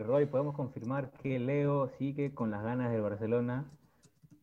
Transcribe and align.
Y 0.00 0.02
Roy, 0.02 0.24
podemos 0.24 0.54
confirmar 0.54 1.10
que 1.22 1.38
Leo 1.38 1.90
sigue 1.98 2.32
con 2.32 2.50
las 2.50 2.62
ganas 2.62 2.90
del 2.90 3.02
Barcelona. 3.02 3.66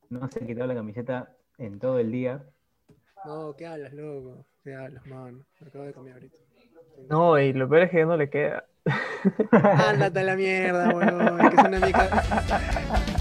No 0.07 0.29
se 0.29 0.43
ha 0.43 0.45
quitado 0.45 0.67
la 0.67 0.75
camiseta 0.75 1.33
en 1.57 1.79
todo 1.79 1.97
el 1.97 2.11
día. 2.11 2.45
No, 3.25 3.55
¿qué 3.55 3.65
hablas, 3.65 3.91
loco? 3.91 4.45
¿Qué 4.63 4.75
hablas, 4.75 5.03
man? 5.07 5.43
Me 5.59 5.67
acabo 5.67 5.85
de 5.85 5.93
cambiar 5.93 6.17
ahorita. 6.17 6.37
No, 7.09 7.39
y 7.39 7.53
lo 7.53 7.67
peor 7.67 7.81
es 7.83 7.89
que 7.89 8.05
no 8.05 8.17
le 8.17 8.29
queda. 8.29 8.65
Ándate 9.51 10.19
a 10.19 10.23
la 10.23 10.35
mierda, 10.35 10.89
weón. 10.89 11.49
Que 11.49 11.55
es 11.55 11.63
una 11.63 11.79
mica. 11.79 13.13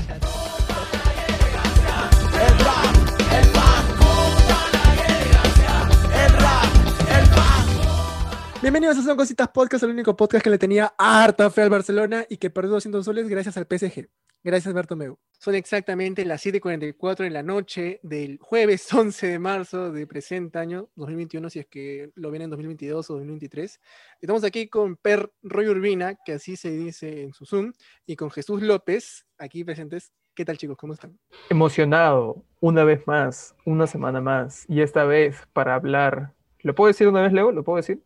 Bienvenidos 8.67 8.99
a 8.99 9.03
Son 9.03 9.17
Cositas 9.17 9.51
Podcast, 9.51 9.85
el 9.85 9.91
único 9.91 10.17
podcast 10.17 10.43
que 10.43 10.51
le 10.51 10.59
tenía 10.59 10.93
harta 10.99 11.51
fe 11.51 11.63
al 11.63 11.71
Barcelona 11.71 12.27
y 12.29 12.37
que 12.37 12.51
perdió 12.51 12.73
200 12.73 13.05
soles 13.05 13.29
gracias 13.29 13.57
al 13.57 13.65
PSG. 13.65 14.09
Gracias, 14.43 14.75
Bartomeu. 14.75 15.21
Son 15.39 15.55
exactamente 15.55 16.25
las 16.25 16.45
7:44 16.45 17.19
de 17.19 17.31
la 17.31 17.45
noche 17.45 18.01
del 18.03 18.39
jueves 18.41 18.93
11 18.93 19.29
de 19.29 19.39
marzo 19.39 19.93
de 19.93 20.05
presente 20.09 20.59
año 20.59 20.89
2021, 20.97 21.49
si 21.49 21.61
es 21.61 21.67
que 21.67 22.11
lo 22.17 22.33
ven 22.33 22.43
en 22.43 22.51
2022 22.51 23.09
o 23.09 23.15
2023. 23.15 23.81
Estamos 24.21 24.43
aquí 24.43 24.67
con 24.67 24.97
Per 24.97 25.31
Roy 25.45 25.69
Urbina, 25.69 26.17
que 26.25 26.33
así 26.33 26.57
se 26.57 26.73
dice 26.73 27.23
en 27.23 27.35
su 27.35 27.47
Zoom, 27.47 27.73
y 28.05 28.17
con 28.17 28.33
Jesús 28.33 28.63
López, 28.63 29.29
aquí 29.39 29.63
presentes. 29.63 30.13
¿Qué 30.35 30.45
tal, 30.45 30.59
chicos? 30.59 30.77
¿Cómo 30.77 30.95
están? 30.95 31.17
Emocionado, 31.51 32.43
una 32.59 32.83
vez 32.83 33.07
más, 33.07 33.55
una 33.65 33.87
semana 33.87 34.21
más, 34.21 34.65
y 34.69 34.81
esta 34.81 35.05
vez 35.05 35.37
para 35.53 35.77
hablar. 35.77 36.35
¿Lo 36.63 36.75
puedo 36.75 36.89
decir 36.89 37.07
una 37.07 37.23
vez, 37.23 37.33
Leo? 37.33 37.53
¿Lo 37.53 37.63
puedo 37.63 37.77
decir? 37.77 38.03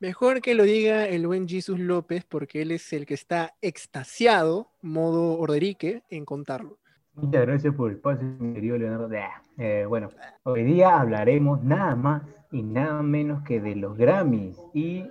Mejor 0.00 0.40
que 0.40 0.54
lo 0.54 0.64
diga 0.64 1.06
el 1.06 1.26
buen 1.26 1.46
Jesús 1.46 1.78
López, 1.78 2.24
porque 2.24 2.62
él 2.62 2.70
es 2.70 2.90
el 2.94 3.04
que 3.04 3.12
está 3.12 3.52
extasiado, 3.60 4.70
modo 4.80 5.38
Orderique, 5.38 6.04
en 6.08 6.24
contarlo. 6.24 6.78
Muchas 7.12 7.42
gracias 7.42 7.74
por 7.74 7.90
el 7.90 7.98
pase, 7.98 8.24
mi 8.24 8.54
querido 8.54 8.78
Leonardo. 8.78 9.10
Eh, 9.58 9.84
bueno, 9.86 10.08
hoy 10.44 10.64
día 10.64 10.98
hablaremos 10.98 11.62
nada 11.62 11.96
más 11.96 12.22
y 12.50 12.62
nada 12.62 13.02
menos 13.02 13.42
que 13.42 13.60
de 13.60 13.76
los 13.76 13.98
Grammys 13.98 14.56
y 14.72 15.04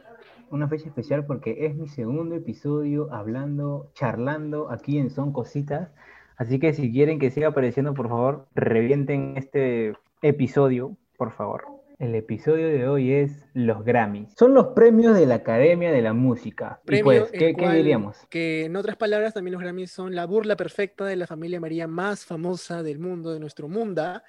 una 0.50 0.67
fecha 0.67 0.88
especial 0.88 1.23
porque 1.23 1.67
es 1.67 1.76
mi 1.76 1.88
segundo 1.88 2.34
episodio 2.34 3.14
hablando, 3.14 3.92
charlando 3.94 4.72
aquí 4.72 4.98
en 4.98 5.12
Son 5.12 5.32
Cositas. 5.32 5.92
Así 6.36 6.58
que 6.58 6.73
si 6.73 6.92
quieren 6.92 7.20
que 7.20 7.30
siga 7.30 7.50
apareciendo, 7.50 7.94
por 7.94 8.10
favor, 8.10 8.48
revienten 8.56 9.36
este 9.38 9.94
episodio, 10.23 10.98
por 11.16 11.32
favor. 11.32 11.79
El 12.00 12.16
episodio 12.16 12.69
de 12.69 12.88
hoy 12.88 13.11
es 13.11 13.45
los 13.53 13.83
Grammys. 13.83 14.31
Son 14.38 14.53
los 14.53 14.67
premios 14.67 15.17
de 15.17 15.25
la 15.25 15.36
Academia 15.36 15.92
de 15.92 16.02
la 16.02 16.14
Música. 16.14 16.80
y 16.86 16.88
Premio 16.88 17.03
pues, 17.03 17.33
el 17.33 17.39
¿qué, 17.39 17.53
qué 17.53 17.69
diríamos? 17.72 18.16
Que 18.30 18.64
en 18.64 18.78
otras 18.78 18.95
palabras, 18.95 19.33
también 19.33 19.52
los 19.52 19.61
Grammys 19.61 19.92
son 19.92 20.16
la 20.16 20.25
burla 20.25 20.55
perfecta 20.55 21.03
de 21.03 21.17
la 21.17 21.27
familia 21.27 21.59
María 21.59 21.88
más 21.89 22.23
famosa 22.23 22.83
del 22.83 23.00
mundo, 23.00 23.33
de 23.33 23.42
nuestro 23.42 23.67
mundo, 23.67 24.22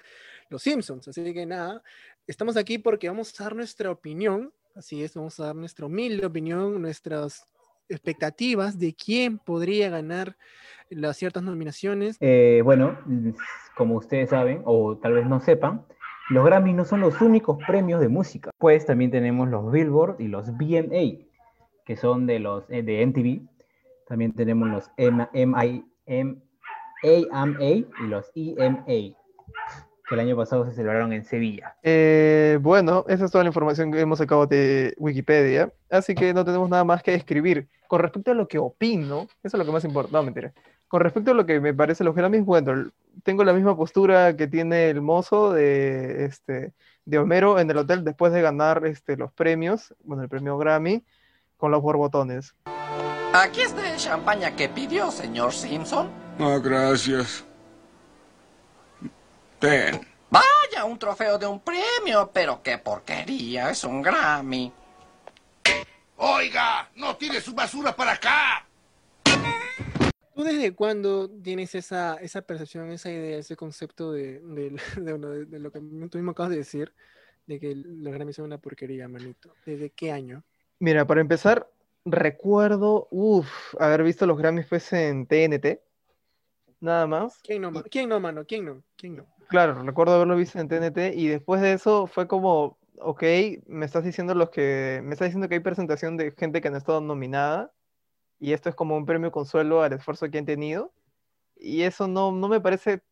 los 0.48 0.62
Simpsons. 0.62 1.06
Así 1.06 1.32
que 1.32 1.46
nada, 1.46 1.80
estamos 2.26 2.56
aquí 2.56 2.78
porque 2.78 3.08
vamos 3.08 3.40
a 3.40 3.44
dar 3.44 3.54
nuestra 3.54 3.92
opinión. 3.92 4.52
Así 4.74 5.04
es, 5.04 5.14
vamos 5.14 5.38
a 5.38 5.46
dar 5.46 5.54
nuestra 5.54 5.86
humilde 5.86 6.26
opinión, 6.26 6.82
nuestras 6.82 7.46
expectativas 7.88 8.80
de 8.80 8.96
quién 8.96 9.38
podría 9.38 9.90
ganar 9.90 10.36
las 10.88 11.16
ciertas 11.18 11.44
nominaciones. 11.44 12.16
Eh, 12.18 12.62
bueno, 12.64 12.98
como 13.76 13.94
ustedes 13.94 14.30
saben, 14.30 14.62
o 14.64 14.98
tal 14.98 15.12
vez 15.12 15.26
no 15.26 15.38
sepan, 15.38 15.86
los 16.30 16.44
Grammys 16.44 16.76
no 16.76 16.84
son 16.84 17.00
los 17.00 17.20
únicos 17.20 17.58
premios 17.66 18.00
de 18.00 18.08
música. 18.08 18.50
Pues 18.56 18.86
también 18.86 19.10
tenemos 19.10 19.48
los 19.48 19.70
Billboard 19.72 20.20
y 20.20 20.28
los 20.28 20.56
BMA, 20.56 21.26
que 21.84 21.96
son 21.96 22.26
de 22.26 22.38
los 22.38 22.64
eh, 22.70 22.82
de 22.82 23.04
MTV. 23.04 23.40
También 24.06 24.32
tenemos 24.32 24.68
los 24.68 24.90
AMA 24.96 25.64
y 25.64 25.84
los 28.08 28.30
EMA, 28.34 28.84
que 28.86 29.14
el 30.12 30.20
año 30.20 30.36
pasado 30.36 30.64
se 30.66 30.72
celebraron 30.72 31.12
en 31.12 31.24
Sevilla. 31.24 31.74
Eh, 31.82 32.58
bueno, 32.62 33.04
esa 33.08 33.24
es 33.24 33.30
toda 33.32 33.42
la 33.42 33.48
información 33.48 33.90
que 33.90 34.00
hemos 34.00 34.18
sacado 34.18 34.46
de 34.46 34.94
Wikipedia, 34.98 35.72
así 35.90 36.14
que 36.14 36.32
no 36.32 36.44
tenemos 36.44 36.70
nada 36.70 36.84
más 36.84 37.02
que 37.02 37.14
escribir. 37.14 37.68
Con 37.88 38.00
respecto 38.00 38.30
a 38.30 38.34
lo 38.34 38.46
que 38.46 38.58
opino, 38.58 39.26
eso 39.42 39.56
es 39.56 39.58
lo 39.58 39.64
que 39.64 39.72
más 39.72 39.84
importa, 39.84 40.12
no, 40.12 40.22
mentira. 40.22 40.52
Con 40.86 41.00
respecto 41.00 41.32
a 41.32 41.34
lo 41.34 41.44
que 41.44 41.58
me 41.60 41.74
parece 41.74 42.04
los 42.04 42.14
Grammys, 42.14 42.44
bueno, 42.44 42.90
tengo 43.22 43.44
la 43.44 43.52
misma 43.52 43.76
postura 43.76 44.36
que 44.36 44.46
tiene 44.46 44.90
el 44.90 45.00
mozo 45.00 45.52
de, 45.52 46.24
este, 46.24 46.72
de 47.04 47.18
Homero 47.18 47.58
en 47.58 47.70
el 47.70 47.76
hotel 47.78 48.04
después 48.04 48.32
de 48.32 48.42
ganar 48.42 48.86
este, 48.86 49.16
los 49.16 49.32
premios, 49.32 49.94
bueno, 50.04 50.22
el 50.22 50.28
premio 50.28 50.56
Grammy, 50.58 51.04
con 51.56 51.70
los 51.70 51.82
borbotones. 51.82 52.54
Aquí 53.32 53.60
está 53.60 53.88
el 53.88 53.96
champaña 53.96 54.56
que 54.56 54.68
pidió, 54.68 55.10
señor 55.10 55.52
Simpson. 55.52 56.10
Ah, 56.38 56.58
gracias. 56.62 57.44
Ten. 59.58 60.00
Vaya, 60.30 60.84
un 60.84 60.98
trofeo 60.98 61.38
de 61.38 61.46
un 61.46 61.60
premio, 61.60 62.30
pero 62.32 62.62
qué 62.62 62.78
porquería, 62.78 63.70
es 63.70 63.84
un 63.84 64.02
Grammy. 64.02 64.72
Oiga, 66.16 66.90
no 66.96 67.16
tire 67.16 67.40
su 67.40 67.54
basura 67.54 67.94
para 67.94 68.12
acá. 68.12 68.66
¿Tú 70.40 70.46
desde 70.46 70.74
cuándo 70.74 71.28
tienes 71.28 71.74
esa, 71.74 72.14
esa 72.14 72.40
percepción, 72.40 72.88
esa 72.88 73.10
idea, 73.10 73.36
ese 73.36 73.56
concepto 73.56 74.10
de, 74.10 74.40
de- 74.40 74.70
de- 74.96 75.44
de- 75.44 75.58
lo 75.58 75.70
que 75.70 75.80
tú 75.80 76.16
mismo 76.16 76.30
acabas 76.30 76.48
de 76.52 76.56
decir, 76.56 76.94
de 77.46 77.60
que 77.60 77.74
los 77.74 78.10
Grammys 78.10 78.36
son 78.36 78.46
una 78.46 78.56
porquería, 78.56 79.06
manito? 79.06 79.52
¿Desde 79.66 79.90
qué 79.90 80.12
año? 80.12 80.42
Mira, 80.78 81.06
para 81.06 81.20
empezar, 81.20 81.70
recuerdo, 82.06 83.06
uff, 83.10 83.74
haber 83.78 84.02
visto 84.02 84.24
los 84.24 84.38
Grammys 84.38 84.64
pues 84.66 84.90
en 84.94 85.26
TNT, 85.26 85.82
nada 86.80 87.06
más. 87.06 87.38
¿Quién 87.42 87.60
no, 87.60 87.70
¿Quién 87.90 88.08
no, 88.08 88.18
mano? 88.18 88.46
¿Quién 88.46 88.64
no? 88.64 88.82
¿Quién 88.96 89.16
no? 89.16 89.26
Claro, 89.50 89.82
recuerdo 89.82 90.14
haberlo 90.14 90.36
visto 90.36 90.58
en 90.58 90.68
TNT 90.68 91.12
y 91.16 91.28
después 91.28 91.60
de 91.60 91.74
eso 91.74 92.06
fue 92.06 92.26
como, 92.26 92.78
ok, 92.98 93.22
me 93.66 93.84
estás 93.84 94.04
diciendo 94.04 94.34
los 94.34 94.48
que, 94.48 95.02
me 95.04 95.12
estás 95.12 95.26
diciendo 95.28 95.50
que 95.50 95.56
hay 95.56 95.60
presentación 95.60 96.16
de 96.16 96.32
gente 96.32 96.62
que 96.62 96.70
no 96.70 96.76
ha 96.76 96.78
estado 96.78 97.02
nominada 97.02 97.74
y 98.40 98.54
esto 98.54 98.70
es 98.70 98.74
como 98.74 98.96
un 98.96 99.06
premio 99.06 99.30
consuelo 99.30 99.82
al 99.82 99.92
esfuerzo 99.92 100.28
que 100.30 100.38
han 100.38 100.46
tenido 100.46 100.92
y 101.56 101.82
eso 101.82 102.08
no, 102.08 102.32
no 102.32 102.48
me 102.48 102.60
parece 102.60 103.02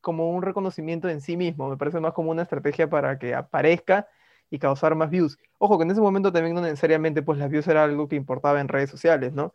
como 0.00 0.30
un 0.30 0.42
reconocimiento 0.42 1.08
en 1.08 1.20
sí 1.20 1.36
mismo, 1.36 1.68
me 1.68 1.76
parece 1.76 2.00
más 2.00 2.14
como 2.14 2.30
una 2.30 2.42
estrategia 2.42 2.88
para 2.88 3.18
que 3.18 3.34
aparezca 3.34 4.08
y 4.48 4.58
causar 4.58 4.94
más 4.94 5.10
views. 5.10 5.38
Ojo, 5.58 5.76
que 5.76 5.84
en 5.84 5.90
ese 5.90 6.00
momento 6.00 6.32
también 6.32 6.54
no 6.54 6.62
necesariamente 6.62 7.22
pues 7.22 7.38
las 7.38 7.50
views 7.50 7.66
era 7.66 7.84
algo 7.84 8.08
que 8.08 8.16
importaba 8.16 8.60
en 8.60 8.68
redes 8.68 8.88
sociales, 8.88 9.32
¿no? 9.32 9.52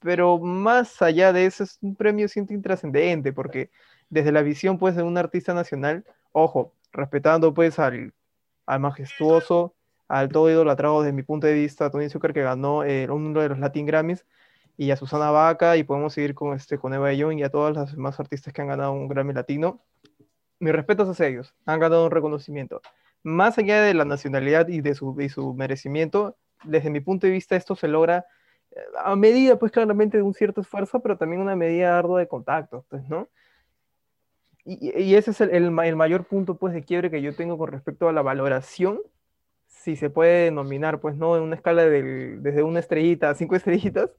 Pero 0.00 0.38
más 0.38 1.00
allá 1.02 1.32
de 1.32 1.46
eso 1.46 1.64
es 1.64 1.78
un 1.82 1.94
premio 1.94 2.26
siento 2.28 2.54
intrascendente 2.54 3.32
porque 3.32 3.70
desde 4.08 4.32
la 4.32 4.42
visión 4.42 4.78
pues 4.78 4.96
de 4.96 5.02
un 5.02 5.18
artista 5.18 5.54
nacional, 5.54 6.04
ojo, 6.32 6.72
respetando 6.92 7.54
pues 7.54 7.78
al, 7.78 8.14
al 8.66 8.80
majestuoso, 8.80 9.74
al 10.08 10.28
todo 10.30 10.50
idolatrado 10.50 11.02
desde 11.02 11.12
mi 11.12 11.22
punto 11.22 11.46
de 11.46 11.54
vista, 11.54 11.90
Tony 11.90 12.08
Zucker 12.08 12.32
que 12.32 12.42
ganó 12.42 12.78
uno 12.78 13.40
de 13.40 13.48
los 13.48 13.58
Latin 13.58 13.86
Grammys, 13.86 14.26
y 14.82 14.90
a 14.90 14.96
Susana 14.96 15.30
Vaca, 15.30 15.76
y 15.76 15.84
podemos 15.84 16.12
seguir 16.12 16.34
con, 16.34 16.54
este, 16.54 16.76
con 16.76 16.92
Eva 16.92 17.12
Young 17.12 17.38
y 17.38 17.44
a 17.44 17.50
todas 17.50 17.72
las 17.72 17.92
demás 17.92 18.18
artistas 18.18 18.52
que 18.52 18.62
han 18.62 18.66
ganado 18.66 18.90
un 18.92 19.06
Grammy 19.06 19.32
Latino. 19.32 19.80
Mis 20.58 20.72
respetos 20.72 21.08
hacia 21.08 21.28
ellos, 21.28 21.54
han 21.66 21.78
ganado 21.78 22.04
un 22.04 22.10
reconocimiento. 22.10 22.80
Más 23.22 23.56
allá 23.58 23.80
de 23.80 23.94
la 23.94 24.04
nacionalidad 24.04 24.66
y 24.66 24.80
de 24.80 24.96
su, 24.96 25.14
y 25.20 25.28
su 25.28 25.54
merecimiento, 25.54 26.36
desde 26.64 26.90
mi 26.90 26.98
punto 26.98 27.28
de 27.28 27.32
vista 27.32 27.54
esto 27.54 27.76
se 27.76 27.86
logra 27.86 28.26
eh, 28.72 28.80
a 29.04 29.14
medida, 29.14 29.56
pues 29.56 29.70
claramente, 29.70 30.16
de 30.16 30.24
un 30.24 30.34
cierto 30.34 30.62
esfuerzo, 30.62 31.00
pero 31.00 31.16
también 31.16 31.40
una 31.40 31.54
medida 31.54 31.96
ardua 31.96 32.18
de 32.18 32.26
contacto, 32.26 32.84
pues, 32.88 33.08
¿no? 33.08 33.28
Y, 34.64 34.98
y 35.00 35.14
ese 35.14 35.30
es 35.30 35.40
el, 35.40 35.50
el, 35.50 35.78
el 35.78 35.96
mayor 35.96 36.24
punto, 36.24 36.56
pues, 36.56 36.74
de 36.74 36.82
quiebre 36.82 37.08
que 37.08 37.22
yo 37.22 37.36
tengo 37.36 37.56
con 37.56 37.70
respecto 37.70 38.08
a 38.08 38.12
la 38.12 38.22
valoración, 38.22 39.00
si 39.68 39.94
se 39.94 40.10
puede 40.10 40.46
denominar, 40.46 40.98
pues, 40.98 41.16
¿no? 41.16 41.36
En 41.36 41.44
una 41.44 41.54
escala 41.54 41.84
del- 41.86 42.42
desde 42.42 42.64
una 42.64 42.80
estrellita 42.80 43.30
a 43.30 43.34
cinco 43.36 43.54
estrellitas, 43.54 44.10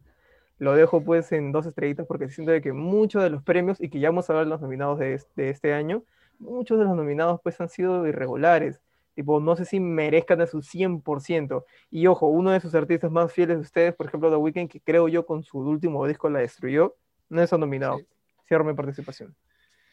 lo 0.59 0.73
dejo, 0.75 1.03
pues, 1.03 1.31
en 1.31 1.51
dos 1.51 1.65
estrellitas 1.65 2.05
porque 2.07 2.29
siento 2.29 2.51
de 2.51 2.61
que 2.61 2.73
muchos 2.73 3.23
de 3.23 3.29
los 3.29 3.43
premios, 3.43 3.79
y 3.81 3.89
que 3.89 3.99
ya 3.99 4.09
vamos 4.09 4.29
a 4.29 4.33
ver 4.33 4.47
los 4.47 4.61
nominados 4.61 4.99
de, 4.99 5.13
es- 5.15 5.27
de 5.35 5.49
este 5.49 5.73
año, 5.73 6.03
muchos 6.39 6.77
de 6.79 6.85
los 6.85 6.95
nominados, 6.95 7.39
pues, 7.43 7.59
han 7.61 7.69
sido 7.69 8.05
irregulares. 8.07 8.81
Tipo, 9.15 9.39
no 9.39 9.55
sé 9.55 9.65
si 9.65 9.79
merezcan 9.79 10.41
a 10.41 10.47
su 10.47 10.61
100%. 10.63 11.65
Y 11.91 12.07
ojo, 12.07 12.27
uno 12.27 12.51
de 12.51 12.59
sus 12.59 12.73
artistas 12.73 13.11
más 13.11 13.31
fieles 13.31 13.57
de 13.57 13.61
ustedes, 13.61 13.95
por 13.95 14.07
ejemplo, 14.07 14.29
The 14.31 14.37
Weeknd, 14.37 14.69
que 14.69 14.81
creo 14.81 15.07
yo 15.07 15.25
con 15.25 15.43
su 15.43 15.59
último 15.59 16.07
disco 16.07 16.29
la 16.29 16.39
destruyó, 16.39 16.95
no 17.29 17.41
es 17.41 17.51
nominado. 17.51 17.99
Sí. 17.99 18.07
Cierro 18.47 18.63
mi 18.65 18.73
participación. 18.73 19.35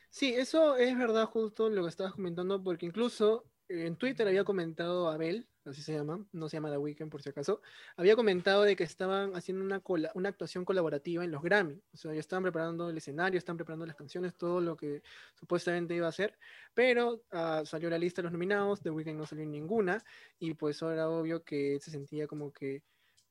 Sí, 0.08 0.34
eso 0.34 0.76
es 0.76 0.96
verdad 0.96 1.26
justo 1.26 1.68
lo 1.68 1.82
que 1.82 1.88
estabas 1.90 2.14
comentando, 2.14 2.62
porque 2.62 2.86
incluso 2.86 3.44
en 3.70 3.96
Twitter 3.96 4.26
había 4.26 4.44
comentado 4.44 5.08
Abel, 5.08 5.46
así 5.64 5.82
se 5.82 5.94
llama, 5.94 6.26
no 6.32 6.48
se 6.48 6.56
llama 6.56 6.70
The 6.70 6.78
Weeknd 6.78 7.08
por 7.08 7.22
si 7.22 7.28
acaso, 7.28 7.62
había 7.96 8.16
comentado 8.16 8.62
de 8.62 8.74
que 8.74 8.84
estaban 8.84 9.36
haciendo 9.36 9.64
una, 9.64 10.28
actuación 10.28 10.64
colaborativa 10.64 11.24
en 11.24 11.30
los 11.30 11.42
Grammy, 11.42 11.80
o 11.92 11.96
sea, 11.96 12.12
ya 12.12 12.20
estaban 12.20 12.42
preparando 12.42 12.90
el 12.90 12.96
escenario, 12.96 13.38
estaban 13.38 13.58
preparando 13.58 13.86
las 13.86 13.96
canciones, 13.96 14.34
todo 14.34 14.60
lo 14.60 14.76
que 14.76 15.02
supuestamente 15.34 15.94
iba 15.94 16.06
a 16.06 16.10
hacer, 16.10 16.36
pero 16.74 17.22
ah, 17.30 17.62
salió 17.64 17.88
la 17.88 17.98
lista 17.98 18.20
de 18.20 18.24
los 18.24 18.32
nominados, 18.32 18.82
The 18.82 18.90
Weeknd 18.90 19.16
no 19.16 19.26
salió 19.26 19.46
ninguna, 19.46 20.02
y 20.38 20.54
pues 20.54 20.82
ahora 20.82 21.08
obvio 21.08 21.44
que 21.44 21.78
se 21.80 21.90
sentía 21.90 22.26
como 22.26 22.52
que 22.52 22.82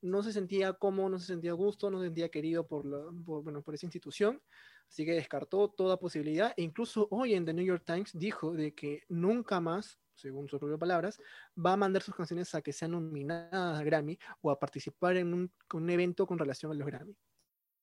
no 0.01 0.23
se 0.23 0.31
sentía 0.31 0.73
cómodo, 0.73 1.09
no 1.09 1.19
se 1.19 1.27
sentía 1.27 1.53
gusto, 1.53 1.89
no 1.89 1.99
se 1.99 2.05
sentía 2.05 2.29
querido 2.29 2.63
la, 2.83 3.11
por, 3.25 3.43
bueno, 3.43 3.61
por 3.61 3.73
esa 3.73 3.85
institución, 3.85 4.41
así 4.87 5.05
que 5.05 5.13
descartó 5.13 5.69
toda 5.69 5.99
posibilidad. 5.99 6.53
E 6.57 6.63
incluso 6.63 7.07
hoy 7.11 7.33
en 7.33 7.45
The 7.45 7.53
New 7.53 7.65
York 7.65 7.83
Times 7.85 8.11
dijo 8.13 8.53
de 8.53 8.73
que 8.73 9.03
nunca 9.09 9.59
más, 9.59 9.99
según 10.19 10.47
sus 10.47 10.59
propias 10.59 10.79
palabras, 10.79 11.19
va 11.57 11.73
a 11.73 11.77
mandar 11.77 12.01
sus 12.01 12.15
canciones 12.15 12.53
a 12.53 12.61
que 12.61 12.73
sean 12.73 12.91
nominadas 12.91 13.79
a 13.79 13.83
Grammy 13.83 14.19
o 14.41 14.51
a 14.51 14.59
participar 14.59 15.17
en 15.17 15.33
un, 15.33 15.89
evento 15.89 16.27
con 16.27 16.37
relación 16.37 16.71
a 16.71 16.75
los 16.75 16.85
Grammy. 16.85 17.15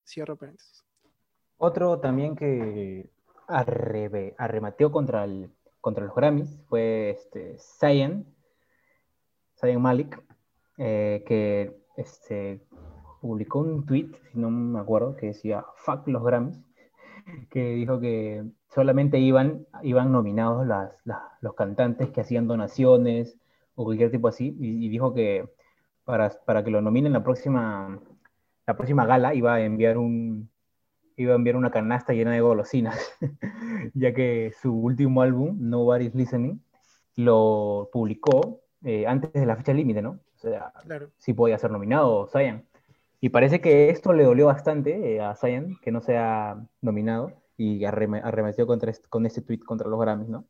Cierro 0.07 0.37
paréntesis. 0.37 0.85
Otro 1.57 1.99
también 1.99 2.37
que 2.37 3.11
arrebe- 3.49 4.35
arremateó 4.39 4.93
contra, 4.93 5.27
los 5.27 6.15
Grammys 6.15 6.59
fue 6.69 7.11
este, 7.11 7.57
Zayn 7.59 8.27
Malik, 9.79 10.23
eh, 10.79 11.25
que 11.27 11.81
este, 11.97 12.61
publicó 13.21 13.61
un 13.61 13.87
tweet, 13.87 14.11
si 14.31 14.39
no 14.39 14.51
me 14.51 14.79
acuerdo, 14.79 15.17
que 15.17 15.29
decía 15.29 15.65
fuck 15.77 16.07
los 16.09 16.23
Grammys, 16.23 16.61
que 17.51 17.75
dijo 17.75 18.01
que 18.01 18.45
solamente 18.69 19.19
iban, 19.19 19.67
iban 19.83 20.13
nominados 20.13 20.67
las, 20.67 20.97
las- 21.05 21.23
los 21.41 21.55
cantantes 21.55 22.11
que 22.11 22.21
hacían 22.21 22.47
donaciones 22.49 23.37
o 23.75 23.85
cualquier 23.85 24.11
tipo 24.11 24.29
así, 24.29 24.57
y, 24.61 24.87
y 24.87 24.89
dijo 24.89 25.15
que 25.15 25.49
para, 26.05 26.31
para 26.47 26.65
que 26.65 26.71
lo 26.71 26.81
nominen 26.81 27.13
la 27.13 27.23
próxima, 27.25 28.01
la 28.67 28.77
próxima 28.77 29.07
gala 29.07 29.35
iba 29.35 29.55
a 29.55 29.61
enviar 29.63 29.99
un, 29.99 30.49
iba 31.17 31.33
a 31.33 31.37
enviar 31.37 31.57
una 31.57 31.71
canasta 31.71 32.13
llena 32.13 32.33
de 32.33 32.41
golosinas, 32.41 32.99
ya 33.95 34.13
que 34.15 34.53
su 34.61 34.73
último 34.73 35.23
álbum, 35.23 35.57
Nobody's 35.61 36.15
Listening, 36.15 36.61
lo 37.17 37.89
publicó 37.93 38.61
eh, 38.85 39.07
antes 39.07 39.33
de 39.33 39.47
la 39.47 39.57
fecha 39.57 39.73
límite, 39.73 40.03
¿no? 40.03 40.11
O 40.37 40.39
sea, 40.39 40.73
Claro. 40.85 41.11
sí 41.17 41.33
podía 41.33 41.59
ser 41.59 41.71
nominado 41.71 42.27
Zayn. 42.29 42.65
Y 43.27 43.31
parece 43.31 43.61
que 43.61 43.91
esto 43.91 44.13
le 44.13 44.23
dolió 44.23 44.47
bastante 44.47 45.17
eh, 45.17 45.21
a 45.21 45.35
Zayn, 45.35 45.79
que 45.83 45.91
no 45.91 46.01
sea 46.01 46.65
nominado, 46.81 47.33
y 47.57 47.81
arreme- 47.85 48.21
arremetió 48.23 48.69
contra 48.69 48.93
con 49.09 49.27
este 49.27 49.43
tweet 49.43 49.59
contra 49.67 49.89
los 49.89 49.99
Grammys, 49.99 50.29
¿no? 50.29 50.45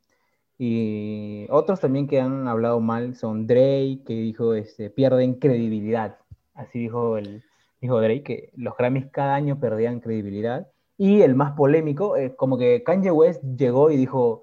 Y 0.58 1.46
otros 1.48 1.80
también 1.80 2.06
que 2.06 2.20
han 2.20 2.46
hablado 2.46 2.78
mal 2.80 3.14
son 3.14 3.46
Drake, 3.46 4.02
que 4.06 4.12
dijo, 4.12 4.52
este, 4.52 4.90
pierden 4.90 5.36
credibilidad. 5.36 6.18
Así 6.52 6.80
dijo, 6.80 7.16
el, 7.16 7.42
dijo 7.80 7.98
Drake, 7.98 8.22
que 8.22 8.50
los 8.56 8.76
Grammys 8.76 9.06
cada 9.10 9.34
año 9.36 9.58
perdían 9.58 10.00
credibilidad. 10.00 10.68
Y 10.98 11.22
el 11.22 11.34
más 11.34 11.52
polémico, 11.52 12.18
eh, 12.18 12.36
como 12.36 12.58
que 12.58 12.82
Kanye 12.82 13.10
West 13.10 13.42
llegó 13.56 13.90
y 13.90 13.96
dijo, 13.96 14.42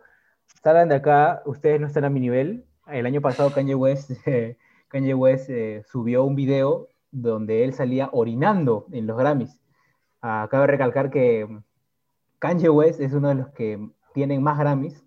salgan 0.63 0.89
de 0.89 0.95
acá, 0.95 1.43
ustedes 1.45 1.79
no 1.79 1.85
están 1.85 2.05
a 2.05 2.09
mi 2.09 2.19
nivel. 2.19 2.65
El 2.87 3.05
año 3.05 3.21
pasado 3.21 3.51
Kanye 3.51 3.75
West, 3.75 4.09
Kanye 4.87 5.13
West 5.13 5.51
eh, 5.51 5.83
subió 5.85 6.23
un 6.23 6.33
video 6.35 6.89
donde 7.13 7.63
él 7.63 7.73
salía 7.73 8.09
orinando 8.11 8.87
en 8.91 9.07
los 9.07 9.17
Grammys. 9.17 9.61
Ah, 10.21 10.47
cabe 10.49 10.67
recalcar 10.67 11.11
que 11.11 11.47
Kanye 12.39 12.69
West 12.69 12.99
es 12.99 13.13
uno 13.13 13.29
de 13.29 13.35
los 13.35 13.49
que 13.49 13.79
tienen 14.13 14.41
más 14.41 14.57
Grammys. 14.57 15.05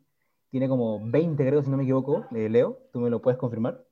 Tiene 0.50 0.68
como 0.68 1.00
20, 1.04 1.44
creo, 1.44 1.62
si 1.62 1.68
no 1.68 1.76
me 1.76 1.82
equivoco. 1.82 2.24
Eh, 2.34 2.48
Leo, 2.48 2.78
¿tú 2.92 3.00
me 3.00 3.10
lo 3.10 3.20
puedes 3.20 3.38
confirmar? 3.38 3.84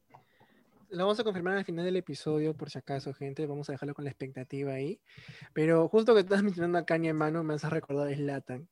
Lo 0.90 1.04
vamos 1.04 1.18
a 1.18 1.24
confirmar 1.24 1.56
al 1.56 1.64
final 1.64 1.84
del 1.84 1.96
episodio, 1.96 2.54
por 2.56 2.70
si 2.70 2.78
acaso, 2.78 3.12
gente. 3.12 3.46
Vamos 3.46 3.68
a 3.68 3.72
dejarlo 3.72 3.94
con 3.94 4.04
la 4.04 4.10
expectativa 4.10 4.72
ahí. 4.72 5.00
Pero 5.52 5.88
justo 5.88 6.14
que 6.14 6.20
estás 6.20 6.42
mencionando 6.44 6.78
a 6.78 6.86
Kanye, 6.86 7.12
mano, 7.12 7.42
me 7.42 7.54
hace 7.54 7.68
recordar 7.68 8.06
a 8.06 8.14
Slatan. 8.14 8.68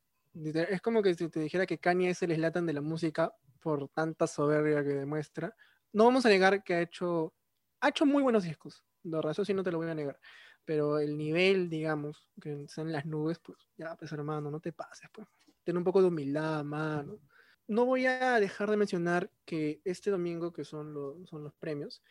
Es 0.70 0.80
como 0.80 1.02
que 1.02 1.14
si 1.14 1.28
te 1.28 1.40
dijera 1.40 1.66
que 1.66 1.78
Kanye 1.78 2.10
es 2.10 2.22
el 2.22 2.34
Slatan 2.34 2.64
de 2.64 2.74
la 2.74 2.80
música 2.80 3.34
por 3.60 3.88
tanta 3.88 4.28
soberbia 4.28 4.84
que 4.84 4.90
demuestra. 4.90 5.56
No 5.92 6.04
vamos 6.04 6.24
a 6.24 6.28
negar 6.28 6.62
que 6.62 6.74
ha 6.74 6.80
hecho, 6.80 7.34
ha 7.80 7.88
hecho 7.88 8.06
muy 8.06 8.22
buenos 8.22 8.44
discos. 8.44 8.84
De 9.02 9.16
verdad, 9.16 9.32
eso 9.32 9.44
sí 9.44 9.54
no 9.54 9.62
te 9.62 9.72
lo 9.72 9.78
voy 9.78 9.88
a 9.90 9.94
negar. 9.94 10.18
Pero 10.64 10.98
el 10.98 11.16
nivel, 11.16 11.68
digamos, 11.68 12.28
que 12.40 12.62
está 12.62 12.82
en 12.82 12.92
las 12.92 13.06
nubes, 13.06 13.38
pues 13.40 13.58
ya, 13.76 13.96
pues 13.96 14.12
hermano, 14.12 14.50
no 14.50 14.60
te 14.60 14.72
pases, 14.72 15.10
pues. 15.12 15.26
Ten 15.64 15.76
un 15.76 15.84
poco 15.84 16.00
de 16.00 16.08
humildad, 16.08 16.64
mano 16.64 17.20
no 17.68 17.86
voy 17.86 18.06
a 18.06 18.38
dejar 18.40 18.70
de 18.70 18.76
mencionar 18.76 19.30
que 19.44 19.80
este 19.84 20.10
domingo, 20.10 20.52
que 20.52 20.64
son, 20.64 20.92
los 20.92 21.28
son 21.28 21.44
los 21.44 21.54
premios, 21.54 22.02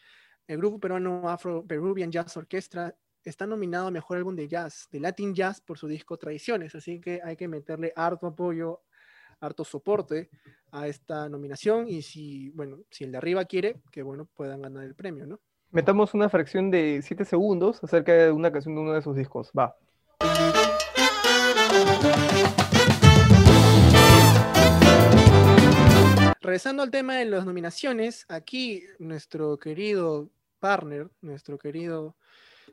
el 0.48 0.58
grupo 0.58 0.80
peruano 0.80 1.30
Afro 1.30 1.66
Peruvian 1.66 2.12
Jazz 2.12 2.36
Orchestra 2.38 2.96
está 3.24 3.46
nominado 3.46 3.88
a 3.88 3.92
Mejor 3.92 4.18
Álbum 4.18 4.36
de 4.36 4.48
Jazz, 4.48 4.88
de 4.92 5.00
Latin 5.00 5.36
Jazz, 5.36 5.62
por 5.62 5.78
su 5.78 5.88
disco 5.88 6.18
Tradiciones, 6.18 6.74
así 6.74 7.00
que 7.00 7.22
hay 7.24 7.36
que 7.36 7.48
meterle 7.48 7.94
harto 7.96 8.28
apoyo, 8.28 8.82
harto 9.40 9.64
soporte 9.64 10.30
a 10.72 10.88
esta 10.88 11.30
nominación 11.30 11.88
y 11.88 12.02
si, 12.02 12.50
bueno, 12.52 12.80
si 12.90 13.04
el 13.04 13.12
de 13.12 13.18
arriba 13.18 13.46
quiere, 13.46 13.82
que 13.92 14.02
bueno, 14.02 14.28
puedan 14.34 14.62
ganar 14.62 14.84
el 14.84 14.96
premio, 14.96 15.28
¿no? 15.28 15.40
Metamos 15.74 16.14
una 16.14 16.28
fracción 16.28 16.70
de 16.70 17.02
7 17.02 17.24
segundos 17.24 17.82
acerca 17.82 18.12
de 18.12 18.30
una 18.30 18.52
canción 18.52 18.76
de 18.76 18.82
uno 18.82 18.92
de 18.92 19.02
sus 19.02 19.16
discos. 19.16 19.54
Va. 19.58 19.78
Regresando 26.42 26.84
al 26.84 26.92
tema 26.92 27.16
de 27.16 27.24
las 27.24 27.46
nominaciones, 27.46 28.26
aquí 28.28 28.84
nuestro 29.00 29.58
querido 29.58 30.30
partner, 30.60 31.10
nuestro 31.22 31.58
querido 31.58 32.18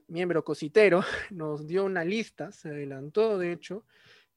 miembro 0.08 0.42
cositero, 0.42 1.04
nos 1.30 1.68
dio 1.68 1.84
una 1.84 2.04
lista, 2.04 2.50
se 2.50 2.70
adelantó 2.70 3.38
de 3.38 3.52
hecho, 3.52 3.84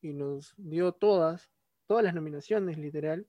y 0.04 0.14
nos 0.14 0.54
dio 0.57 0.92
todas, 0.92 1.50
todas 1.88 2.04
las 2.04 2.14
nominaciones 2.14 2.78
literal 2.78 3.25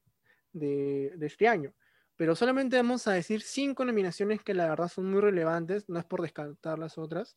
de, 0.53 1.15
de 1.17 1.27
este 1.27 1.49
año. 1.49 1.73
Pero 2.23 2.37
solamente 2.37 2.77
vamos 2.77 3.09
a 3.09 3.15
decir 3.15 3.43
cinco 3.43 3.85
nominaciones 3.85 4.41
que 4.45 4.55
la 4.55 4.69
verdad 4.69 4.87
son 4.87 5.11
muy 5.11 5.21
relevantes, 5.21 5.89
no 5.89 5.99
es 5.99 6.05
por 6.05 6.23
descartar 6.23 6.79
las 6.79 6.97
otras, 6.97 7.37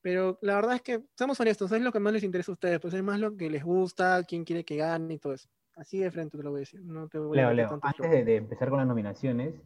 pero 0.00 0.38
la 0.42 0.54
verdad 0.54 0.76
es 0.76 0.82
que, 0.82 1.02
seamos 1.16 1.40
honestos, 1.40 1.72
es 1.72 1.82
lo 1.82 1.90
que 1.90 1.98
más 1.98 2.12
les 2.12 2.22
interesa 2.22 2.52
a 2.52 2.54
ustedes, 2.54 2.78
pues 2.78 2.94
es 2.94 3.02
más 3.02 3.18
lo 3.18 3.36
que 3.36 3.50
les 3.50 3.64
gusta, 3.64 4.22
quién 4.22 4.44
quiere 4.44 4.64
que 4.64 4.76
gane 4.76 5.14
y 5.14 5.18
todo 5.18 5.32
eso. 5.32 5.48
Así 5.74 5.98
de 5.98 6.12
frente 6.12 6.38
te 6.38 6.44
lo 6.44 6.52
voy 6.52 6.58
a 6.58 6.60
decir. 6.60 6.84
No 6.84 7.08
te 7.08 7.18
voy 7.18 7.36
a 7.36 7.52
Leo, 7.52 7.66
meter 7.66 7.66
Leo, 7.66 7.80
antes 7.82 8.24
de 8.24 8.36
empezar 8.36 8.68
con 8.70 8.78
las 8.78 8.86
nominaciones, 8.86 9.60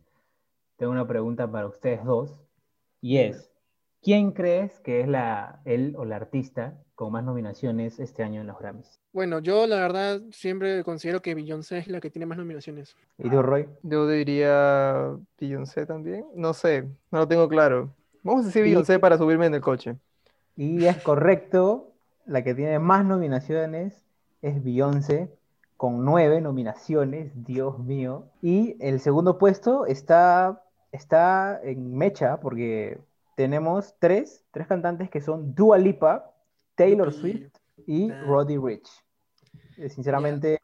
tengo 0.76 0.91
una 0.91 1.06
pregunta 1.06 1.52
para 1.52 1.67
ustedes 1.67 2.02
dos, 2.02 2.35
y 3.02 3.19
es, 3.19 3.52
¿quién 4.03 4.33
crees 4.33 4.81
que 4.81 5.01
es 5.01 5.09
la, 5.09 5.61
él 5.65 5.95
o 5.97 6.05
la 6.05 6.17
artista 6.17 6.75
con 6.95 7.13
más 7.13 7.25
nominaciones 7.25 7.99
este 7.99 8.23
año 8.23 8.41
en 8.41 8.47
los 8.47 8.59
Grammys? 8.59 9.01
Bueno, 9.13 9.39
yo 9.39 9.67
la 9.67 9.77
verdad 9.77 10.21
siempre 10.31 10.85
considero 10.85 11.23
que 11.23 11.35
Beyoncé 11.35 11.79
es 11.79 11.89
la 11.89 12.01
que 12.01 12.11
tiene 12.11 12.27
más 12.27 12.39
nominaciones. 12.39 12.97
¿Y 13.19 13.31
tú, 13.31 13.43
Roy? 13.43 13.69
Yo 13.83 14.07
diría 14.09 15.17
Beyoncé 15.39 15.87
también. 15.87 16.27
No 16.35 16.53
sé, 16.53 16.83
no 17.11 17.21
lo 17.21 17.29
tengo 17.29 17.49
claro. 17.49 17.95
Vamos 18.23 18.43
a 18.43 18.47
decir. 18.47 18.63
Beyoncé 18.63 18.99
para 18.99 19.19
subirme 19.19 19.47
en 19.47 19.55
el 19.55 19.61
coche. 19.61 19.97
Y 20.57 20.85
es 20.87 20.97
correcto, 21.03 21.93
la 22.25 22.43
que 22.43 22.55
tiene 22.55 22.79
más 22.79 23.05
nominaciones 23.05 24.05
es 24.43 24.62
Beyoncé, 24.65 25.31
con 25.76 26.05
nueve 26.05 26.41
nominaciones, 26.41 27.33
Dios 27.35 27.79
mío. 27.79 28.25
Y 28.41 28.76
el 28.81 29.00
segundo 29.00 29.38
puesto 29.38 29.87
está, 29.87 30.62
está 30.93 31.61
en 31.62 31.95
mecha, 31.97 32.41
porque 32.41 32.99
tenemos 33.37 33.95
tres, 34.00 34.45
tres 34.50 34.66
cantantes 34.66 35.09
que 35.09 35.21
son 35.21 35.55
Dua 35.55 35.78
Lipa, 35.78 36.33
Taylor. 36.75 37.12
Swift 37.12 37.52
y. 37.87 38.11
Roddy 38.11 38.59
Rich. 38.59 38.88
Eh, 39.78 39.88
Sinceramente, 39.88 40.59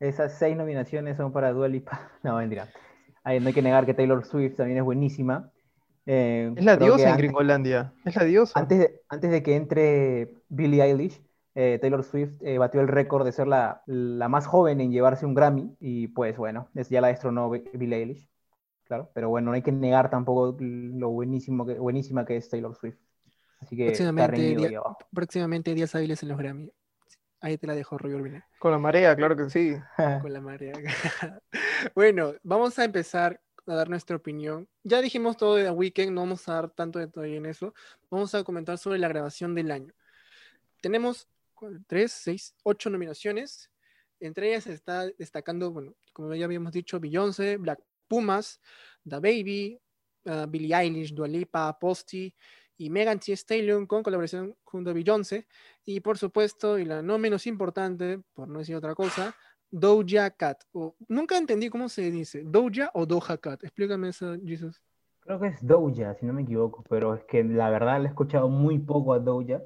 esas 0.00 0.38
seis 0.38 0.56
nominaciones 0.56 1.16
son 1.16 1.32
para 1.32 1.52
Dua 1.52 1.68
Lipa. 1.68 2.10
No, 2.22 2.36
mentira. 2.38 2.68
Ay, 3.24 3.40
no 3.40 3.48
hay 3.48 3.52
que 3.52 3.62
negar 3.62 3.84
que 3.84 3.92
Taylor 3.94 4.24
Swift 4.24 4.56
también 4.56 4.78
es 4.78 4.84
buenísima. 4.84 5.50
Eh, 6.06 6.52
Es 6.56 6.64
la 6.64 6.76
diosa 6.78 7.02
en 7.02 7.08
antes- 7.10 7.18
Gringolandia. 7.18 7.92
Es 8.04 8.16
la 8.16 8.24
diosa. 8.24 8.58
antes 8.58 8.78
de, 8.78 9.02
antes 9.10 9.30
de 9.30 9.42
que 9.42 9.56
entre 9.56 10.34
Billie 10.48 10.82
Eilish, 10.82 11.22
eh, 11.54 11.78
Taylor 11.80 12.02
Swift 12.04 12.40
eh, 12.40 12.56
batió 12.56 12.80
el 12.80 12.88
récord 12.88 13.24
de 13.26 13.32
ser 13.32 13.46
la, 13.48 13.82
la 13.86 14.28
más 14.28 14.46
joven 14.46 14.80
en 14.80 14.90
llevarse 14.92 15.26
un 15.26 15.34
Grammy 15.34 15.76
y 15.80 16.06
pues 16.08 16.36
bueno, 16.38 16.68
es- 16.74 16.88
ya 16.88 17.00
la 17.00 17.08
destronó 17.08 17.50
Bi- 17.50 17.64
Billie 17.74 17.98
Eilish, 17.98 18.28
claro, 18.88 19.10
pero 19.14 19.28
bueno, 19.28 19.50
no 19.50 19.54
hay 19.54 19.62
que 19.62 19.70
negar 19.72 20.10
tampoco 20.10 20.56
lo 20.60 21.10
buenísimo 21.10 21.64
que, 21.66 21.74
buenísima 21.74 22.24
que 22.26 22.36
es 22.36 22.48
Taylor 22.48 22.74
Swift. 22.74 22.98
Así 23.60 23.76
que 23.76 23.86
está 23.86 24.04
Próximamente, 24.04 24.36
reñido 24.36 24.58
día- 24.60 24.68
ahí 24.68 24.74
abajo. 24.76 24.98
próximamente 25.12 25.74
días 25.74 25.94
hábiles 25.94 26.22
en 26.22 26.28
los 26.30 26.38
Grammy. 26.38 26.72
Ahí 27.40 27.56
te 27.56 27.66
la 27.68 27.74
dejo, 27.76 27.96
Roy 27.98 28.14
Urbina, 28.14 28.44
Con 28.58 28.72
la 28.72 28.78
marea, 28.78 29.14
claro 29.14 29.36
que 29.36 29.48
sí. 29.48 29.76
con 30.22 30.32
la 30.32 30.40
marea. 30.40 30.72
bueno, 31.94 32.34
vamos 32.42 32.76
a 32.78 32.84
empezar 32.84 33.40
a 33.66 33.74
dar 33.74 33.88
nuestra 33.88 34.16
opinión. 34.16 34.66
Ya 34.82 35.00
dijimos 35.00 35.36
todo 35.36 35.54
de 35.56 35.64
The 35.64 35.70
Weeknd, 35.70 36.10
no 36.10 36.22
vamos 36.22 36.48
a 36.48 36.54
dar 36.54 36.70
tanto 36.70 36.98
detalle 36.98 37.36
en 37.36 37.46
eso. 37.46 37.74
Vamos 38.10 38.34
a 38.34 38.42
comentar 38.42 38.78
sobre 38.78 38.98
la 38.98 39.08
grabación 39.08 39.54
del 39.54 39.70
año. 39.70 39.92
Tenemos 40.80 41.28
tres, 41.86 42.12
seis, 42.12 42.54
ocho 42.64 42.90
nominaciones. 42.90 43.70
Entre 44.20 44.48
ellas 44.48 44.66
está 44.66 45.06
destacando, 45.18 45.70
bueno, 45.70 45.94
como 46.12 46.34
ya 46.34 46.44
habíamos 46.44 46.72
dicho, 46.72 46.98
Beyoncé, 46.98 47.56
Black 47.56 47.80
Pumas, 48.08 48.60
The 49.08 49.16
Baby, 49.16 49.80
uh, 50.24 50.46
Billie 50.48 50.74
Eilish, 50.74 51.14
Dua 51.14 51.28
Lipa, 51.28 51.78
Posty 51.78 52.34
y 52.76 52.90
Megan 52.90 53.18
Thee 53.20 53.34
Stallion 53.36 53.86
con 53.86 54.02
colaboración 54.02 54.54
junto 54.64 54.90
a 54.90 54.92
Beyoncé. 54.92 55.46
Y 55.84 56.00
por 56.00 56.18
supuesto, 56.18 56.78
y 56.78 56.84
la 56.84 57.02
no 57.02 57.18
menos 57.18 57.46
importante, 57.46 58.20
por 58.34 58.48
no 58.48 58.60
decir 58.60 58.76
otra 58.76 58.94
cosa, 58.94 59.34
Doja 59.70 60.30
Cat. 60.30 60.62
O, 60.72 60.94
nunca 61.08 61.36
entendí 61.36 61.68
cómo 61.68 61.88
se 61.88 62.10
dice, 62.10 62.42
Doja 62.44 62.90
o 62.94 63.04
Doja 63.04 63.36
Cat. 63.36 63.62
Explícame 63.64 64.08
eso, 64.08 64.34
Jesus. 64.44 64.80
Creo 65.20 65.40
que 65.40 65.48
es 65.48 65.66
Doja, 65.66 66.14
si 66.14 66.24
no 66.24 66.32
me 66.32 66.42
equivoco, 66.42 66.84
pero 66.88 67.14
es 67.14 67.24
que 67.24 67.44
la 67.44 67.68
verdad 67.68 67.98
le 68.00 68.06
he 68.06 68.08
escuchado 68.08 68.48
muy 68.48 68.78
poco 68.78 69.12
a 69.12 69.18
Doja, 69.18 69.60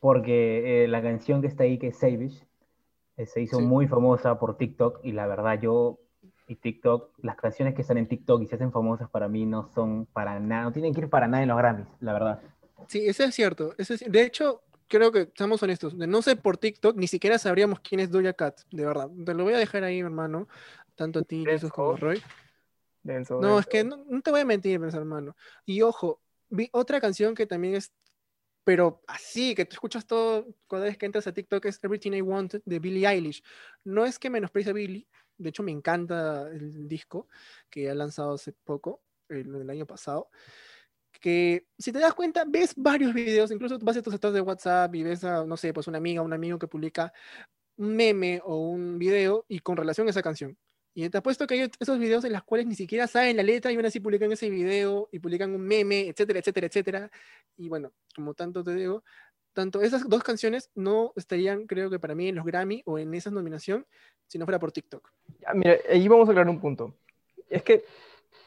porque 0.00 0.84
eh, 0.84 0.88
la 0.88 1.02
canción 1.02 1.40
que 1.40 1.48
está 1.48 1.64
ahí, 1.64 1.78
que 1.78 1.88
es 1.88 1.98
Savage, 1.98 2.46
eh, 3.16 3.26
se 3.26 3.42
hizo 3.42 3.58
Sí. 3.58 3.64
muy 3.64 3.86
famosa 3.86 4.38
por 4.38 4.56
TikTok, 4.56 5.00
y 5.04 5.12
la 5.12 5.26
verdad 5.26 5.60
yo, 5.60 6.00
y 6.48 6.56
TikTok, 6.56 7.10
las 7.18 7.36
canciones 7.36 7.74
que 7.74 7.82
están 7.82 7.98
en 7.98 8.08
TikTok 8.08 8.42
y 8.42 8.46
se 8.46 8.54
hacen 8.54 8.72
famosas 8.72 9.08
para 9.10 9.28
mí 9.28 9.44
no 9.44 9.68
son 9.74 10.06
para 10.06 10.40
nada, 10.40 10.64
no 10.64 10.72
tienen 10.72 10.94
que 10.94 11.02
ir 11.02 11.08
para 11.10 11.28
nada 11.28 11.42
en 11.42 11.48
los 11.48 11.58
Grammys, 11.58 11.86
la 12.00 12.12
verdad. 12.14 12.42
Sí, 12.88 13.06
eso 13.06 13.22
es 13.24 13.34
cierto. 13.34 13.74
Eso 13.76 13.94
es- 13.94 14.10
de 14.10 14.22
hecho, 14.22 14.62
creo 14.88 15.12
que 15.12 15.30
seamos 15.36 15.62
honestos. 15.62 15.96
De 15.96 16.06
no 16.06 16.22
ser 16.22 16.40
por 16.40 16.56
TikTok, 16.56 16.96
ni 16.96 17.06
siquiera 17.06 17.38
sabríamos 17.38 17.80
quién 17.80 18.00
es 18.00 18.10
Doja 18.10 18.32
Cat, 18.32 18.60
de 18.70 18.86
verdad. 18.86 19.10
Te 19.26 19.34
lo 19.34 19.44
voy 19.44 19.52
a 19.52 19.58
dejar 19.58 19.84
ahí, 19.84 20.00
hermano. 20.00 20.48
Tanto 20.94 21.18
a 21.20 21.22
ti, 21.22 21.44
Jesús, 21.44 21.70
como 21.70 21.92
a 21.92 21.96
Roy. 21.96 22.22
Denso, 23.02 23.40
No, 23.40 23.58
es 23.58 23.66
que 23.66 23.84
no, 23.84 24.04
no 24.08 24.20
te 24.22 24.30
voy 24.30 24.40
a 24.40 24.44
mentir, 24.44 24.80
pues, 24.80 24.94
hermano. 24.94 25.36
Y 25.64 25.82
ojo, 25.82 26.20
vi 26.48 26.68
otra 26.72 27.00
canción 27.00 27.34
que 27.34 27.46
también 27.46 27.74
es, 27.74 27.92
pero 28.64 29.02
así, 29.06 29.54
que 29.54 29.64
tú 29.64 29.74
escuchas 29.74 30.06
todo 30.06 30.46
cada 30.68 30.84
vez 30.84 30.96
que 30.98 31.06
entras 31.06 31.26
a 31.26 31.32
TikTok, 31.32 31.66
es 31.66 31.78
Everything 31.82 32.12
I 32.12 32.22
Wanted 32.22 32.62
de 32.64 32.78
Billie 32.78 33.06
Eilish. 33.06 33.42
No 33.84 34.04
es 34.04 34.18
que 34.18 34.30
menosprecie 34.30 34.70
a 34.70 34.74
Billie, 34.74 35.06
de 35.38 35.48
hecho 35.48 35.62
me 35.62 35.72
encanta 35.72 36.48
el 36.48 36.88
disco 36.88 37.28
que 37.70 37.88
ha 37.90 37.94
lanzado 37.94 38.34
hace 38.34 38.52
poco, 38.52 39.02
el, 39.28 39.54
el 39.54 39.70
año 39.70 39.86
pasado. 39.86 40.30
Que 41.20 41.66
si 41.78 41.90
te 41.90 41.98
das 41.98 42.14
cuenta, 42.14 42.44
ves 42.46 42.74
varios 42.76 43.12
videos, 43.14 43.50
incluso 43.50 43.78
vas 43.80 43.96
a 43.96 44.02
tus 44.02 44.14
estados 44.14 44.34
de 44.34 44.40
WhatsApp 44.40 44.94
y 44.94 45.02
ves 45.02 45.24
a, 45.24 45.44
no 45.44 45.56
sé, 45.56 45.72
pues 45.72 45.88
una 45.88 45.98
amiga, 45.98 46.22
un 46.22 46.32
amigo 46.32 46.58
que 46.58 46.68
publica 46.68 47.12
un 47.76 47.96
meme 47.96 48.40
o 48.44 48.56
un 48.56 48.98
video 48.98 49.44
y 49.48 49.60
con 49.60 49.76
relación 49.76 50.06
a 50.06 50.10
esa 50.10 50.22
canción. 50.22 50.56
Y 50.94 51.08
te 51.10 51.18
apuesto 51.18 51.46
que 51.46 51.54
hay 51.54 51.70
esos 51.78 51.98
videos 51.98 52.24
en 52.24 52.32
los 52.32 52.42
cuales 52.42 52.66
ni 52.66 52.74
siquiera 52.74 53.06
saben 53.06 53.36
la 53.36 53.44
letra 53.44 53.70
y 53.70 53.76
aún 53.76 53.86
así 53.86 54.00
publican 54.00 54.32
ese 54.32 54.50
video 54.50 55.08
y 55.12 55.20
publican 55.20 55.54
un 55.54 55.60
meme, 55.60 56.08
etcétera, 56.08 56.40
etcétera, 56.40 56.66
etcétera. 56.66 57.10
Y 57.56 57.68
bueno, 57.68 57.92
como 58.16 58.34
tanto 58.34 58.64
te 58.64 58.74
digo, 58.74 59.04
tanto 59.58 59.82
esas 59.82 60.08
dos 60.08 60.22
canciones 60.22 60.70
no 60.76 61.12
estarían, 61.16 61.66
creo 61.66 61.90
que 61.90 61.98
para 61.98 62.14
mí, 62.14 62.28
en 62.28 62.36
los 62.36 62.44
Grammy 62.44 62.80
o 62.86 62.96
en 62.96 63.12
esa 63.12 63.32
nominación 63.32 63.84
si 64.28 64.38
no 64.38 64.44
fuera 64.44 64.60
por 64.60 64.70
TikTok. 64.70 65.10
Ya, 65.40 65.52
mira, 65.52 65.74
ahí 65.90 66.06
vamos 66.06 66.28
a 66.28 66.30
aclarar 66.30 66.48
un 66.48 66.60
punto. 66.60 66.94
Es 67.50 67.64
que 67.64 67.82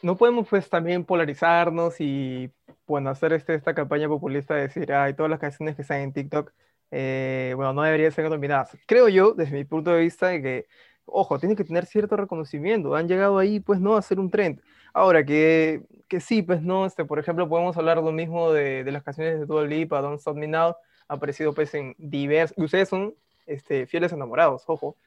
no 0.03 0.15
podemos 0.15 0.47
pues 0.47 0.69
también 0.69 1.03
polarizarnos 1.03 1.99
y 1.99 2.49
bueno, 2.87 3.09
hacer 3.09 3.33
este, 3.33 3.55
esta 3.55 3.73
campaña 3.75 4.07
populista 4.07 4.55
de 4.55 4.61
decir, 4.61 4.93
ay, 4.93 5.13
todas 5.13 5.29
las 5.29 5.41
canciones 5.41 5.75
que 5.75 5.81
están 5.81 5.99
en 5.99 6.13
TikTok, 6.13 6.53
eh, 6.91 7.51
bueno, 7.57 7.73
no 7.73 7.81
deberían 7.81 8.13
ser 8.13 8.29
nominadas. 8.29 8.77
Creo 8.87 9.09
yo, 9.09 9.33
desde 9.33 9.57
mi 9.57 9.65
punto 9.65 9.91
de 9.91 9.99
vista, 9.99 10.27
de 10.27 10.41
que, 10.41 10.67
ojo, 11.03 11.39
tienen 11.39 11.57
que 11.57 11.65
tener 11.65 11.87
cierto 11.87 12.15
reconocimiento. 12.15 12.95
Han 12.95 13.09
llegado 13.09 13.37
ahí, 13.37 13.59
pues, 13.59 13.81
no, 13.81 13.95
a 13.95 13.99
hacer 13.99 14.17
un 14.17 14.31
trend. 14.31 14.61
Ahora, 14.93 15.25
que, 15.25 15.81
que 16.07 16.21
sí, 16.21 16.41
pues, 16.41 16.61
no, 16.61 16.85
este, 16.85 17.03
por 17.03 17.19
ejemplo, 17.19 17.49
podemos 17.49 17.75
hablar 17.75 17.97
lo 17.97 18.13
mismo 18.13 18.53
de, 18.53 18.85
de 18.85 18.91
las 18.93 19.03
canciones 19.03 19.41
de 19.41 19.45
Dua 19.45 19.65
Lipa, 19.65 19.99
Don't 20.01 20.19
Stop 20.19 20.37
Me 20.37 20.47
Now, 20.47 20.75
aparecido, 21.13 21.53
pues, 21.53 21.73
en 21.73 21.95
diversos, 21.97 22.57
y 22.57 22.63
ustedes 22.63 22.89
son, 22.89 23.15
este, 23.45 23.85
fieles 23.87 24.11
enamorados, 24.11 24.63
ojo. 24.67 24.97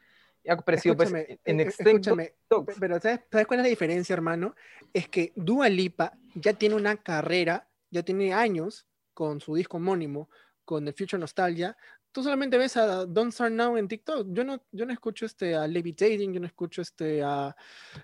Ha 0.47 0.53
aparecido, 0.53 0.95
pues, 0.95 1.11
en 1.11 1.61
eh, 1.61 1.63
extenso 1.63 1.91
escúchame, 2.11 2.35
Pero 2.79 3.01
¿sabes, 3.01 3.21
sabes 3.31 3.47
cuál 3.47 3.61
es 3.61 3.65
la 3.65 3.71
diferencia, 3.71 4.13
hermano? 4.13 4.55
Es 4.93 5.09
que 5.09 5.33
Dua 5.35 5.69
Lipa 5.69 6.13
ya 6.35 6.53
tiene 6.53 6.75
una 6.75 6.97
carrera, 6.97 7.67
ya 7.91 8.03
tiene 8.03 8.35
años 8.35 8.87
con 9.15 9.41
su 9.41 9.55
disco 9.55 9.79
homónimo, 9.79 10.29
con 10.65 10.87
el 10.87 10.93
Future 10.93 11.19
Nostalgia. 11.19 11.77
Tú 12.13 12.23
solamente 12.23 12.59
ves 12.59 12.77
a 12.77 13.07
Don't 13.07 13.33
Start 13.33 13.53
Now 13.53 13.77
en 13.77 13.89
TikTok. 13.89 14.29
Yo 14.31 14.45
no, 14.45 14.63
yo 14.71 14.85
no 14.85 14.93
escucho 14.93 15.25
este, 15.25 15.55
a 15.55 15.67
Levitating, 15.67 16.33
yo 16.33 16.41
no 16.41 16.47
escucho 16.47 16.83
este, 16.83 17.23
a 17.23 17.57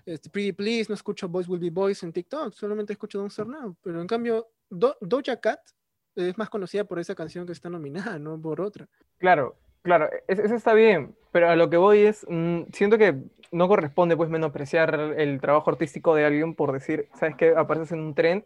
este, 0.05 0.29
Pretty 0.29 0.53
Please, 0.53 0.87
no 0.89 0.95
escucho 0.95 1.29
Boys 1.29 1.47
Will 1.47 1.59
Be 1.59 1.69
Boys 1.69 2.01
en 2.03 2.11
TikTok, 2.11 2.53
solamente 2.53 2.93
escucho 2.93 3.19
Don't 3.19 3.31
Start 3.31 3.49
Now. 3.49 3.75
Pero 3.83 4.01
en 4.01 4.07
cambio, 4.07 4.49
Do- 4.69 4.97
Doja 4.99 5.39
Cat 5.39 5.59
es 6.15 6.37
más 6.37 6.49
conocida 6.49 6.83
por 6.83 6.99
esa 6.99 7.15
canción 7.15 7.45
que 7.45 7.51
está 7.53 7.69
nominada, 7.69 8.19
no 8.19 8.39
por 8.39 8.61
otra. 8.61 8.87
Claro, 9.17 9.55
claro, 9.81 10.09
es- 10.27 10.39
eso 10.39 10.55
está 10.55 10.73
bien, 10.73 11.15
pero 11.31 11.49
a 11.49 11.55
lo 11.55 11.69
que 11.69 11.77
voy 11.77 11.99
es, 11.99 12.25
mm, 12.29 12.63
siento 12.73 12.97
que 12.97 13.15
no 13.51 13.67
corresponde 13.67 14.15
pues 14.17 14.29
menospreciar 14.29 14.93
el 15.17 15.41
trabajo 15.41 15.69
artístico 15.69 16.15
de 16.15 16.25
alguien 16.25 16.55
por 16.55 16.71
decir, 16.71 17.07
sabes 17.15 17.35
que 17.35 17.53
apareces 17.55 17.91
en 17.91 17.99
un 17.99 18.15
trend 18.15 18.43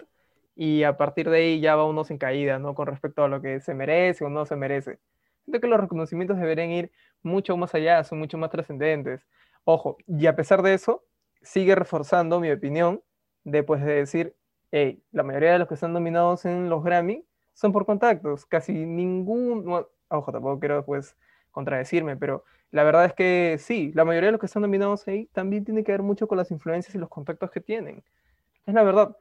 y 0.55 0.83
a 0.83 0.97
partir 0.97 1.29
de 1.29 1.37
ahí 1.37 1.59
ya 1.59 1.75
va 1.75 1.85
uno 1.85 2.03
sin 2.03 2.17
caída, 2.17 2.59
¿no? 2.59 2.73
Con 2.75 2.87
respecto 2.87 3.23
a 3.23 3.27
lo 3.27 3.41
que 3.41 3.59
se 3.59 3.73
merece 3.73 4.23
o 4.25 4.29
no 4.29 4.45
se 4.45 4.55
merece. 4.55 4.99
Siento 5.43 5.59
que 5.61 5.67
los 5.67 5.79
reconocimientos 5.79 6.37
deberían 6.39 6.71
ir 6.71 6.91
mucho 7.21 7.55
más 7.57 7.75
allá, 7.75 8.03
son 8.03 8.19
mucho 8.19 8.37
más 8.37 8.49
trascendentes. 8.49 9.27
Ojo, 9.63 9.97
y 10.07 10.25
a 10.27 10.35
pesar 10.35 10.61
de 10.61 10.73
eso, 10.73 11.03
sigue 11.41 11.75
reforzando 11.75 12.39
mi 12.39 12.51
opinión 12.51 13.01
de 13.43 13.61
pues 13.63 13.83
de 13.83 13.93
decir, 13.95 14.35
hey, 14.71 15.03
la 15.11 15.23
mayoría 15.23 15.51
de 15.53 15.59
los 15.59 15.67
que 15.67 15.75
están 15.75 15.93
nominados 15.93 16.45
en 16.45 16.69
los 16.69 16.83
Grammy 16.83 17.23
son 17.55 17.71
por 17.71 17.85
contactos, 17.85 18.45
casi 18.45 18.73
ningún, 18.73 19.85
ojo, 20.09 20.31
tampoco 20.31 20.59
quiero 20.59 20.85
pues 20.85 21.15
contradecirme, 21.51 22.17
pero 22.17 22.43
la 22.69 22.83
verdad 22.83 23.05
es 23.05 23.13
que 23.13 23.57
sí, 23.59 23.91
la 23.95 24.03
mayoría 24.05 24.27
de 24.27 24.31
los 24.33 24.41
que 24.41 24.47
están 24.47 24.61
nominados 24.61 25.07
ahí 25.07 25.27
también 25.33 25.63
tiene 25.63 25.83
que 25.83 25.93
ver 25.93 26.03
mucho 26.03 26.27
con 26.27 26.37
las 26.37 26.51
influencias 26.51 26.93
y 26.93 26.97
los 26.97 27.09
contactos 27.09 27.49
que 27.49 27.61
tienen. 27.61 28.03
Es 28.65 28.73
la 28.73 28.83
verdad. 28.83 29.15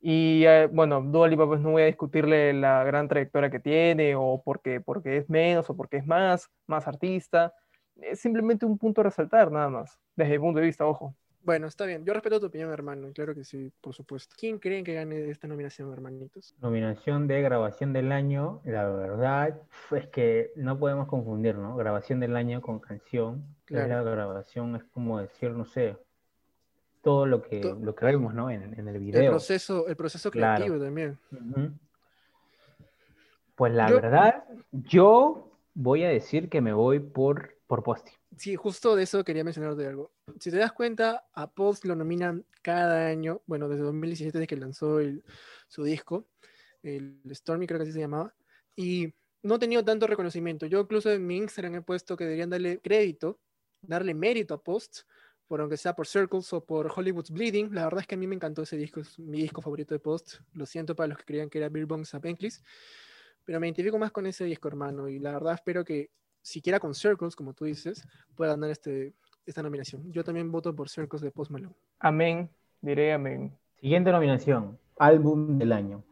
Y 0.00 0.44
eh, 0.46 0.68
bueno, 0.72 1.02
Dua 1.02 1.28
Lipa 1.28 1.46
pues 1.46 1.60
no 1.60 1.72
voy 1.72 1.82
a 1.82 1.86
discutirle 1.86 2.54
la 2.54 2.84
gran 2.84 3.08
trayectoria 3.08 3.50
que 3.50 3.60
tiene 3.60 4.14
o 4.16 4.40
porque, 4.42 4.80
porque 4.80 5.18
es 5.18 5.28
menos 5.28 5.68
o 5.68 5.76
porque 5.76 5.98
es 5.98 6.06
más, 6.06 6.50
más 6.66 6.88
artista. 6.88 7.52
Es 7.96 8.20
simplemente 8.20 8.64
un 8.64 8.78
punto 8.78 9.02
a 9.02 9.04
resaltar 9.04 9.52
nada 9.52 9.68
más, 9.68 9.98
desde 10.16 10.32
mi 10.32 10.38
punto 10.38 10.60
de 10.60 10.66
vista, 10.66 10.86
ojo. 10.86 11.14
Bueno, 11.46 11.68
está 11.68 11.86
bien. 11.86 12.04
Yo 12.04 12.12
respeto 12.12 12.40
tu 12.40 12.46
opinión, 12.46 12.72
hermano. 12.72 13.12
Claro 13.14 13.32
que 13.32 13.44
sí, 13.44 13.72
por 13.80 13.94
supuesto. 13.94 14.34
¿Quién 14.36 14.58
creen 14.58 14.82
que 14.84 14.94
gane 14.94 15.30
esta 15.30 15.46
nominación, 15.46 15.92
hermanitos? 15.92 16.56
Nominación 16.60 17.28
de 17.28 17.40
grabación 17.40 17.92
del 17.92 18.10
año, 18.10 18.60
la 18.64 18.88
verdad 18.90 19.56
es 19.92 20.08
que 20.08 20.50
no 20.56 20.76
podemos 20.76 21.06
confundir, 21.06 21.54
¿no? 21.54 21.76
Grabación 21.76 22.18
del 22.18 22.34
año 22.36 22.60
con 22.60 22.80
canción. 22.80 23.44
Claro. 23.64 24.04
la 24.04 24.10
grabación 24.10 24.74
es 24.76 24.82
como 24.84 25.20
decir, 25.20 25.50
no 25.52 25.64
sé, 25.64 25.96
todo 27.02 27.26
lo 27.26 27.42
que, 27.42 27.60
lo 27.80 27.94
que 27.94 28.06
vemos, 28.06 28.34
¿no? 28.34 28.50
En, 28.50 28.62
en 28.78 28.88
el 28.88 28.96
El 28.96 29.00
video. 29.00 29.30
proceso, 29.30 29.86
el 29.86 29.94
proceso 29.96 30.32
Claro. 30.32 30.64
creativo 30.64 30.84
también. 30.84 31.16
Pues 33.54 33.72
la 33.72 33.88
Yo- 33.88 33.96
verdad, 33.96 34.44
yo 34.72 35.52
voy 35.74 36.02
a 36.02 36.08
decir 36.08 36.48
que 36.48 36.60
me 36.60 36.72
voy 36.72 36.98
por, 37.00 37.55
por 37.66 37.82
Posti. 37.82 38.12
Sí, 38.36 38.54
justo 38.56 38.94
de 38.96 39.02
eso 39.02 39.24
quería 39.24 39.44
mencionar 39.44 39.74
de 39.74 39.86
algo. 39.86 40.12
Si 40.40 40.50
te 40.50 40.56
das 40.56 40.72
cuenta, 40.72 41.26
a 41.32 41.50
Post 41.50 41.84
lo 41.84 41.96
nominan 41.96 42.44
cada 42.62 43.06
año, 43.06 43.42
bueno, 43.46 43.68
desde 43.68 43.84
2017 43.84 44.38
desde 44.38 44.46
que 44.46 44.56
lanzó 44.56 44.98
su 45.68 45.84
disco, 45.84 46.28
el 46.82 47.20
Stormy 47.32 47.66
creo 47.66 47.78
que 47.78 47.84
así 47.84 47.92
se 47.92 48.00
llamaba, 48.00 48.34
y 48.76 49.12
no 49.42 49.54
ha 49.54 49.58
tenido 49.58 49.84
tanto 49.84 50.06
reconocimiento. 50.06 50.66
Yo 50.66 50.80
incluso 50.80 51.10
en 51.10 51.26
mi 51.26 51.36
Instagram 51.36 51.76
he 51.76 51.82
puesto 51.82 52.16
que 52.16 52.24
deberían 52.24 52.50
darle 52.50 52.80
crédito, 52.80 53.40
darle 53.80 54.14
mérito 54.14 54.54
a 54.54 54.62
Post, 54.62 55.00
por 55.46 55.60
aunque 55.60 55.76
sea 55.76 55.94
por 55.94 56.06
Circles 56.06 56.52
o 56.52 56.64
por 56.64 56.92
Hollywood's 56.94 57.30
Bleeding. 57.30 57.72
La 57.72 57.84
verdad 57.84 58.00
es 58.00 58.06
que 58.06 58.16
a 58.16 58.18
mí 58.18 58.26
me 58.26 58.34
encantó 58.34 58.62
ese 58.62 58.76
disco, 58.76 59.00
es 59.00 59.18
mi 59.18 59.40
disco 59.40 59.62
favorito 59.62 59.94
de 59.94 60.00
Post. 60.00 60.40
Lo 60.52 60.66
siento 60.66 60.96
para 60.96 61.08
los 61.08 61.18
que 61.18 61.24
creían 61.24 61.48
que 61.48 61.58
era 61.58 61.68
Beer 61.68 61.86
Bongs 61.86 62.14
a 62.14 62.20
pero 62.20 63.60
me 63.60 63.68
identifico 63.68 63.96
más 63.96 64.10
con 64.10 64.26
ese 64.26 64.44
disco, 64.44 64.66
hermano, 64.66 65.08
y 65.08 65.20
la 65.20 65.32
verdad 65.32 65.54
espero 65.54 65.84
que 65.84 66.10
siquiera 66.46 66.78
con 66.78 66.94
Circles, 66.94 67.34
como 67.34 67.52
tú 67.54 67.64
dices, 67.64 68.06
pueda 68.36 68.52
ganar 68.52 68.70
este, 68.70 69.12
esta 69.44 69.62
nominación. 69.62 70.10
Yo 70.12 70.22
también 70.22 70.50
voto 70.52 70.74
por 70.74 70.88
Circles 70.88 71.20
de 71.22 71.30
Post 71.32 71.50
Malone. 71.50 71.74
Amén, 71.98 72.48
diré 72.80 73.12
amén. 73.12 73.52
Siguiente 73.80 74.12
nominación, 74.12 74.78
álbum 74.98 75.58
del 75.58 75.72
año. 75.72 76.04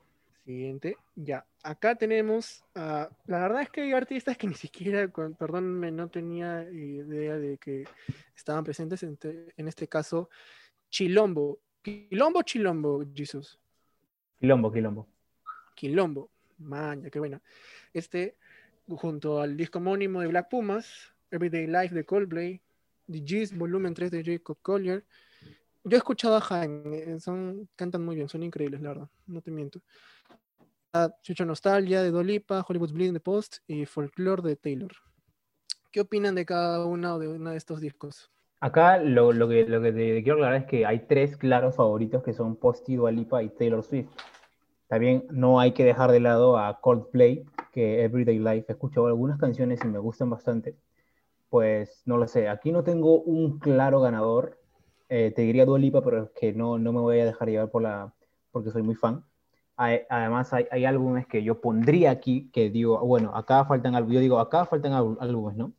Siguiente, 0.45 0.97
ya. 1.15 1.47
Acá 1.63 1.95
tenemos, 1.95 2.63
la 2.75 3.09
verdad 3.27 3.63
es 3.63 3.71
que 3.71 3.83
hay 3.83 3.93
artistas 3.93 4.37
que 4.37 4.47
ni 4.47 4.55
siquiera, 4.55 5.09
con- 5.09 5.35
perdónenme, 5.35 5.91
no 5.91 6.09
tenía 6.09 6.69
idea 6.71 7.37
de 7.39 7.57
que 7.57 7.85
estaban 8.37 8.65
presentes, 8.65 9.03
en, 9.05 9.17
te- 9.17 9.55
en 9.57 9.69
este 9.69 9.87
caso, 9.89 10.29
Chilombo. 10.91 11.61
¿Quilombo 11.81 12.41
o 12.41 12.43
Chilombo, 12.43 13.05
Jesus? 13.15 13.59
Quilombo, 14.39 14.71
Quilombo. 14.73 15.07
Quilombo. 15.75 16.29
Man, 16.59 17.03
ya 17.03 17.11
qué 17.11 17.19
buena. 17.19 17.41
Este, 17.93 18.37
junto 18.89 19.41
al 19.41 19.57
disco 19.57 19.79
homónimo 19.79 20.21
de 20.21 20.29
Black 20.29 20.49
Pumas, 20.49 21.13
Everyday 21.31 21.67
Life 21.67 21.95
de 21.95 22.05
Coldplay, 22.05 22.61
The 23.11 23.21
G's 23.21 23.57
Volumen 23.57 23.95
3 23.95 24.11
de 24.11 24.25
Jacob 24.25 24.59
Collier. 24.63 25.05
Yo 25.85 25.97
he 25.97 25.99
escuchado 25.99 26.37
a 26.37 26.41
Jaime, 26.41 26.99
eh, 26.99 27.21
son, 27.21 27.69
cantan 27.77 28.05
muy 28.05 28.17
bien, 28.17 28.29
son 28.29 28.43
increíbles, 28.43 28.81
la 28.81 28.91
verdad, 28.91 29.09
no 29.27 29.43
te 29.43 29.51
miento. 29.51 29.81
Ah, 30.93 31.11
Chucho 31.23 31.45
Nostalgia 31.45 32.03
de 32.03 32.11
Dolipa, 32.11 32.65
Hollywood's 32.67 32.93
Bleeding 32.93 33.15
de 33.15 33.21
Post 33.21 33.59
y 33.67 33.85
Folklore 33.85 34.43
de 34.43 34.57
Taylor. 34.57 34.93
¿Qué 35.91 36.01
opinan 36.01 36.35
de 36.35 36.47
cada 36.47 36.85
uno 36.85 37.19
de, 37.19 37.29
uno 37.29 37.51
de 37.51 37.57
estos 37.57 37.81
discos? 37.81 38.31
Acá 38.61 38.99
lo, 38.99 39.33
lo 39.33 39.49
que, 39.49 39.65
lo 39.69 39.83
que 39.83 39.93
te 39.93 40.23
quiero 40.23 40.37
aclarar 40.39 40.63
es 40.63 40.67
que 40.67 40.87
hay 40.87 41.01
tres 41.01 41.37
claros 41.37 41.77
favoritos 41.77 42.23
que 42.23 42.33
son 42.33 42.57
Posti, 42.57 42.97
Dua 42.97 43.11
Lipa 43.13 43.43
y 43.43 43.51
Taylor 43.51 43.83
Swift. 43.83 44.09
También 44.95 45.25
no 45.29 45.59
hay 45.59 45.73
que 45.73 45.83
dejar 45.85 46.13
de 46.13 46.21
lado 46.21 46.57
a 46.57 46.79
Coldplay, 46.81 47.45
que 47.73 48.05
Everyday 48.05 48.39
Life 48.39 48.67
he 48.69 48.73
escuchado 48.75 49.09
algunas 49.09 49.41
canciones 49.41 49.81
y 49.83 49.89
me 49.89 49.99
gustan 49.99 50.31
bastante. 50.31 50.77
Pues 51.51 52.03
no 52.07 52.17
lo 52.17 52.29
sé, 52.29 52.49
aquí 52.49 52.71
no 52.71 52.85
tengo 52.85 53.21
un 53.23 53.59
claro 53.59 54.01
ganador. 54.01 54.57
Eh, 55.09 55.33
te 55.35 55.43
diría 55.43 55.67
Dua 55.67 55.81
Lipa, 55.81 56.01
pero 56.01 56.23
es 56.23 56.31
que 56.31 56.53
no, 56.53 56.79
no 56.79 56.93
me 56.93 57.01
voy 57.01 57.19
a 57.19 57.25
dejar 57.25 57.49
llevar 57.49 57.71
por 57.71 57.83
la, 57.83 58.13
porque 58.53 58.71
soy 58.71 58.83
muy 58.83 58.95
fan. 58.95 59.25
Hay- 59.77 60.03
además, 60.09 60.53
hay, 60.53 60.67
hay 60.71 60.85
álbumes 60.85 61.27
que 61.27 61.43
yo 61.43 61.61
pondría 61.61 62.13
aquí, 62.13 62.49
que 62.53 62.71
digo, 62.71 63.01
bueno, 63.01 63.35
acá 63.35 63.65
faltan 63.65 63.97
álbumes, 63.97 64.15
yo 64.15 64.21
digo, 64.21 64.39
acá 64.39 64.65
faltan 64.65 64.93
ál- 64.93 65.17
álbumes, 65.19 65.57
¿no? 65.57 65.73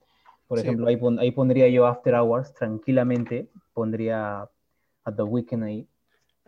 Por 0.50 0.60
Sí. 0.60 0.66
ejemplo, 0.66 0.88
ahí, 0.88 0.98
pon- 0.98 1.20
ahí 1.20 1.32
pondría 1.32 1.70
yo 1.70 1.88
After 1.88 2.16
Hours, 2.16 2.54
tranquilamente, 2.54 3.50
pondría 3.74 4.42
a 5.06 5.16
The 5.16 5.24
Weeknd 5.24 5.64
ahí. 5.64 5.88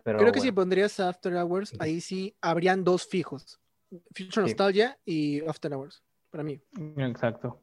Pero 0.08 0.20
Creo 0.20 0.32
que 0.32 0.40
si 0.40 0.52
pondrías 0.52 0.98
After 1.00 1.34
Hours, 1.36 1.74
ahí 1.78 2.00
sí 2.00 2.34
habrían 2.40 2.82
dos 2.82 3.06
fijos. 3.06 3.60
Future 3.90 4.30
Sí. 4.30 4.40
Nostalgia 4.40 4.98
y 5.04 5.46
After 5.46 5.70
Hours, 5.74 6.02
para 6.30 6.42
mí. 6.42 6.58
Exacto. 6.96 7.60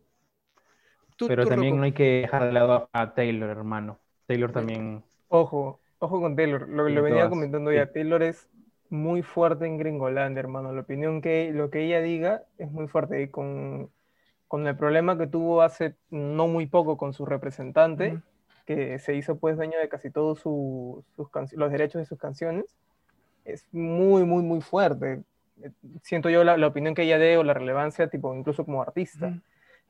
Tú- 1.17 1.27
Pero 1.27 1.43
tú, 1.43 1.49
también 1.49 1.75
no 1.77 1.83
hay 1.83 1.91
que 1.93 2.21
dejar 2.21 2.45
de 2.45 2.51
lado 2.51 2.87
a, 2.93 3.13
Taylor, 3.15 3.49
hermano. 3.49 3.99
Taylor 4.27 4.51
también. 4.51 5.03
Ojo, 5.27 5.79
ojo 5.97 6.21
con 6.21 6.35
Taylor. 6.35 6.69
Lo, 6.69 6.87
Sí, 6.87 6.93
lo 6.93 7.01
venía 7.01 7.19
todas, 7.21 7.29
comentando 7.29 7.71
sí. 7.71 7.77
ya. 7.77 7.91
Taylor 7.91 8.21
es 8.21 8.47
muy 8.89 9.23
fuerte 9.23 9.65
en 9.65 9.79
Gringolandia, 9.79 10.39
hermano. 10.39 10.71
La 10.71 10.81
opinión 10.81 11.21
que 11.21 11.51
lo 11.51 11.71
que 11.71 11.83
ella 11.85 11.99
diga 12.01 12.43
es 12.59 12.71
muy 12.71 12.87
fuerte. 12.87 13.23
Y 13.23 13.29
con, 13.29 13.89
con 14.47 14.67
el 14.67 14.75
problema 14.77 15.17
que 15.17 15.25
tuvo 15.25 15.63
hace 15.63 15.95
no 16.11 16.47
muy 16.47 16.67
poco 16.67 16.95
con 16.95 17.13
su 17.13 17.25
representante. 17.25 18.21
Que 18.65 18.99
se 18.99 19.15
hizo 19.15 19.37
pues 19.37 19.57
dueño 19.57 19.77
de 19.79 19.89
casi 19.89 20.09
todos 20.09 20.39
su- 20.39 21.03
sus 21.15 21.27
los 21.53 21.71
derechos 21.71 21.99
de 21.99 22.05
sus 22.05 22.17
canciones, 22.19 22.65
es 23.45 23.65
muy, 23.71 24.23
muy, 24.23 24.43
muy 24.43 24.61
fuerte. 24.61 25.21
Eh, 25.61 25.71
Siento 26.03 26.29
yo 26.29 26.43
la, 26.43 26.57
la 26.57 26.67
opinión 26.67 26.95
que 26.95 27.03
ella 27.03 27.17
dé 27.19 27.37
o 27.37 27.43
la 27.43 27.53
relevancia, 27.53 28.07
tipo, 28.09 28.33
incluso 28.35 28.65
como 28.65 28.81
artista. 28.81 29.33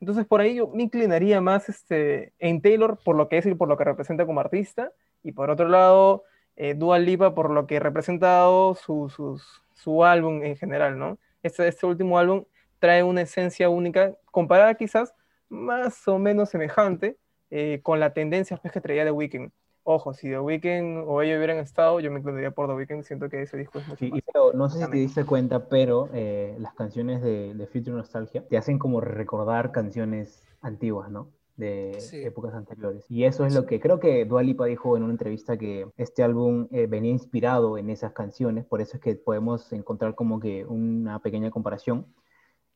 Entonces, 0.00 0.26
por 0.26 0.40
ahí 0.42 0.56
yo 0.56 0.68
me 0.68 0.82
inclinaría 0.82 1.40
más 1.40 1.68
este, 1.70 2.32
en 2.38 2.60
Taylor 2.60 2.98
por 3.02 3.16
lo 3.16 3.28
que 3.28 3.38
es 3.38 3.46
y 3.46 3.54
por 3.54 3.68
lo 3.68 3.76
que 3.78 3.84
representa 3.84 4.26
como 4.26 4.40
artista, 4.40 4.92
y 5.22 5.32
por 5.32 5.50
otro 5.50 5.68
lado, 5.68 6.24
eh, 6.56 6.74
Dua 6.74 6.98
Lipa 6.98 7.34
por 7.34 7.50
lo 7.50 7.66
que 7.66 7.78
ha 7.78 7.80
representado 7.80 8.74
su, 8.74 9.08
sus- 9.08 9.62
su 9.74 10.04
álbum 10.04 10.42
en 10.44 10.56
general, 10.56 10.98
¿no? 10.98 11.18
Este, 11.42 11.66
este 11.66 11.86
último 11.86 12.18
álbum 12.18 12.44
trae 12.78 13.02
una 13.02 13.22
esencia 13.22 13.68
única, 13.70 14.12
comparada 14.30 14.74
quizás 14.74 15.14
más 15.48 16.06
o 16.08 16.18
menos 16.18 16.50
semejante 16.50 17.16
eh, 17.50 17.80
con 17.82 18.00
la 18.00 18.12
tendencia 18.12 18.56
pues, 18.56 18.72
que 18.72 18.80
traía 18.80 19.04
The 19.04 19.10
Weeknd. 19.12 19.50
Ojo, 19.88 20.12
si 20.14 20.28
The 20.28 20.40
Weeknd 20.40 21.04
o 21.06 21.22
ellos 21.22 21.36
hubieran 21.36 21.58
estado, 21.58 22.00
yo 22.00 22.10
me 22.10 22.18
inclinaría 22.18 22.50
por 22.50 22.66
The 22.66 22.74
Weeknd, 22.74 23.02
siento 23.04 23.28
que 23.28 23.42
ese 23.42 23.56
disco 23.56 23.78
es 23.78 23.86
mucho 23.86 23.98
Sí, 24.00 24.06
y 24.08 24.10
más. 24.10 24.22
pero 24.32 24.52
no 24.52 24.68
sé 24.68 24.84
si 24.84 24.90
te 24.90 24.96
diste 24.96 25.24
cuenta, 25.24 25.68
pero 25.68 26.08
eh, 26.12 26.56
las 26.58 26.74
canciones 26.74 27.22
de, 27.22 27.54
de 27.54 27.66
Future 27.68 27.96
Nostalgia 27.96 28.42
te 28.48 28.56
hacen 28.56 28.78
como 28.80 29.00
recordar 29.00 29.70
canciones 29.70 30.42
antiguas, 30.60 31.08
¿no? 31.10 31.28
De 31.56 31.94
Sí. 32.00 32.22
épocas 32.22 32.52
anteriores. 32.52 33.04
Y 33.08 33.24
eso 33.24 33.46
es 33.46 33.54
lo 33.54 33.64
que 33.64 33.78
creo 33.80 33.98
que 34.00 34.24
Dua 34.24 34.42
Lipa 34.42 34.66
dijo 34.66 34.96
en 34.96 35.04
una 35.04 35.12
entrevista 35.12 35.56
que 35.56 35.86
este 35.96 36.22
álbum 36.24 36.66
eh, 36.72 36.86
venía 36.86 37.12
inspirado 37.12 37.78
en 37.78 37.88
esas 37.88 38.12
canciones, 38.12 38.64
por 38.66 38.80
eso 38.80 38.96
es 38.96 39.02
que 39.02 39.14
podemos 39.14 39.72
encontrar 39.72 40.14
como 40.16 40.40
que 40.40 40.64
una 40.66 41.20
pequeña 41.20 41.50
comparación. 41.52 42.06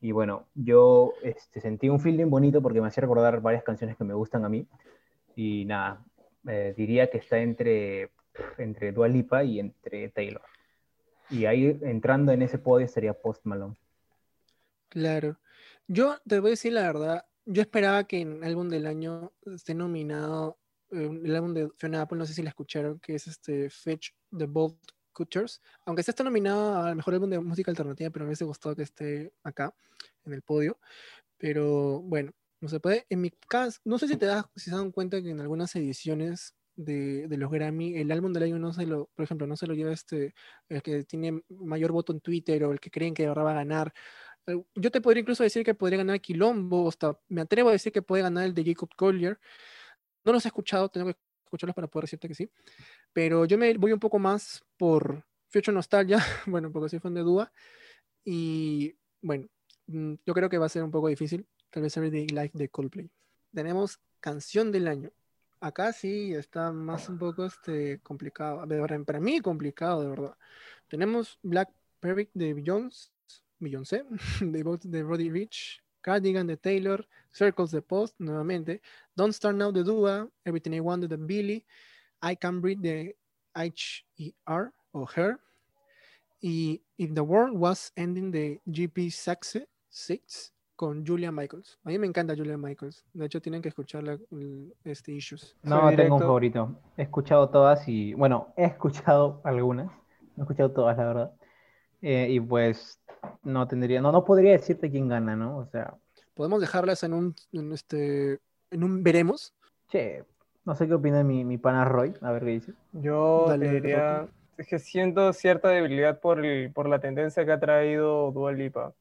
Y 0.01 0.11
bueno, 0.11 0.47
yo 0.55 1.13
este, 1.21 1.61
sentí 1.61 1.87
un 1.87 1.99
feeling 1.99 2.25
bonito 2.25 2.61
porque 2.61 2.81
me 2.81 2.87
hacía 2.87 3.01
recordar 3.01 3.39
varias 3.39 3.63
canciones 3.63 3.95
que 3.95 4.03
me 4.03 4.15
gustan 4.15 4.43
a 4.43 4.49
mí. 4.49 4.67
Y 5.35 5.63
nada, 5.65 6.03
eh, 6.47 6.73
diría 6.75 7.09
que 7.09 7.19
está 7.19 7.37
entre, 7.37 8.09
entre 8.57 8.91
Dua 8.91 9.07
Lipa 9.07 9.43
y 9.43 9.59
entre 9.59 10.09
Taylor. 10.09 10.41
Y 11.29 11.45
ahí 11.45 11.79
entrando 11.83 12.31
en 12.31 12.41
ese 12.41 12.57
podio 12.57 12.85
estaría 12.85 13.13
Post 13.13 13.45
Malone. 13.45 13.75
Claro. 14.89 15.37
Yo 15.87 16.17
te 16.27 16.39
voy 16.39 16.49
a 16.49 16.51
decir 16.51 16.73
la 16.73 16.81
verdad, 16.81 17.25
yo 17.45 17.61
esperaba 17.61 18.03
que 18.05 18.21
en 18.21 18.43
álbum 18.43 18.69
del 18.69 18.87
año 18.87 19.31
esté 19.45 19.75
nominado 19.75 20.57
eh, 20.91 21.09
el 21.23 21.35
álbum 21.35 21.53
de 21.53 21.69
Fiona 21.77 22.01
Apple, 22.01 22.17
no 22.17 22.25
sé 22.25 22.33
si 22.33 22.41
la 22.41 22.49
escucharon, 22.49 22.99
que 22.99 23.15
es 23.15 23.27
este 23.27 23.69
Fetch 23.69 24.11
the 24.37 24.45
Bolt 24.45 24.79
Cutters, 25.11 25.61
aunque 25.85 26.01
este 26.01 26.11
está 26.11 26.23
nominado 26.23 26.83
al 26.83 26.95
mejor 26.95 27.13
álbum 27.13 27.29
de 27.29 27.39
música 27.39 27.71
alternativa, 27.71 28.09
pero 28.09 28.25
me 28.25 28.29
hubiese 28.29 28.45
gustado 28.45 28.75
que 28.75 28.83
esté 28.83 29.33
acá 29.43 29.73
en 30.25 30.33
el 30.33 30.41
podio. 30.41 30.79
Pero 31.37 32.01
bueno, 32.01 32.31
no 32.61 32.69
se 32.69 32.79
puede. 32.79 33.05
En 33.09 33.21
mi 33.21 33.31
caso, 33.49 33.79
no 33.85 33.97
sé 33.97 34.07
si 34.07 34.17
te 34.17 34.25
das, 34.27 34.45
si 34.55 34.69
se 34.69 34.75
dan 34.75 34.91
cuenta 34.91 35.21
que 35.21 35.31
en 35.31 35.41
algunas 35.41 35.75
ediciones 35.75 36.55
de, 36.75 37.27
de 37.27 37.37
los 37.37 37.51
Grammy, 37.51 37.97
el 37.97 38.11
álbum 38.11 38.33
del 38.33 38.43
año 38.43 38.59
no 38.59 38.73
se 38.73 38.85
lo, 38.85 39.09
por 39.15 39.23
ejemplo, 39.23 39.47
no 39.47 39.57
se 39.57 39.67
lo 39.67 39.73
lleva 39.73 39.91
este, 39.91 40.33
el 40.69 40.81
que 40.81 41.03
tiene 41.03 41.41
mayor 41.49 41.91
voto 41.91 42.13
en 42.13 42.21
Twitter 42.21 42.63
o 42.63 42.71
el 42.71 42.79
que 42.79 42.91
creen 42.91 43.13
que 43.13 43.25
ahora 43.27 43.43
va 43.43 43.51
a 43.51 43.55
ganar. 43.55 43.93
Eh, 44.47 44.63
Yo 44.75 44.91
te 44.91 45.01
podría 45.01 45.21
incluso 45.21 45.43
decir 45.43 45.63
que 45.65 45.75
podría 45.75 45.97
ganar 45.97 46.21
Quilombo, 46.21 46.87
hasta 46.87 47.19
me 47.29 47.41
atrevo 47.41 47.69
a 47.69 47.73
decir 47.73 47.91
que 47.91 48.01
puede 48.01 48.23
ganar 48.23 48.45
el 48.45 48.53
de 48.53 48.65
Jacob 48.65 48.89
Collier. 48.95 49.39
No 50.23 50.33
los 50.33 50.45
he 50.45 50.49
escuchado, 50.49 50.89
tengo 50.89 51.07
que 51.07 51.19
escucharlos 51.51 51.75
para 51.75 51.87
poder 51.87 52.05
decirte 52.05 52.27
que 52.27 52.35
sí. 52.35 52.49
Pero 53.13 53.45
yo 53.45 53.57
me 53.57 53.73
voy 53.77 53.91
un 53.91 53.99
poco 53.99 54.19
más 54.19 54.63
por 54.77 55.23
Future 55.49 55.73
Nostalgia, 55.73 56.19
bueno, 56.47 56.71
porque 56.71 56.89
soy 56.89 56.99
fan 56.99 57.13
de 57.13 57.21
Dua. 57.21 57.51
Y 58.23 58.95
bueno, 59.21 59.47
mm, 59.87 60.13
yo 60.25 60.33
creo 60.33 60.49
que 60.49 60.57
va 60.57 60.65
a 60.67 60.69
ser 60.69 60.83
un 60.83 60.91
poco 60.91 61.09
difícil. 61.09 61.45
Tal 61.69 61.83
vez 61.83 61.95
Everyday 61.97 62.27
Life 62.27 62.57
de 62.57 62.69
Coldplay. 62.69 63.09
Tenemos 63.53 63.99
canción 64.19 64.71
del 64.71 64.87
año. 64.87 65.11
Acá 65.59 65.93
sí 65.93 66.33
está 66.33 66.71
más 66.71 67.07
un 67.09 67.19
poco 67.19 67.45
este, 67.45 67.99
complicado. 67.99 68.65
Para 69.05 69.19
mí 69.19 69.41
complicado, 69.41 70.01
de 70.01 70.09
verdad. 70.09 70.37
Tenemos 70.87 71.37
Black 71.43 71.69
Perfect 71.99 72.31
de 72.33 72.53
Beyoncé, 72.53 73.11
Beyoncé 73.59 74.03
de, 74.41 74.79
de 74.83 75.03
Roddy 75.03 75.29
Rich, 75.29 75.83
Cardigan 76.01 76.47
de 76.47 76.57
Taylor, 76.57 77.07
Circles 77.31 77.71
de 77.71 77.81
Post, 77.81 78.15
nuevamente, 78.19 78.81
Don't 79.15 79.33
Start 79.33 79.55
Now 79.55 79.71
de 79.71 79.83
Dua, 79.83 80.29
Everything 80.43 80.73
I 80.73 80.79
Want 80.79 81.05
de 81.05 81.17
Billy, 81.17 81.65
I 82.21 82.35
Can 82.35 82.61
Breathe 82.61 82.81
de 82.81 83.17
H.E.R. 83.53 84.71
o 84.91 85.07
Her, 85.15 85.39
y 86.41 86.81
If 86.97 87.13
the 87.13 87.21
World 87.21 87.55
Was 87.57 87.91
Ending 87.95 88.31
de 88.31 88.61
GP 88.65 89.11
Saxe 89.11 89.67
6 89.89 90.53
con 90.75 91.05
Julia 91.05 91.31
Michaels. 91.31 91.79
A 91.83 91.89
mí 91.89 91.99
me 91.99 92.07
encanta 92.07 92.35
Julia 92.35 92.57
Michaels. 92.57 93.05
De 93.13 93.25
hecho, 93.25 93.39
tienen 93.39 93.61
que 93.61 93.69
escucharla 93.69 94.17
este 94.83 95.11
Issues. 95.11 95.55
No 95.61 95.81
Soy 95.81 95.95
tengo 95.95 96.15
un 96.15 96.21
favorito. 96.21 96.75
He 96.97 97.03
escuchado 97.03 97.49
todas 97.49 97.87
y, 97.87 98.15
bueno, 98.15 98.51
he 98.57 98.65
escuchado 98.65 99.41
algunas. 99.43 99.85
No 100.35 100.37
he 100.37 100.41
escuchado 100.41 100.71
todas, 100.71 100.97
la 100.97 101.05
verdad. 101.05 101.33
Eh, 102.01 102.29
y 102.31 102.39
pues 102.39 102.99
no 103.43 103.67
tendría, 103.67 104.01
no, 104.01 104.11
no 104.11 104.23
podría 104.23 104.51
decirte 104.51 104.89
quién 104.91 105.07
gana, 105.07 105.35
¿no? 105.35 105.57
O 105.57 105.65
sea, 105.65 105.95
Podemos 106.33 106.61
dejarlas 106.61 107.03
en 107.03 107.13
un, 107.13 107.35
en 107.51 107.71
este, 107.73 108.39
en 108.71 108.83
un 108.83 109.03
veremos. 109.03 109.53
che, 109.89 110.23
no 110.63 110.75
sé 110.75 110.87
qué 110.87 110.93
opina 110.93 111.23
mi, 111.23 111.43
mi 111.43 111.57
pana 111.57 111.83
Roy, 111.85 112.13
a 112.21 112.31
ver 112.31 112.43
qué 112.43 112.49
dice. 112.51 112.73
Yo 112.93 113.45
Dale, 113.49 113.65
te 113.67 113.73
diría, 113.73 114.27
es 114.57 114.67
que 114.67 114.79
siento 114.79 115.33
cierta 115.33 115.69
debilidad 115.69 116.19
por, 116.19 116.43
el- 116.45 116.71
por 116.71 116.87
la 116.87 116.99
tendencia 116.99 117.45
que 117.45 117.51
ha 117.51 117.59
traído 117.59 118.31
Dua 118.31 118.53
Lipa. 118.53 118.93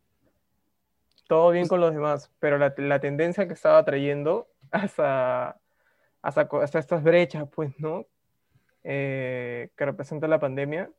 Todo 1.28 1.50
bien 1.52 1.68
con 1.68 1.80
los 1.80 1.92
demás, 1.94 2.30
pero 2.40 2.58
la, 2.58 2.74
la 2.76 2.98
tendencia 3.00 3.46
que 3.46 3.54
estaba 3.54 3.84
trayendo 3.84 4.48
hasta, 4.72 5.56
hasta, 6.22 6.48
hasta 6.62 6.78
estas 6.78 7.02
brechas, 7.04 7.48
pues, 7.54 7.78
¿no? 7.78 8.06
Eh, 8.82 9.70
que 9.76 9.84
representa 9.84 10.26
la 10.26 10.40
pandemia, 10.40 10.90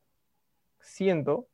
siento, 0.80 1.47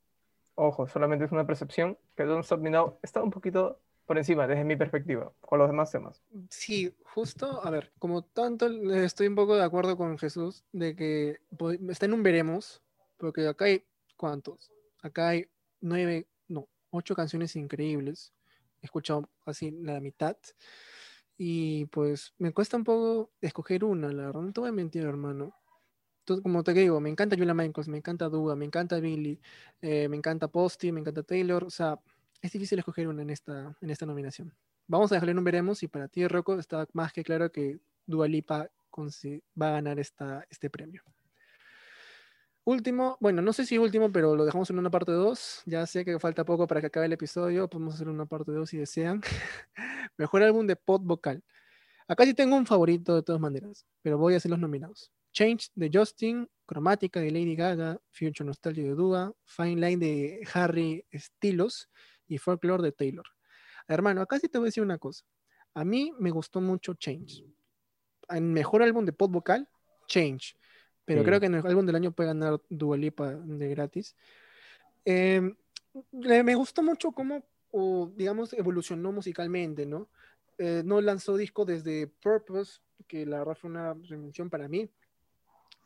ojo, 0.57 0.87
solamente 0.87 1.25
es 1.25 1.31
una 1.31 1.47
percepción, 1.47 1.97
que 2.15 2.23
Don't 2.23 2.43
Stop 2.43 2.59
Me 2.59 2.69
Now 2.69 2.99
está 3.01 3.23
un 3.23 3.31
poquito 3.31 3.79
por 4.05 4.17
encima, 4.17 4.47
desde 4.47 4.63
mi 4.63 4.75
perspectiva, 4.75 5.31
con 5.41 5.59
los 5.59 5.67
demás 5.67 5.91
temas. 5.91 6.23
Sí, 6.49 6.93
justo, 7.13 7.61
a 7.63 7.69
ver, 7.69 7.91
como 7.99 8.23
tanto 8.23 8.67
estoy 8.93 9.27
un 9.27 9.35
poco 9.35 9.55
de 9.55 9.63
acuerdo 9.63 9.97
con 9.97 10.17
Jesús 10.17 10.63
de 10.71 10.95
que 10.95 11.39
está 11.89 12.05
en 12.05 12.13
un 12.13 12.23
veremos, 12.23 12.81
porque 13.17 13.47
acá 13.47 13.65
hay, 13.65 13.83
¿cuántos? 14.15 14.71
Acá 15.01 15.29
hay 15.29 15.47
nueve, 15.81 16.27
no, 16.47 16.67
ocho 16.89 17.15
canciones 17.15 17.55
increíbles. 17.55 18.33
He 18.81 18.85
escuchado 18.85 19.29
así 19.45 19.71
la 19.71 19.99
mitad. 19.99 20.37
Y 21.37 21.85
pues 21.87 22.33
me 22.39 22.51
cuesta 22.51 22.77
un 22.77 22.83
poco 22.83 23.29
escoger 23.41 23.83
una, 23.83 24.11
la 24.11 24.27
verdad, 24.27 24.41
no 24.41 24.53
te 24.53 24.59
voy 24.61 24.69
a 24.69 24.73
mentir, 24.73 25.03
hermano. 25.03 25.53
Como 26.43 26.63
te 26.63 26.73
digo, 26.73 26.99
me 26.99 27.09
encanta 27.09 27.35
Julia 27.37 27.53
Michaels, 27.53 27.87
me 27.87 27.97
encanta 27.97 28.29
Dua, 28.29 28.55
me 28.55 28.65
encanta 28.65 28.99
Billy, 28.99 29.39
eh, 29.81 30.07
me 30.09 30.17
encanta 30.17 30.47
Posty, 30.47 30.91
me 30.91 30.99
encanta 30.99 31.23
Taylor, 31.23 31.63
o 31.63 31.69
sea, 31.69 31.99
es 32.41 32.51
difícil 32.51 32.79
escoger 32.79 33.07
una 33.07 33.21
en 33.21 33.29
esta, 33.29 33.75
en 33.81 33.89
esta 33.89 34.05
nominación. 34.05 34.53
Vamos 34.87 35.11
a 35.11 35.15
dejarle 35.15 35.37
un 35.37 35.43
veremos 35.43 35.83
y 35.83 35.87
para 35.87 36.07
ti, 36.07 36.27
Rocco, 36.27 36.59
está 36.59 36.85
más 36.93 37.13
que 37.13 37.23
claro 37.23 37.51
que 37.51 37.79
Dua 38.05 38.27
Lipa 38.27 38.69
va 39.61 39.69
a 39.69 39.71
ganar 39.71 39.99
esta, 39.99 40.45
este 40.49 40.69
premio. 40.69 41.03
Último, 42.63 43.17
bueno, 43.21 43.41
no 43.41 43.53
sé 43.53 43.65
si 43.65 43.77
último, 43.77 44.11
pero 44.11 44.35
lo 44.35 44.43
dejamos 44.43 44.69
en 44.69 44.79
una 44.79 44.89
parte 44.89 45.11
2. 45.11 45.63
Ya 45.65 45.85
sé 45.85 46.03
que 46.03 46.19
falta 46.19 46.43
poco 46.43 46.67
para 46.67 46.81
que 46.81 46.87
acabe 46.87 47.05
el 47.05 47.13
episodio, 47.13 47.69
podemos 47.69 47.95
hacer 47.95 48.09
una 48.09 48.25
parte 48.25 48.51
2 48.51 48.69
si 48.69 48.77
desean. 48.77 49.21
Mejor 50.17 50.43
álbum 50.43 50.67
de 50.67 50.75
pop 50.75 51.01
vocal. 51.03 51.43
Acá 52.07 52.25
sí 52.25 52.33
tengo 52.33 52.57
un 52.57 52.65
favorito 52.65 53.15
de 53.15 53.23
todas 53.23 53.39
maneras, 53.41 53.85
pero 54.01 54.17
voy 54.17 54.33
a 54.33 54.37
hacer 54.37 54.51
los 54.51 54.59
nominados. 54.59 55.11
Change 55.37 55.69
de 55.75 55.91
Justin, 55.93 56.49
Cromática 56.65 57.19
de 57.19 57.29
Lady 57.29 57.55
Gaga, 57.55 58.01
Future 58.09 58.43
Nostalgia 58.43 58.83
de 58.85 58.95
Dua, 58.95 59.35
Fine 59.45 59.75
Line 59.75 59.97
de 59.97 60.47
Harry 60.51 61.05
Styles 61.13 61.91
y 62.27 62.39
Folklore 62.39 62.81
de 62.81 62.91
Taylor. 62.91 63.25
Hermano, 63.87 64.21
acá 64.21 64.39
sí 64.39 64.49
te 64.49 64.57
voy 64.57 64.65
a 64.65 64.69
decir 64.69 64.81
una 64.81 64.97
cosa. 64.97 65.23
A 65.75 65.85
mí 65.85 66.11
me 66.17 66.31
gustó 66.31 66.59
mucho 66.59 66.95
Change. 66.95 67.45
En 68.29 68.51
mejor 68.51 68.81
álbum 68.81 69.05
de 69.05 69.13
pop 69.13 69.31
vocal, 69.31 69.69
Change. 70.07 70.57
pero 71.05 71.23
creo 71.23 71.39
que 71.39 71.45
en 71.45 71.53
el 71.53 71.67
álbum 71.67 71.85
del 71.85 71.97
año 71.97 72.11
puede 72.13 72.29
ganar 72.29 72.59
Dua 72.67 72.97
Lipa 72.97 73.35
de 73.35 73.69
gratis. 73.69 74.15
Eh, 75.05 75.53
me 76.11 76.55
gustó 76.55 76.81
mucho 76.81 77.11
cómo, 77.11 77.45
o, 77.69 78.11
digamos, 78.15 78.53
evolucionó 78.53 79.11
musicalmente, 79.11 79.85
¿no? 79.85 80.09
Eh, 80.57 80.81
no 80.83 80.99
lanzó 80.99 81.37
disco 81.37 81.63
desde 81.63 82.07
Purpose, 82.07 82.79
que 83.07 83.23
la 83.27 83.37
verdad 83.37 83.55
fue 83.55 83.69
una 83.69 83.93
reinvención 83.93 84.49
para 84.49 84.67
mí. 84.67 84.89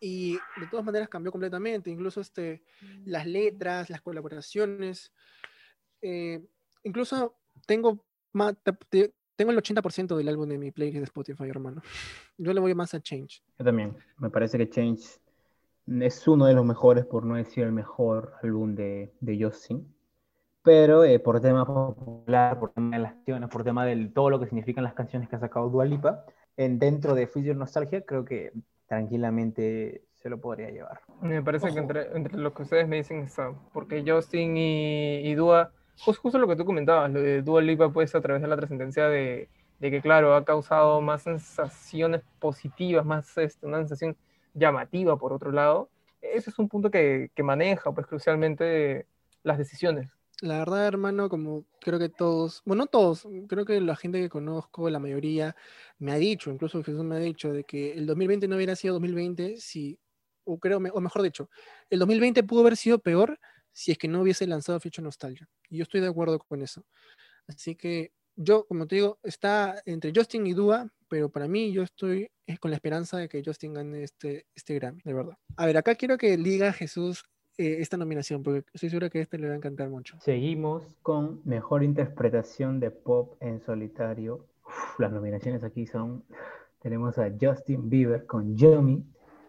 Y 0.03 0.33
de 0.33 0.67
todas 0.69 0.83
maneras 0.83 1.07
cambió 1.09 1.31
completamente, 1.31 1.91
incluso 1.91 2.21
este, 2.21 2.63
las 3.05 3.27
letras, 3.27 3.89
las 3.91 4.01
colaboraciones. 4.01 5.13
Eh, 6.01 6.43
incluso 6.83 7.35
tengo, 7.67 8.03
te- 8.89 9.13
tengo 9.35 9.51
el 9.51 9.57
80% 9.57 10.17
del 10.17 10.27
álbum 10.27 10.49
de 10.49 10.57
mi 10.57 10.71
playlist 10.71 10.97
de 10.97 11.03
Spotify, 11.03 11.47
hermano. 11.49 11.81
Yo 12.37 12.51
le 12.51 12.59
voy 12.59 12.73
más 12.73 12.95
a 12.95 12.99
Change. 12.99 13.43
Yo 13.59 13.65
también. 13.65 13.95
Me 14.17 14.31
parece 14.31 14.57
que 14.57 14.67
Change 14.69 15.03
es 15.99 16.27
uno 16.27 16.47
de 16.47 16.55
los 16.55 16.65
mejores, 16.65 17.05
por 17.05 17.23
no 17.23 17.35
decir 17.35 17.63
el 17.63 17.71
mejor 17.71 18.33
álbum 18.41 18.73
de, 18.73 19.13
de 19.19 19.43
Justin. 19.43 19.87
Pero 20.63 21.03
eh, 21.03 21.19
por 21.19 21.41
tema 21.41 21.65
popular, 21.65 22.59
por 22.59 22.71
tema 22.71 22.95
de 22.97 23.03
las 23.03 23.13
canciones, 23.13 23.49
por 23.49 23.63
tema 23.63 23.85
de 23.85 24.07
todo 24.07 24.29
lo 24.31 24.39
que 24.39 24.45
significan 24.47 24.83
las 24.83 24.93
canciones 24.93 25.29
que 25.29 25.35
ha 25.35 25.39
sacado 25.39 25.69
Dua 25.69 25.85
Lipa, 25.85 26.25
en, 26.57 26.77
dentro 26.77 27.15
de 27.15 27.27
Future 27.27 27.55
Nostalgia, 27.55 28.05
creo 28.05 28.25
que 28.25 28.51
tranquilamente 28.91 30.03
se 30.15 30.29
lo 30.29 30.41
podría 30.41 30.69
llevar. 30.69 30.99
Me 31.21 31.41
parece 31.41 31.71
que 31.71 31.79
entre, 31.79 32.11
entre 32.13 32.37
lo 32.37 32.53
que 32.53 32.63
ustedes 32.63 32.89
me 32.89 32.97
dicen 32.97 33.19
está, 33.21 33.53
porque 33.71 34.03
Justin 34.05 34.57
y, 34.57 35.19
y 35.23 35.33
Dua, 35.33 35.71
jus- 36.05 36.17
justo 36.17 36.37
lo 36.37 36.45
que 36.45 36.57
tú 36.57 36.65
comentabas, 36.65 37.09
lo 37.09 37.21
de 37.21 37.41
Dua 37.41 37.61
Lipa 37.61 37.87
pues 37.89 38.13
a 38.15 38.19
través 38.19 38.41
de 38.41 38.49
la 38.49 38.57
trascendencia 38.57 39.07
de, 39.07 39.47
de 39.79 39.91
que 39.91 40.01
claro, 40.01 40.35
ha 40.35 40.43
causado 40.43 40.99
más 40.99 41.21
sensaciones 41.21 42.21
positivas, 42.37 43.05
más 43.05 43.37
este, 43.37 43.65
una 43.65 43.77
sensación 43.77 44.17
llamativa 44.53 45.15
por 45.15 45.31
otro 45.31 45.53
lado, 45.53 45.87
ese 46.21 46.49
es 46.49 46.59
un 46.59 46.67
punto 46.67 46.91
que, 46.91 47.31
que 47.33 47.43
maneja 47.43 47.93
pues 47.93 48.05
crucialmente 48.07 49.05
las 49.43 49.57
decisiones. 49.57 50.09
La 50.41 50.57
verdad, 50.57 50.87
hermano, 50.87 51.29
como 51.29 51.65
creo 51.79 51.99
que 51.99 52.09
todos, 52.09 52.63
bueno, 52.65 52.83
no 52.83 52.87
todos, 52.87 53.27
creo 53.47 53.63
que 53.63 53.79
la 53.79 53.95
gente 53.95 54.19
que 54.19 54.27
conozco, 54.27 54.89
la 54.89 54.97
mayoría, 54.97 55.55
me 55.99 56.11
ha 56.11 56.15
dicho, 56.15 56.49
incluso 56.49 56.83
Jesús 56.83 57.03
me 57.03 57.15
ha 57.15 57.19
dicho, 57.19 57.53
de 57.53 57.63
que 57.63 57.93
el 57.93 58.07
2020 58.07 58.47
no 58.47 58.55
hubiera 58.55 58.75
sido 58.75 58.95
2020 58.95 59.57
si, 59.57 59.99
o 60.43 60.59
creo, 60.59 60.79
o 60.79 60.99
mejor 60.99 61.21
dicho, 61.21 61.47
el 61.91 61.99
2020 61.99 62.41
pudo 62.41 62.61
haber 62.61 62.75
sido 62.75 62.97
peor 62.97 63.39
si 63.71 63.91
es 63.91 63.99
que 63.99 64.07
no 64.07 64.21
hubiese 64.21 64.47
lanzado 64.47 64.79
Future 64.79 65.03
Nostalgia. 65.03 65.47
Y 65.69 65.77
yo 65.77 65.83
estoy 65.83 66.01
de 66.01 66.07
acuerdo 66.07 66.39
con 66.39 66.63
eso. 66.63 66.83
Así 67.47 67.75
que 67.75 68.11
yo, 68.35 68.65
como 68.65 68.87
te 68.87 68.95
digo, 68.95 69.19
está 69.23 69.81
entre 69.85 70.11
Justin 70.15 70.47
y 70.47 70.53
Dua, 70.53 70.89
pero 71.07 71.29
para 71.29 71.47
mí 71.47 71.71
yo 71.71 71.83
estoy 71.83 72.31
eh, 72.47 72.57
con 72.57 72.71
la 72.71 72.77
esperanza 72.77 73.17
de 73.17 73.29
que 73.29 73.43
Justin 73.45 73.73
gane 73.75 74.03
este, 74.03 74.47
este 74.55 74.73
Grammy, 74.73 75.01
de 75.03 75.13
verdad. 75.13 75.37
A 75.55 75.67
ver, 75.67 75.77
acá 75.77 75.93
quiero 75.93 76.17
que 76.17 76.35
diga 76.37 76.73
Jesús 76.73 77.23
eh, 77.61 77.81
esta 77.81 77.97
nominación, 77.97 78.43
porque 78.43 78.63
estoy 78.73 78.89
seguro 78.89 79.09
que 79.09 79.19
a 79.19 79.21
este 79.21 79.37
le 79.37 79.47
va 79.47 79.53
a 79.53 79.57
encantar 79.57 79.89
mucho. 79.89 80.17
Seguimos 80.19 80.83
con 81.01 81.41
mejor 81.45 81.83
interpretación 81.83 82.79
de 82.79 82.91
pop 82.91 83.35
en 83.39 83.61
solitario. 83.61 84.47
Uf, 84.65 84.99
las 84.99 85.11
nominaciones 85.11 85.63
aquí 85.63 85.85
son: 85.85 86.23
tenemos 86.81 87.17
a 87.17 87.31
Justin 87.39 87.89
Bieber 87.89 88.25
con 88.25 88.55
Yummy, 88.55 89.03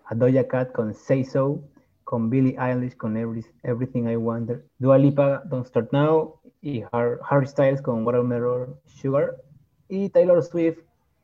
a 0.04 0.14
Doja 0.14 0.46
Cat 0.46 0.72
con 0.72 0.92
Say 0.94 1.24
So, 1.24 1.62
con 2.04 2.28
Billie 2.28 2.56
Eilish 2.58 2.96
con 2.96 3.16
Every- 3.16 3.46
Everything 3.62 4.04
I 4.08 4.16
Wonder, 4.16 4.64
Dua 4.78 4.98
Lipa 4.98 5.42
Don't 5.46 5.66
Start 5.66 5.92
Now 5.92 6.40
y 6.60 6.82
Har- 6.92 7.18
Harry 7.28 7.46
Styles 7.46 7.80
con 7.80 8.04
Watermelon 8.04 8.78
Sugar 8.86 9.36
y 9.88 10.10
Taylor 10.10 10.42
Swift 10.42 10.78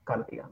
Cardigan. 0.04 0.50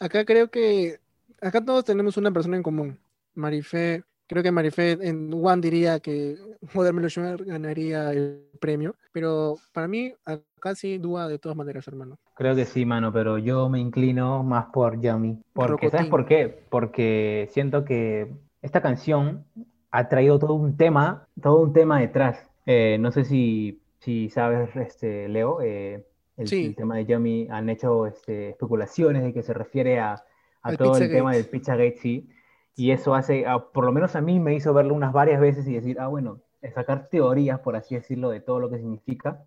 Acá 0.00 0.24
creo 0.24 0.50
que, 0.50 0.98
acá 1.40 1.64
todos 1.64 1.84
tenemos 1.84 2.16
una 2.16 2.30
persona 2.30 2.56
en 2.56 2.62
común, 2.62 2.98
Marifé. 3.34 4.04
Creo 4.32 4.42
que 4.42 4.50
Marifé 4.50 4.92
en 4.92 5.30
One 5.30 5.60
diría 5.60 6.00
que 6.00 6.38
Watermelon 6.74 7.10
Sugar 7.10 7.44
ganaría 7.44 8.12
el 8.12 8.48
premio, 8.60 8.94
pero 9.12 9.56
para 9.74 9.86
mí 9.88 10.14
acá 10.24 10.74
sí 10.74 10.96
Dua 10.96 11.28
de 11.28 11.38
todas 11.38 11.54
maneras, 11.54 11.86
hermano. 11.86 12.16
Creo 12.34 12.54
que 12.56 12.64
sí, 12.64 12.86
mano, 12.86 13.12
pero 13.12 13.36
yo 13.36 13.68
me 13.68 13.78
inclino 13.78 14.42
más 14.42 14.68
por 14.72 14.98
Yummy. 14.98 15.38
Porque, 15.52 15.90
¿sabes 15.90 16.06
por 16.06 16.24
qué? 16.24 16.64
Porque 16.70 17.46
siento 17.50 17.84
que 17.84 18.32
esta 18.62 18.80
canción 18.80 19.44
ha 19.90 20.08
traído 20.08 20.38
todo 20.38 20.54
un 20.54 20.78
tema, 20.78 21.28
Todo 21.42 21.60
un 21.60 21.74
tema 21.74 22.00
detrás. 22.00 22.48
Eh, 22.64 22.96
no 22.98 23.12
sé 23.12 23.26
si, 23.26 23.82
si 23.98 24.30
sabes, 24.30 24.74
este, 24.76 25.28
Leo, 25.28 25.60
eh, 25.60 26.06
el, 26.38 26.48
Sí. 26.48 26.64
el 26.64 26.74
tema 26.74 26.96
de 26.96 27.04
Yummy 27.04 27.48
han 27.50 27.68
hecho 27.68 28.06
este, 28.06 28.48
especulaciones 28.48 29.24
de 29.24 29.34
que 29.34 29.42
se 29.42 29.52
refiere 29.52 29.98
a, 29.98 30.24
a 30.62 30.74
todo 30.74 30.96
el 30.96 31.10
tema 31.10 31.34
del 31.34 31.44
Pizzagate, 31.44 31.98
sí. 32.00 32.30
Y 32.74 32.90
eso 32.92 33.14
hace, 33.14 33.46
ah, 33.46 33.66
por 33.72 33.84
lo 33.84 33.92
menos 33.92 34.16
a 34.16 34.20
mí 34.20 34.40
me 34.40 34.54
hizo 34.54 34.72
verlo 34.72 34.94
unas 34.94 35.12
varias 35.12 35.40
veces 35.40 35.66
y 35.68 35.74
decir, 35.74 35.98
ah, 36.00 36.08
bueno, 36.08 36.40
sacar 36.74 37.08
teorías, 37.08 37.60
por 37.60 37.76
así 37.76 37.94
decirlo, 37.94 38.30
de 38.30 38.40
todo 38.40 38.60
lo 38.60 38.70
que 38.70 38.78
significa. 38.78 39.42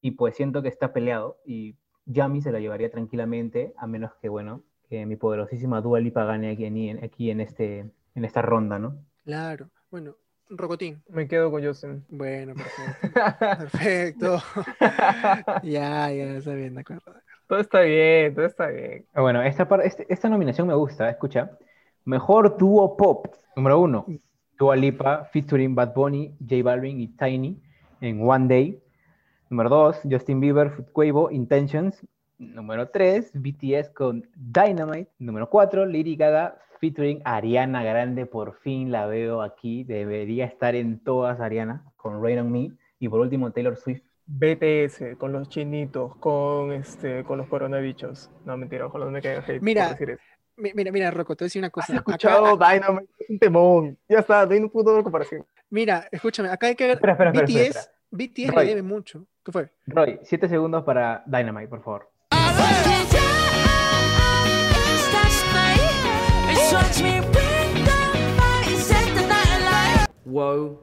Y 0.00 0.12
pues 0.12 0.36
siento 0.36 0.62
que 0.62 0.68
está 0.68 0.92
peleado 0.92 1.38
y 1.44 1.76
Yummy 2.06 2.40
se 2.42 2.52
lo 2.52 2.58
llevaría 2.58 2.90
tranquilamente, 2.90 3.72
a 3.76 3.86
menos 3.86 4.12
que, 4.20 4.28
bueno, 4.28 4.62
que 4.88 5.06
mi 5.06 5.16
poderosísima 5.16 5.80
Dua 5.80 6.00
Lipa 6.00 6.24
gane 6.24 6.50
aquí 6.52 6.64
en, 6.66 7.04
aquí 7.04 7.30
en, 7.30 7.40
este, 7.40 7.90
en 8.14 8.24
esta 8.24 8.42
ronda, 8.42 8.78
¿no? 8.78 8.96
Claro. 9.24 9.68
Bueno, 9.90 10.14
Rocotín. 10.48 11.02
Me 11.08 11.26
quedo 11.26 11.50
con 11.50 11.64
Justin. 11.64 12.04
Bueno, 12.08 12.54
perfecto. 13.58 13.58
Perfecto. 13.58 14.42
ya, 15.62 16.10
ya, 16.12 16.36
está 16.36 16.54
bien, 16.54 16.74
de 16.74 16.80
acuerdo. 16.80 17.02
todo 17.48 17.58
está 17.58 17.80
bien, 17.80 18.34
todo 18.34 18.44
está 18.46 18.68
bien. 18.68 19.06
Ah, 19.12 19.20
Bueno, 19.22 19.42
esta, 19.42 19.66
par- 19.68 19.82
este- 19.82 20.06
esta 20.08 20.28
nominación 20.28 20.66
me 20.68 20.74
gusta, 20.74 21.08
escucha. 21.10 21.50
Mejor 22.06 22.56
dúo 22.56 22.96
pop. 22.96 23.26
Número 23.56 23.80
uno, 23.80 24.06
Dua 24.58 24.76
Lipa 24.76 25.24
featuring 25.32 25.74
Bad 25.74 25.92
Bunny, 25.92 26.34
J 26.40 26.62
Balvin 26.62 27.00
y 27.00 27.08
Tiny 27.08 27.60
en 28.00 28.26
One 28.26 28.46
Day. 28.48 28.80
Número 29.50 29.68
dos, 29.68 30.00
Justin 30.08 30.40
Bieber, 30.40 30.72
Quavo, 30.92 31.30
Intentions. 31.30 32.06
Número 32.38 32.88
tres, 32.90 33.30
BTS 33.34 33.90
con 33.90 34.24
Dynamite. 34.36 35.10
Número 35.18 35.48
cuatro, 35.50 35.84
Lady 35.84 36.16
Gaga 36.16 36.58
featuring 36.80 37.20
Ariana 37.24 37.82
Grande. 37.82 38.24
Por 38.26 38.54
fin 38.60 38.90
la 38.92 39.06
veo 39.06 39.42
aquí. 39.42 39.84
Debería 39.84 40.44
estar 40.46 40.74
en 40.74 41.00
todas, 41.00 41.40
Ariana. 41.40 41.84
Con 41.96 42.22
Rain 42.22 42.38
on 42.38 42.52
Me. 42.52 42.70
Y 43.00 43.08
por 43.08 43.20
último, 43.20 43.50
Taylor 43.50 43.76
Swift 43.76 44.02
BTS, 44.26 45.16
con 45.18 45.32
los 45.32 45.48
chinitos, 45.48 46.16
con 46.16 46.72
este, 46.72 47.24
con 47.24 47.38
los 47.38 47.46
coronavirus. 47.48 48.30
No, 48.44 48.56
mentira, 48.56 48.86
ojalá 48.86 49.04
no 49.06 49.10
me 49.12 49.22
caigan 49.22 49.42
hate 49.44 49.58
por 49.58 49.62
Mira, 49.62 49.88
decir 49.90 50.10
eso. 50.10 50.22
Mi- 50.22 50.35
Mira, 50.56 50.90
mira, 50.90 51.10
Rocco, 51.10 51.36
te 51.36 51.44
voy 51.44 51.46
a 51.46 51.48
decir 51.48 51.60
una 51.60 51.66
¿Has 51.66 51.72
cosa. 51.72 51.92
Acá- 51.92 51.98
escuchado 52.12 52.56
Dynamite? 52.56 53.12
Es 53.18 53.30
un 53.30 53.38
temón. 53.38 53.98
Ya 54.08 54.20
está, 54.20 54.46
no 54.46 54.52
hay 54.52 54.60
un 54.60 54.70
punto 54.70 54.94
de 54.96 55.02
comparación. 55.02 55.44
mira, 55.70 56.08
escúchame, 56.10 56.48
acá 56.48 56.68
hay 56.68 56.74
que 56.74 56.84
ver. 56.86 56.94
Espera, 56.96 57.12
espera, 57.12 57.30
BTS, 57.32 57.56
espera, 57.76 57.84
BTS 58.10 58.54
Roy. 58.54 58.64
le 58.64 58.68
debe 58.70 58.82
mucho. 58.82 59.26
¿Qué 59.44 59.52
fue? 59.52 59.70
Roy, 59.86 60.18
siete 60.22 60.48
segundos 60.48 60.82
para 60.84 61.22
Dynamite, 61.26 61.68
por 61.68 61.82
favor. 61.82 62.10
Whoa, 70.24 70.80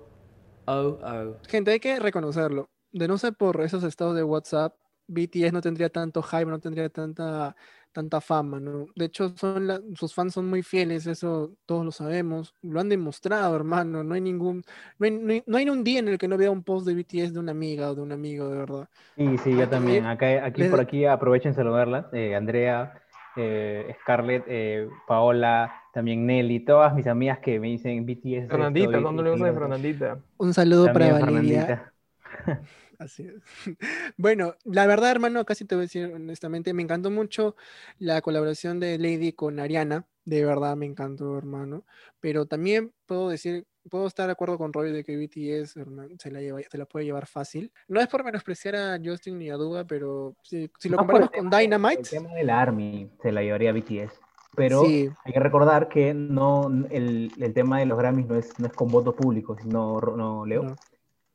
oh, 0.66 0.98
oh. 1.04 1.36
Gente, 1.48 1.72
hay 1.72 1.80
que 1.80 2.00
reconocerlo. 2.00 2.70
De 2.92 3.08
no 3.08 3.18
ser 3.18 3.34
por 3.34 3.62
esos 3.62 3.84
estados 3.84 4.16
de 4.16 4.24
WhatsApp, 4.24 4.76
BTS 5.08 5.52
no 5.54 5.62
tendría 5.62 5.90
tanto 5.90 6.22
hype, 6.22 6.46
no 6.46 6.60
tendría 6.60 6.90
tanta, 6.90 7.56
tanta 7.92 8.22
fama, 8.22 8.60
¿no? 8.60 8.86
De 8.96 9.06
hecho, 9.06 9.34
son 9.38 9.68
la- 9.68 9.82
sus 9.96 10.14
fans 10.16 10.34
son 10.34 10.50
muy 10.50 10.64
fieles, 10.64 11.06
eso 11.06 11.52
todos 11.66 11.86
lo 11.86 11.92
sabemos. 11.92 12.56
Lo 12.64 12.80
han 12.80 12.90
demostrado, 12.90 13.56
hermano. 13.56 14.04
No 14.04 14.16
hay 14.16 14.22
ningún, 14.22 14.64
no 14.98 15.06
hay, 15.06 15.12
no 15.12 15.32
hay- 15.34 15.44
no 15.46 15.58
hay 15.58 15.70
un 15.70 15.84
día 15.84 16.00
en 16.00 16.08
el 16.08 16.18
que 16.18 16.28
no 16.28 16.38
vea 16.38 16.50
un 16.50 16.64
post 16.64 16.88
de 16.88 16.96
BTS 16.96 17.34
de 17.34 17.40
una 17.40 17.52
amiga 17.52 17.92
o 17.92 17.96
de 17.96 18.02
un 18.02 18.12
amigo, 18.12 18.50
de 18.50 18.58
verdad. 18.58 18.90
Sí, 19.18 19.38
sí, 19.44 19.56
yo 19.56 19.70
también. 19.70 20.06
Acá, 20.06 20.44
aquí 20.46 20.62
Desde- 20.62 20.72
por 20.72 20.80
aquí 20.80 21.06
aprovechen 21.06 21.54
saludarlas. 21.54 22.06
Eh, 22.14 22.36
Andrea, 22.36 23.00
eh, 23.36 23.96
Scarlett, 24.02 24.44
eh, 24.48 24.88
Paola, 25.08 25.72
también 25.94 26.26
Nelly, 26.26 26.62
todas 26.62 26.96
mis 26.96 27.06
amigas 27.06 27.38
que 27.40 27.60
me 27.60 27.68
dicen 27.68 28.04
BTS. 28.06 28.48
Fernandita, 28.48 28.88
y- 28.88 28.92
le 28.92 29.00
gusta 29.00 29.46
de 29.46 29.52
y- 29.52 29.54
Fernandita. 29.54 30.20
Un 30.38 30.54
saludo 30.56 30.86
para 30.92 31.12
Valeria. 31.14 31.66
Fernandita. 31.66 31.94
Así 33.00 33.24
es. 33.24 33.42
Bueno, 34.18 34.56
la 34.64 34.86
verdad, 34.86 35.12
hermano, 35.12 35.46
casi 35.46 35.66
te 35.66 35.76
voy 35.76 35.84
a 35.84 35.86
decir 35.86 36.12
honestamente, 36.14 36.74
me 36.74 36.84
encantó 36.84 37.10
mucho 37.10 37.56
la 38.00 38.22
colaboración 38.22 38.80
de 38.80 38.98
Lady 38.98 39.34
con 39.34 39.60
Ariana. 39.60 40.06
De 40.26 40.46
verdad 40.46 40.76
me 40.76 40.86
encantó, 40.86 41.38
hermano. 41.38 41.84
Pero 42.20 42.46
también 42.46 42.94
puedo 43.06 43.30
decir, 43.30 43.66
puedo 43.90 44.08
estar 44.08 44.28
de 44.28 44.34
acuerdo 44.34 44.58
con 44.58 44.72
Roy 44.72 44.92
de 44.92 45.04
que 45.04 45.18
BTS 45.18 45.78
hermano, 45.78 46.16
se 46.18 46.32
la, 46.32 46.40
lleva, 46.40 46.62
se 46.62 46.78
la 46.78 46.86
puede 46.86 47.06
llevar 47.06 47.28
fácil. 47.28 47.72
No 47.88 48.00
es 48.00 48.08
por 48.08 48.24
menospreciar 48.24 48.76
a 48.76 49.00
Justin 49.04 49.40
ni 49.40 49.50
a 49.50 49.56
Dua, 49.56 49.86
pero 49.86 50.36
si, 50.44 50.70
si 50.80 50.90
lo 50.90 50.98
No 50.98 51.02
comparamos 51.02 51.32
con 51.32 51.50
tema 51.50 51.60
Dynamite, 51.60 52.02
El 52.02 52.10
tema 52.10 52.34
del 52.34 52.50
Army 52.50 53.10
se 53.22 53.32
la 53.32 53.42
llevaría 53.42 53.74
BTS. 53.74 54.20
Pero 54.56 54.86
sí, 54.86 55.10
hay 55.26 55.34
que 55.34 55.40
recordar 55.40 55.90
que 55.90 56.14
no 56.14 56.68
el, 56.92 57.32
el 57.40 57.54
tema 57.54 57.80
de 57.80 57.88
los 57.88 57.98
Grammys 57.98 58.28
no 58.28 58.36
es, 58.36 58.60
no 58.60 58.68
es 58.68 58.74
con 58.74 58.88
voto 58.88 59.16
público, 59.16 59.58
sino, 59.60 60.00
no, 60.00 60.46
Leo. 60.46 60.64
no, 60.64 60.76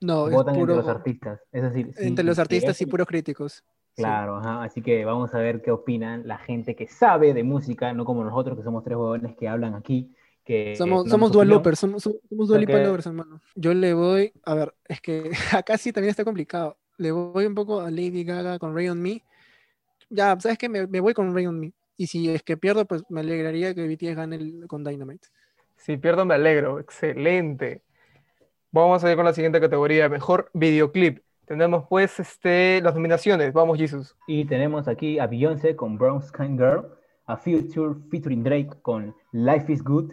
no, 0.01 0.29
es 0.29 0.35
Votan 0.35 0.55
entre 0.57 0.61
puro 0.67 0.77
los 0.77 0.89
artistas. 0.89 1.41
Es 1.53 1.63
decir, 1.63 1.93
entre 1.99 2.25
los 2.25 2.39
artistas 2.39 2.81
y 2.81 2.85
es- 2.85 2.91
puros 2.91 3.07
críticos. 3.07 3.65
Sí. 3.97 4.03
Claro, 4.03 4.37
ajá, 4.37 4.63
así 4.63 4.81
que 4.81 5.05
vamos 5.05 5.35
a 5.35 5.39
ver 5.39 5.61
qué 5.61 5.73
opinan 5.73 6.27
la 6.27 6.39
gente 6.39 6.77
que 6.77 6.87
sabe 6.87 7.35
de 7.35 7.43
música, 7.43 7.93
no 7.93 8.05
como 8.05 8.23
nosotros 8.23 8.57
que 8.57 8.63
somos 8.63 8.85
tres 8.85 8.97
huevones 8.97 9.37
que 9.37 9.49
hablan 9.49 9.75
aquí, 9.75 10.15
que 10.45 10.75
Somos, 10.77 10.99
damos 11.05 11.11
somos 11.11 11.33
dual 11.33 11.49
lovers, 11.49 11.79
somos, 11.81 12.03
somos 12.05 12.49
dual 12.49 12.65
lovers, 12.65 13.07
hermano. 13.07 13.41
Yo 13.57 13.75
le 13.75 13.95
voy, 13.95 14.33
a 14.45 14.55
ver, 14.55 14.75
es 14.87 15.01
que 15.01 15.31
acá 15.65 15.77
sí 15.79 15.93
también 15.93 16.11
está 16.11 16.25
complicado. 16.25 16.77
Le 16.97 17.11
voy 17.11 17.47
un 17.47 17.55
poco 17.55 17.81
a 17.81 17.91
Lady 17.91 18.23
Gaga 18.25 18.59
con 18.59 18.75
Ray 18.75 18.89
on 18.89 19.01
Me. 19.03 19.23
Ya, 20.11 20.37
¿sabes 20.41 20.59
qué? 20.59 20.69
Me, 20.69 20.87
me 20.87 21.01
voy 21.01 21.15
con 21.15 21.35
Ray 21.35 21.47
on 21.47 21.59
Me. 21.61 21.73
Y 21.97 22.07
si 22.07 22.29
es 22.31 22.43
que 22.43 22.57
pierdo, 22.57 22.87
pues 22.87 23.03
me 23.09 23.21
alegraría 23.21 23.75
que 23.75 23.87
BTS 23.87 24.15
gane 24.15 24.37
el- 24.37 24.67
con 24.69 24.85
Dynamite. 24.85 25.29
Si 25.77 25.97
pierdo, 25.97 26.25
me 26.25 26.35
alegro. 26.35 26.79
Excelente. 26.79 27.83
Vamos 28.71 29.03
a 29.03 29.11
ir 29.11 29.17
con 29.17 29.25
la 29.25 29.33
siguiente 29.33 29.61
categoría, 29.61 30.11
mejor 30.11 30.51
videoclip. 30.53 31.21
Tenemos 31.47 31.87
pues 31.89 32.21
este, 32.21 32.83
las 32.83 32.95
nominaciones. 32.95 33.55
Vamos, 33.55 33.79
Jesus. 33.79 34.15
Y 34.27 34.45
tenemos 34.45 34.89
aquí 34.89 35.19
a 35.19 35.27
Beyoncé 35.27 35.75
con 35.75 35.97
Brown 35.97 36.23
Skin 36.23 36.59
Girl, 36.59 36.87
a 37.25 37.39
Future 37.39 37.95
featuring 38.11 38.43
Drake 38.43 38.69
con 38.83 39.15
Life 39.33 39.73
is 39.73 39.83
Good, 39.83 40.13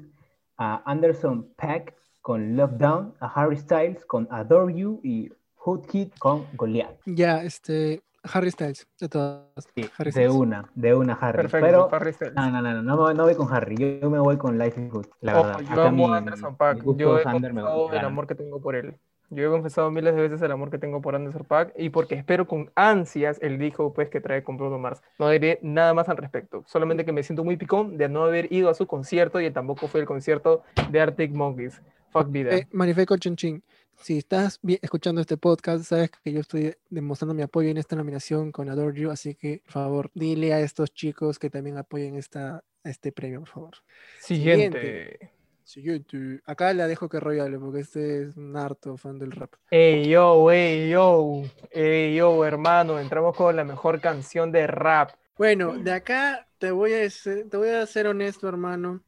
a 0.58 0.82
Anderson 0.89 1.52
Paak 1.58 1.94
con 2.22 2.56
Love 2.56 2.78
Down, 2.78 3.13
a 3.20 3.28
Harry 3.28 3.58
Styles 3.58 4.06
con 4.06 4.26
Adore 4.32 4.74
You 4.74 5.02
y 5.04 5.30
Hood 5.58 5.88
Kid 5.88 6.12
con 6.18 6.46
Goliath. 6.54 7.02
Ya, 7.06 7.44
este, 7.44 8.02
Harry 8.34 8.52
Styles, 8.52 8.88
de 9.00 9.10
todas. 9.10 9.44
Sí, 9.76 9.90
Harry 9.98 10.12
de 10.12 10.30
una, 10.30 10.70
de 10.76 10.94
una 10.96 11.14
Harry. 11.14 11.44
Perfecto. 11.44 11.66
Pero 11.66 11.90
Harry 11.94 12.14
Styles. 12.14 12.34
no, 12.36 12.50
no, 12.52 12.62
no, 12.62 12.82
no, 12.82 13.14
no, 13.14 13.24
voy 13.24 13.36
con 13.36 13.54
Harry, 13.54 13.76
yo, 13.78 13.88
yo 14.02 14.10
me 14.10 14.20
voy 14.20 14.38
con 14.38 14.58
Life 14.58 14.82
is 14.82 14.92
Good, 14.92 15.06
la 15.22 15.40
Oh, 15.40 15.44
verdad. 15.44 15.60
yo 15.62 15.72
Acá 15.74 15.88
amo 15.88 16.08
mi- 16.08 16.14
a 16.14 16.18
Anderson 16.18 16.56
Paak. 16.56 16.84
Yo 16.84 17.18
he 17.20 17.24
confesado 17.24 17.90
el 17.94 18.00
amor 18.06 18.28
que 18.28 18.36
tengo 18.36 18.60
por 18.62 18.76
él. 18.76 18.96
Yo 19.32 19.48
he 19.48 19.50
confesado 19.50 19.90
miles 19.90 20.16
de 20.16 20.22
veces 20.22 20.40
el 20.44 20.52
amor 20.52 20.70
que 20.70 20.78
tengo 20.78 21.02
por 21.02 21.16
Anderson 21.16 21.44
Paak 21.46 21.74
y 21.78 21.90
porque 21.90 22.14
espero 22.14 22.48
con 22.48 22.72
ansias 22.76 23.40
el 23.42 23.58
disco 23.58 23.92
pues, 23.92 24.08
que 24.10 24.22
trae 24.22 24.44
con 24.44 24.56
Bruno 24.56 24.78
Mars. 24.78 25.02
No 25.18 25.28
diré 25.30 25.58
nada 25.64 25.96
más 25.96 26.08
al 26.10 26.18
respecto. 26.18 26.64
Solamente 26.68 27.06
que 27.06 27.12
me 27.12 27.24
siento 27.24 27.44
muy 27.44 27.58
picón 27.58 27.98
de 27.98 28.08
no 28.08 28.24
haber 28.24 28.52
ido 28.54 28.70
a 28.70 28.76
su 28.76 28.86
concierto 28.86 29.42
y 29.42 29.50
tampoco 29.50 29.88
fue 29.88 30.00
el 30.02 30.06
concierto 30.06 30.62
de 30.92 31.02
Arctic 31.02 31.32
Monkeys. 31.34 31.82
Fuck 32.12 32.30
vida. 32.30 32.56
Eh, 32.56 32.68
Marifeco 32.72 33.18
Chunchín, 33.18 33.64
si 34.02 34.18
estás 34.18 34.60
escuchando 34.82 35.22
este 35.22 35.38
podcast, 35.38 35.86
sabes 35.86 36.12
que 36.12 36.32
yo 36.32 36.40
estoy 36.40 36.76
demostrando 36.90 37.34
mi 37.34 37.42
apoyo 37.42 37.70
en 37.70 37.78
esta 37.78 37.96
nominación 37.96 38.52
con 38.52 38.70
Adore 38.70 39.00
You, 39.00 39.12
así 39.12 39.36
que, 39.36 39.62
por 39.66 39.72
favor, 39.72 40.12
dile 40.14 40.54
a 40.54 40.60
estos 40.60 40.94
chicos 40.94 41.40
que 41.40 41.50
también 41.50 41.78
apoyen 41.78 42.16
esta, 42.16 42.64
este 42.84 43.12
premio, 43.12 43.40
por 43.40 43.50
favor. 43.50 43.74
Siguiente. 44.20 45.32
Siguiente. 45.64 46.42
Acá 46.46 46.72
la 46.76 46.88
dejo 46.88 47.10
que 47.10 47.20
Roy 47.20 47.40
hable, 47.40 47.58
porque 47.58 47.80
este 47.80 48.24
es 48.24 48.38
un 48.38 48.56
harto 48.56 48.98
fan 48.98 49.18
del 49.18 49.32
rap. 49.32 49.54
Ey 49.72 50.08
yo, 50.08 50.52
ey 50.52 50.92
yo, 50.92 51.42
ey 51.72 52.16
yo, 52.16 52.46
hermano. 52.46 53.00
Entramos 53.00 53.36
con 53.36 53.56
la 53.56 53.64
mejor 53.64 54.00
canción 54.00 54.52
de 54.52 54.68
rap. 54.68 55.12
Bueno, 55.38 55.76
de 55.76 55.92
acá 55.92 56.48
te 56.60 56.70
voy 56.70 56.94
a 56.94 57.10
ser, 57.10 57.50
te 57.50 57.58
voy 57.58 57.70
a 57.70 57.86
ser 57.88 58.06
honesto, 58.06 58.48
hermano. 58.48 59.02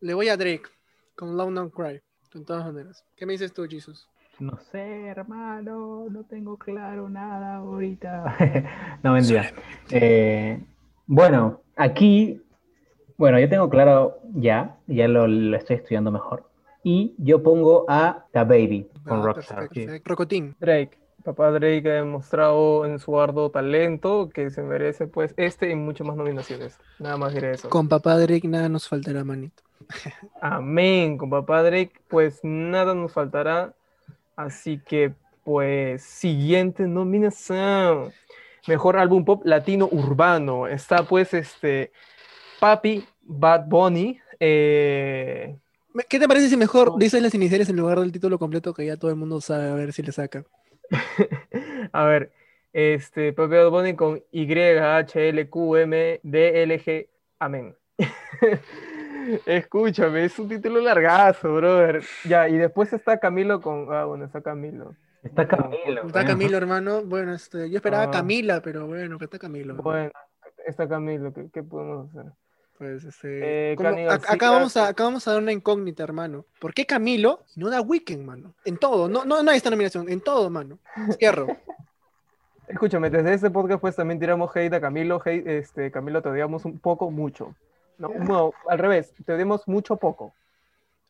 Le 0.00 0.12
voy 0.14 0.28
a 0.28 0.36
Drake 0.36 0.68
con 1.14 1.36
Loud 1.36 1.54
Don't 1.54 1.72
Cry, 1.72 2.00
de 2.34 2.44
todas 2.44 2.64
maneras. 2.64 3.04
¿Qué 3.14 3.24
me 3.24 3.34
dices 3.34 3.52
tú, 3.52 3.64
Jesus? 3.68 4.08
No 4.40 4.58
sé, 4.58 5.06
hermano, 5.08 6.06
no 6.10 6.24
tengo 6.24 6.56
claro 6.56 7.08
nada 7.08 7.56
ahorita. 7.56 8.36
no, 9.02 9.12
mentira. 9.12 9.52
Eh, 9.90 10.58
bueno, 11.06 11.60
aquí, 11.76 12.40
bueno, 13.18 13.38
yo 13.38 13.48
tengo 13.48 13.68
claro 13.68 14.18
ya, 14.34 14.76
ya 14.86 15.08
lo, 15.08 15.26
lo 15.26 15.56
estoy 15.56 15.76
estudiando 15.76 16.10
mejor. 16.10 16.44
Y 16.82 17.14
yo 17.18 17.42
pongo 17.42 17.84
a 17.88 18.24
The 18.32 18.44
Baby 18.44 18.88
con 19.06 19.20
Ah, 19.20 19.24
Rockstar. 19.26 19.56
perfecto, 19.58 19.74
sí. 19.74 19.86
perfecto. 19.86 20.08
Rocotín. 20.08 20.56
Drake. 20.58 20.98
Papá 21.22 21.50
Drake 21.50 21.82
ha 21.90 21.94
demostrado 21.96 22.86
en 22.86 22.98
su 22.98 23.20
arduo 23.20 23.50
talento 23.50 24.30
que 24.30 24.48
se 24.48 24.62
merece 24.62 25.06
pues 25.06 25.34
este 25.36 25.70
y 25.70 25.74
muchas 25.74 26.06
más 26.06 26.16
nominaciones. 26.16 26.78
Nada 26.98 27.18
más 27.18 27.34
diré 27.34 27.50
eso. 27.50 27.68
Con 27.68 27.88
papá 27.90 28.16
Drake 28.16 28.48
nada 28.48 28.70
nos 28.70 28.88
faltará, 28.88 29.22
manito. 29.22 29.62
Amén. 30.40 31.18
Con 31.18 31.28
papá 31.28 31.62
Drake 31.62 31.92
pues 32.08 32.40
nada 32.42 32.94
nos 32.94 33.12
faltará. 33.12 33.74
Así 34.36 34.78
que 34.78 35.12
pues 35.44 36.02
siguiente 36.02 36.86
nominación. 36.86 38.12
Mejor 38.66 38.96
álbum 38.96 39.24
pop 39.24 39.42
latino 39.44 39.88
urbano. 39.90 40.66
Está 40.66 41.02
pues 41.02 41.34
este 41.34 41.92
Papi 42.60 43.04
Bad 43.22 43.66
Bunny. 43.66 44.18
eh, 44.38 45.56
¿Qué 46.08 46.18
te 46.20 46.28
parece 46.28 46.48
si 46.48 46.56
mejor 46.56 46.98
dices 46.98 47.20
las 47.20 47.34
iniciales 47.34 47.68
en 47.68 47.76
lugar 47.76 47.98
del 47.98 48.12
título 48.12 48.38
completo 48.38 48.72
que 48.72 48.86
ya 48.86 48.96
todo 48.96 49.10
el 49.10 49.16
mundo 49.16 49.40
sabe 49.40 49.70
a 49.70 49.74
ver 49.74 49.92
si 49.92 50.02
le 50.02 50.12
saca? 50.12 50.44
A 51.92 52.04
ver, 52.04 52.32
este, 52.72 53.32
Papi 53.32 53.54
Bad 53.54 53.70
Bunny 53.70 53.94
con 53.94 54.22
Y, 54.30 54.52
H, 54.52 55.28
L, 55.28 55.48
Q, 55.48 55.76
M, 55.76 56.20
D, 56.22 56.62
L, 56.62 56.80
G, 56.80 57.08
amén. 57.38 57.74
Escúchame, 59.46 60.24
es 60.24 60.38
un 60.38 60.48
título 60.48 60.80
largazo, 60.80 61.54
brother. 61.54 62.02
Ya, 62.24 62.48
y 62.48 62.56
después 62.56 62.92
está 62.92 63.18
Camilo 63.18 63.60
con. 63.60 63.92
Ah, 63.92 64.04
bueno, 64.04 64.24
está 64.24 64.40
Camilo. 64.40 64.94
Está 65.22 65.46
Camilo. 65.46 66.06
Está. 66.06 66.24
Camilo, 66.24 66.56
hermano. 66.56 67.02
Bueno, 67.02 67.34
este, 67.34 67.68
yo 67.70 67.76
esperaba 67.76 68.04
Ah. 68.04 68.10
Camila, 68.10 68.60
pero 68.62 68.86
bueno, 68.86 69.18
que 69.18 69.24
está 69.24 69.38
Camilo. 69.38 69.74
Bueno, 69.76 70.10
está 70.66 70.88
Camilo, 70.88 71.32
¿qué, 71.32 71.48
qué 71.52 71.62
podemos 71.62 72.08
hacer? 72.10 72.32
Pues, 72.78 73.04
este, 73.04 73.72
Eh, 73.72 73.76
acá, 74.08 74.50
vamos 74.50 74.74
a, 74.78 74.88
acá 74.88 75.04
vamos 75.04 75.28
a 75.28 75.32
dar 75.32 75.42
una 75.42 75.52
incógnita, 75.52 76.02
hermano. 76.02 76.46
¿Por 76.58 76.72
qué 76.72 76.86
Camilo 76.86 77.44
no 77.56 77.68
da 77.68 77.82
Weekend, 77.82 78.24
mano? 78.24 78.54
En 78.64 78.78
todo, 78.78 79.06
no, 79.06 79.26
no, 79.26 79.42
no 79.42 79.50
hay 79.50 79.58
esta 79.58 79.68
nominación, 79.68 80.08
en 80.08 80.22
todo, 80.22 80.48
mano. 80.48 80.78
Cierro. 81.18 81.46
Escúchame, 82.68 83.10
desde 83.10 83.34
este 83.34 83.50
podcast 83.50 83.80
pues 83.80 83.96
también 83.96 84.20
tiramos 84.20 84.56
hate 84.56 84.72
a 84.74 84.80
Camilo. 84.80 85.20
Hate, 85.22 85.58
este, 85.58 85.90
Camilo, 85.90 86.22
te 86.22 86.28
odiamos 86.30 86.64
un 86.64 86.78
poco, 86.78 87.10
mucho. 87.10 87.54
No, 88.00 88.08
no, 88.08 88.52
al 88.66 88.78
revés, 88.78 89.12
te 89.26 89.34
odiamos 89.34 89.68
mucho, 89.68 89.96
poco. 89.96 90.32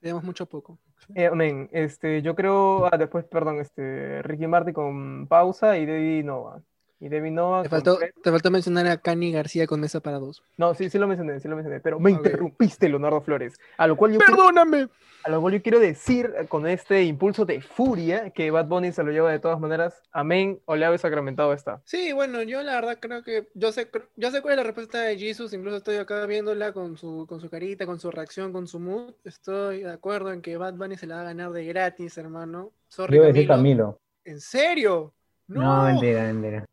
Tenemos 0.01 0.25
mucho 0.25 0.45
poco. 0.45 0.77
Eh, 1.15 1.27
amén. 1.27 1.69
Este, 1.71 2.21
yo 2.21 2.35
creo, 2.35 2.87
ah, 2.93 2.99
después, 2.99 3.25
perdón, 3.27 3.61
este, 3.61 4.23
Ricky 4.23 4.49
Martin 4.49 4.75
con 4.75 5.27
pausa 5.29 5.79
y 5.79 5.87
Debbie 5.87 6.25
Nova. 6.25 6.61
Y 7.03 7.09
Debbie 7.09 7.31
Nova 7.31 7.63
Te 7.63 7.71
faltó, 7.71 7.97
Fred- 7.97 8.13
te 8.23 8.31
faltó 8.31 8.51
mencionar 8.51 8.87
a 8.87 8.99
Cani 8.99 9.33
García 9.33 9.67
con 9.67 9.81
mesa 9.81 10.01
para 10.01 10.19
dos. 10.19 10.43
No, 10.59 10.75
sí, 10.75 10.91
sí 10.91 10.99
lo 10.99 11.09
mencioné, 11.09 11.41
sí 11.41 11.49
lo 11.49 11.57
mencioné, 11.57 11.81
pero 11.81 11.99
me 11.99 12.13
Ok. 12.13 12.19
interrumpiste, 12.19 12.89
Leonardo 12.91 13.23
Flores. 13.23 13.55
A 13.79 13.87
lo 13.87 13.97
cual 13.97 14.13
yo 14.13 14.19
quiero, 14.19 14.37
¡Perdóname! 14.37 14.89
a 15.23 15.31
lo 15.31 15.41
cual 15.41 15.55
yo 15.55 15.63
quiero 15.63 15.81
decir 15.81 16.31
con 16.49 16.67
este 16.67 17.03
impulso 17.05 17.45
de 17.47 17.61
furia 17.63 18.31
que 18.31 18.51
Bad 18.51 18.67
Bunny 18.67 18.93
se 18.93 19.03
lo 19.03 19.13
lleva 19.13 19.31
de 19.33 19.39
todas 19.39 19.59
maneras. 19.61 20.03
Amén. 20.13 20.61
Oleado 20.67 20.95
y 20.95 20.99
sacramentado 20.99 21.53
está. 21.55 21.81
Sí, 21.87 22.13
bueno, 22.13 22.43
yo 22.43 22.63
la 22.63 22.75
verdad 22.75 22.99
creo 23.01 23.23
que 23.23 23.49
yo 23.55 23.73
sé, 23.73 23.91
yo 24.17 24.31
sé 24.31 24.43
cuál 24.43 24.53
es 24.53 24.57
la 24.59 24.65
respuesta 24.65 25.01
de 25.03 25.19
Jesus, 25.19 25.53
incluso 25.55 25.79
estoy 25.79 25.97
acá 25.97 26.25
viéndola 26.27 26.73
con 26.75 26.99
su, 26.99 27.27
con 27.27 27.41
su 27.41 27.49
carita, 27.49 27.87
con 27.87 27.99
su 27.99 28.11
reacción, 28.11 28.53
con 28.53 28.67
su 28.67 28.79
mood. 28.79 29.15
Estoy 29.25 29.81
de 29.85 29.93
acuerdo 29.93 30.33
en 30.33 30.43
que 30.43 30.57
Bad 30.59 30.75
Bunny 30.75 30.97
se 30.97 31.07
la 31.07 31.17
va 31.17 31.21
a 31.23 31.25
ganar 31.25 31.51
de 31.53 31.65
gratis, 31.65 32.19
hermano. 32.19 32.73
Sorry, 32.89 33.17
Yo 33.17 33.23
Camilo. 33.23 33.49
Camilo. 33.49 34.01
¿En 34.25 34.41
serio? 34.41 35.15
No, 35.59 35.85
mentira, 35.85 36.23
mentira. 36.33 36.65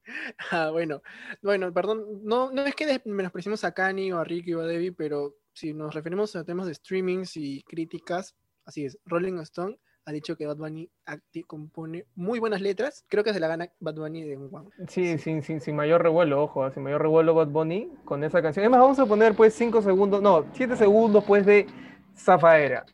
Ah, 0.52 0.70
bueno, 0.72 1.02
bueno, 1.42 1.74
perdón, 1.74 2.06
no, 2.24 2.52
no 2.52 2.64
es 2.64 2.76
que 2.76 3.02
menospreciemos 3.06 3.64
a 3.64 3.72
Kanye 3.74 4.14
o 4.14 4.20
a 4.20 4.24
Ricky 4.24 4.54
o 4.54 4.62
a 4.62 4.66
Debbie, 4.66 4.92
pero 4.92 5.36
si 5.54 5.74
nos 5.74 5.94
referimos 5.96 6.36
a 6.36 6.44
temas 6.44 6.68
de 6.68 6.76
streamings 6.76 7.36
y 7.38 7.64
críticas, 7.64 8.36
así 8.66 8.86
es, 8.86 8.98
Rolling 9.06 9.40
Stone 9.40 9.78
ha 10.06 10.12
dicho 10.14 10.38
que 10.38 10.46
Bad 10.46 10.56
Bunny 10.58 10.90
acti- 11.06 11.44
compone 11.46 12.06
muy 12.16 12.40
buenas 12.40 12.62
letras, 12.62 13.04
creo 13.10 13.26
que 13.26 13.34
se 13.34 13.42
la 13.42 13.48
gana 13.50 13.68
Bad 13.82 13.96
Bunny 13.96 14.24
de 14.24 14.38
un 14.38 14.50
one. 14.56 14.70
Sí, 14.88 15.18
Sin, 15.18 15.44
sin, 15.44 15.60
sin 15.60 15.76
mayor 15.76 16.02
revuelo, 16.02 16.42
ojo, 16.44 16.64
ah, 16.64 16.72
sin 16.72 16.84
mayor 16.84 17.02
revuelo 17.02 17.34
Bad 17.34 17.48
Bunny 17.48 17.92
con 18.06 18.24
esa 18.24 18.42
canción. 18.42 18.64
Es 18.64 18.72
más, 18.72 18.80
vamos 18.80 19.00
a 19.00 19.06
poner 19.06 19.34
pues 19.34 19.54
5 19.56 19.82
segundos, 19.82 20.22
no, 20.22 20.46
7 20.54 20.78
segundos 20.78 21.24
pues 21.26 21.46
de 21.46 21.68
Zafaera. 22.16 22.86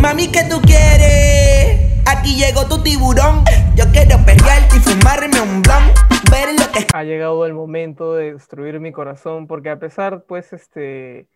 Mami, 0.00 0.30
¿qué 0.30 0.42
tú 0.48 0.60
quieres? 0.60 1.45
Aquí 2.06 2.36
llegó 2.36 2.68
tu 2.68 2.82
tiburón. 2.82 3.42
Yo 3.74 3.84
quiero 3.92 4.16
pelearte 4.24 4.76
y 4.76 4.80
fumarme 4.80 5.40
un 5.40 5.60
blunt. 5.60 5.98
Ver 6.30 6.54
lo 6.58 6.72
que 6.72 6.86
ha 6.92 7.02
llegado 7.02 7.44
el 7.46 7.52
momento 7.52 8.14
de 8.14 8.32
destruir 8.34 8.78
mi 8.78 8.92
corazón, 8.92 9.48
porque 9.48 9.70
a 9.70 9.78
pesar, 9.78 10.22
pues, 10.22 10.52
este, 10.52 11.26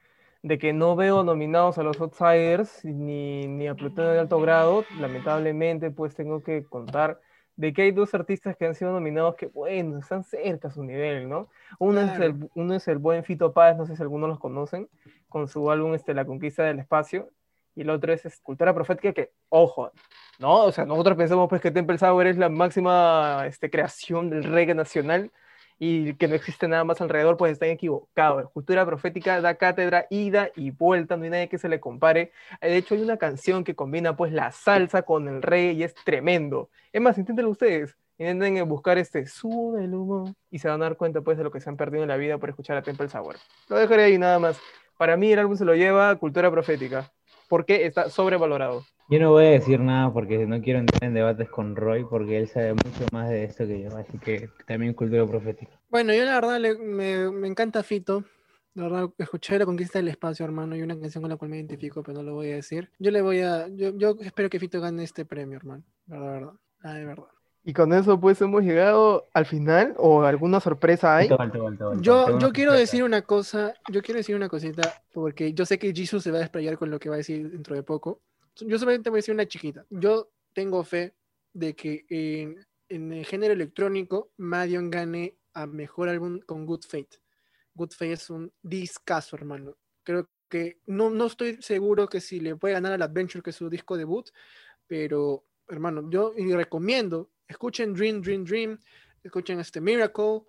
de 0.43 0.59
que 0.59 0.73
no 0.73 0.95
veo 0.95 1.25
nominados 1.25 1.79
a 1.79 1.83
los 1.83 2.01
Outsiders 2.01 2.85
ni, 2.85 3.49
ni 3.49 3.67
a 3.67 3.75
Plutón 3.75 4.07
de 4.07 4.21
alto 4.21 4.41
grado, 4.41 4.85
lamentablemente, 4.99 5.91
pues, 5.91 6.15
tengo 6.15 6.43
que 6.43 6.65
contar 6.65 7.21
de 7.57 7.73
que 7.73 7.83
hay 7.83 7.91
dos 7.91 8.15
artistas 8.15 8.57
que 8.57 8.67
han 8.67 8.75
sido 8.75 8.93
nominados 8.93 9.35
que, 9.35 9.47
bueno, 9.47 9.99
están 9.99 10.23
cerca 10.23 10.69
a 10.69 10.71
su 10.71 10.85
nivel, 10.85 11.29
¿no? 11.29 11.49
Uno, 11.79 12.01
es, 12.01 12.19
el, 12.21 12.49
uno 12.55 12.75
es 12.75 12.89
el 12.89 12.99
buen 12.99 13.25
Fito 13.25 13.53
Páez, 13.53 13.77
no 13.77 13.87
sé 13.87 13.97
si 13.97 14.03
algunos 14.03 14.29
los 14.29 14.39
conocen, 14.39 14.89
con 15.29 15.49
su 15.49 15.71
álbum, 15.71 15.95
este, 15.95 16.15
La 16.15 16.25
Conquista 16.25 16.63
del 16.63 16.79
Espacio, 16.79 17.29
y 17.75 17.83
el 17.83 17.91
otro 17.91 18.13
es, 18.13 18.25
es 18.25 18.41
Cultura 18.41 18.73
Profética, 18.73 19.13
que, 19.13 19.33
ojo, 19.51 19.93
¿no? 20.41 20.65
O 20.65 20.73
sea, 20.73 20.87
nosotros 20.87 21.17
pensamos 21.17 21.49
pues 21.49 21.61
que 21.61 21.71
Temple 21.71 21.99
Sour 21.99 22.27
es 22.27 22.39
la 22.39 22.49
máxima 22.49 23.45
este, 23.47 23.71
creación 23.71 24.31
del 24.31 24.45
reggae 24.45 24.75
nacional 24.75 25.31
y 25.79 26.15
que 26.15 26.29
no 26.29 26.35
existe 26.35 26.67
nada 26.67 26.85
más 26.85 27.01
alrededor, 27.01 27.37
pues 27.37 27.53
están 27.53 27.71
equivocados. 27.71 28.51
Cultura 28.51 28.85
Profética 28.85 29.41
da 29.41 29.55
cátedra, 29.55 30.07
ida 30.11 30.51
y 30.57 30.71
vuelta, 30.71 31.17
no 31.17 31.25
hay 31.25 31.31
nadie 31.31 31.49
que 31.49 31.59
se 31.59 31.69
le 31.69 31.81
compare. 31.81 32.33
De 32.61 32.77
hecho, 32.77 32.95
hay 32.95 33.03
una 33.03 33.17
canción 33.19 33.65
que 33.65 33.75
combina 33.75 34.17
pues 34.17 34.33
la 34.33 34.51
salsa 34.53 35.03
con 35.03 35.29
el 35.29 35.43
reggae 35.43 35.73
y 35.73 35.83
es 35.85 35.95
tremendo. 35.95 36.71
Es 36.93 37.01
más, 37.01 37.17
inténtenlo 37.19 37.51
ustedes. 37.51 37.97
Intenten 38.19 38.69
buscar 38.69 38.99
este 38.99 39.27
sube 39.27 39.85
el 39.85 39.95
humo 39.95 40.35
y 40.51 40.59
se 40.59 40.69
van 40.69 40.83
a 40.83 40.85
dar 40.85 40.97
cuenta 40.97 41.23
pues 41.23 41.39
de 41.39 41.45
lo 41.45 41.51
que 41.51 41.61
se 41.61 41.71
han 41.71 41.77
perdido 41.79 42.03
en 42.03 42.09
la 42.09 42.17
vida 42.17 42.37
por 42.37 42.51
escuchar 42.51 42.77
a 42.77 42.83
Temple 42.83 43.09
Sour. 43.09 43.37
Lo 43.69 43.77
dejaré 43.77 44.05
ahí 44.05 44.19
nada 44.19 44.39
más. 44.39 44.61
Para 44.99 45.17
mí 45.17 45.33
el 45.33 45.39
álbum 45.39 45.57
se 45.57 45.65
lo 45.65 45.75
lleva 45.75 46.15
Cultura 46.17 46.51
Profética. 46.51 47.11
¿Por 47.49 47.65
qué 47.65 47.87
está 47.87 48.11
sobrevalorado? 48.11 48.85
Yo 49.11 49.19
no 49.19 49.31
voy 49.33 49.47
a 49.47 49.51
decir 49.51 49.81
nada 49.81 50.13
porque 50.13 50.47
no 50.47 50.61
quiero 50.63 50.79
entrar 50.79 51.03
en 51.03 51.15
debates 51.15 51.49
con 51.51 51.75
Roy 51.75 52.05
porque 52.05 52.39
él 52.39 52.47
sabe 52.47 52.75
mucho 52.75 53.07
más 53.13 53.29
de 53.29 53.43
esto 53.43 53.67
que 53.67 53.83
yo, 53.83 53.97
así 53.97 54.19
que 54.19 54.49
también 54.69 54.95
cultura 54.95 55.27
profética. 55.27 55.73
Bueno, 55.89 56.15
yo 56.15 56.25
la 56.25 56.35
verdad 56.35 56.61
le- 56.61 56.79
me, 56.79 57.29
me 57.33 57.49
encanta 57.49 57.83
Fito. 57.83 58.23
La 58.75 58.85
verdad, 58.85 59.11
escuché 59.19 59.59
La 59.59 59.67
Conquista 59.67 59.99
del 59.99 60.07
Espacio, 60.07 60.45
hermano, 60.45 60.77
y 60.77 60.83
una 60.83 60.97
canción 60.97 61.23
con 61.23 61.29
la 61.31 61.37
cual 61.37 61.51
me 61.51 61.57
identifico, 61.57 62.05
pero 62.05 62.19
no 62.19 62.23
lo 62.23 62.35
voy 62.35 62.53
a 62.53 62.55
decir. 62.55 62.89
Yo 63.01 63.11
le 63.11 63.21
voy 63.21 63.41
a. 63.41 63.67
Yo, 63.67 63.97
yo 63.99 64.17
espero 64.21 64.49
que 64.49 64.61
Fito 64.61 64.81
gane 64.81 65.03
este 65.03 65.25
premio, 65.25 65.57
hermano. 65.57 65.83
Verdad, 66.07 66.33
verdad. 66.33 66.53
Ah, 66.85 66.95
de 66.95 67.05
verdad. 67.05 67.25
Y 67.65 67.73
con 67.73 67.93
eso 67.93 68.19
pues 68.21 68.41
hemos 68.41 68.63
llegado 68.63 69.27
al 69.35 69.45
final 69.45 69.95
o 69.99 70.23
alguna 70.23 70.61
sorpresa 70.61 71.17
hay. 71.17 71.25
Alto, 71.29 71.43
alto, 71.43 71.67
alto, 71.67 71.91
alto. 71.91 72.03
Yo, 72.03 72.39
yo 72.39 72.53
quiero 72.53 72.71
sorpresa. 72.71 72.75
decir 72.77 73.03
una 73.03 73.23
cosa, 73.23 73.75
yo 73.91 74.03
quiero 74.03 74.19
decir 74.19 74.37
una 74.37 74.49
cosita, 74.49 75.03
porque 75.13 75.53
yo 75.53 75.67
sé 75.67 75.81
que 75.81 75.93
Jesus 75.93 76.23
se 76.23 76.31
va 76.31 76.39
a 76.39 76.43
desplayar 76.43 76.79
con 76.79 76.91
lo 76.91 77.01
que 77.01 77.09
va 77.09 77.17
a 77.17 77.19
decir 77.19 77.51
dentro 77.51 77.75
de 77.75 77.83
poco. 77.83 78.21
Yo 78.57 78.79
solamente 78.79 79.11
voy 79.11 79.19
a 79.19 79.21
decir 79.21 79.35
una 79.35 79.47
chiquita. 79.47 79.87
Yo 79.91 80.31
tengo 80.53 80.85
fe 80.85 81.15
de 81.53 81.75
que 81.75 82.05
en, 82.09 82.67
en 82.89 83.13
el 83.13 83.25
género 83.25 83.55
electrónico, 83.55 84.33
Madion 84.37 84.91
gane 84.91 85.39
a 85.55 85.67
mejor 85.67 86.09
álbum 86.09 86.41
con 86.41 86.67
Good 86.67 86.83
Fate. 86.83 87.21
Good 87.75 87.93
Fate 87.93 88.13
es 88.13 88.31
un 88.31 88.53
discazo, 88.63 89.37
hermano. 89.37 89.77
Creo 90.03 90.29
que 90.49 90.81
no, 90.87 91.11
no 91.11 91.27
estoy 91.27 91.63
seguro 91.63 92.09
que 92.09 92.21
si 92.21 92.41
le 92.41 92.57
puede 92.57 92.75
ganar 92.75 92.93
al 92.93 93.03
Adventure, 93.03 93.43
que 93.43 93.51
es 93.51 93.57
su 93.57 93.71
disco 93.71 93.97
debut, 93.97 94.29
pero, 94.87 95.47
hermano, 95.69 96.11
yo 96.11 96.35
y 96.37 96.53
recomiendo, 96.53 97.31
escuchen 97.47 97.95
Dream, 97.95 98.21
Dream, 98.21 98.45
Dream, 98.45 98.79
escuchen 99.23 99.61
este 99.61 99.81
Miracle, 99.81 100.43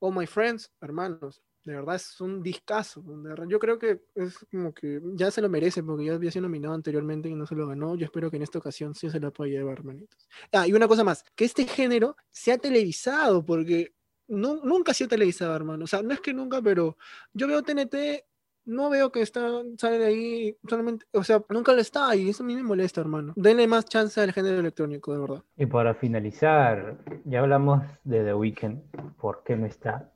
All 0.00 0.14
My 0.14 0.26
Friends, 0.26 0.72
hermanos, 0.80 1.42
de 1.64 1.74
verdad 1.74 1.96
es 1.96 2.20
un 2.20 2.42
discazo. 2.42 3.02
Yo 3.48 3.58
creo 3.58 3.78
que 3.78 4.02
es 4.14 4.38
como 4.50 4.72
que 4.74 5.00
ya 5.14 5.30
se 5.30 5.40
lo 5.40 5.48
merece 5.48 5.82
porque 5.82 6.04
ya 6.04 6.14
había 6.14 6.30
sido 6.30 6.42
nominado 6.42 6.74
anteriormente 6.74 7.28
y 7.28 7.34
no 7.34 7.46
se 7.46 7.54
lo 7.54 7.66
ganó. 7.66 7.96
Yo 7.96 8.04
espero 8.04 8.30
que 8.30 8.36
en 8.36 8.42
esta 8.42 8.58
ocasión 8.58 8.94
sí 8.94 9.08
se 9.08 9.18
lo 9.18 9.32
pueda 9.32 9.50
llevar, 9.50 9.78
hermanitos. 9.78 10.28
Ah, 10.52 10.66
y 10.68 10.72
una 10.74 10.88
cosa 10.88 11.04
más, 11.04 11.24
que 11.34 11.46
este 11.46 11.66
género 11.66 12.16
sea 12.30 12.58
televisado 12.58 13.44
porque 13.44 13.94
no, 14.28 14.56
nunca 14.56 14.92
ha 14.92 14.94
sido 14.94 15.08
televisado, 15.08 15.56
hermano. 15.56 15.84
O 15.84 15.86
sea, 15.86 16.02
no 16.02 16.12
es 16.12 16.20
que 16.20 16.34
nunca, 16.34 16.60
pero 16.60 16.98
yo 17.32 17.46
veo 17.46 17.62
TNT, 17.62 18.24
no 18.66 18.90
veo 18.90 19.10
que 19.10 19.22
está, 19.22 19.62
sale 19.78 19.98
de 19.98 20.06
ahí 20.06 20.56
solamente, 20.68 21.06
o 21.12 21.22
sea, 21.22 21.42
nunca 21.48 21.72
lo 21.72 21.80
está 21.80 22.14
y 22.16 22.30
eso 22.30 22.42
a 22.42 22.46
mí 22.46 22.54
me 22.54 22.62
molesta, 22.62 23.00
hermano. 23.00 23.32
Denle 23.36 23.66
más 23.66 23.86
chance 23.86 24.20
al 24.20 24.32
género 24.32 24.58
electrónico, 24.58 25.12
de 25.12 25.20
verdad. 25.20 25.42
Y 25.56 25.66
para 25.66 25.94
finalizar, 25.94 26.98
ya 27.24 27.40
hablamos 27.40 27.82
de 28.04 28.24
The 28.24 28.34
Weeknd, 28.34 28.80
¿por 29.18 29.42
qué 29.44 29.56
no 29.56 29.66
está? 29.66 30.10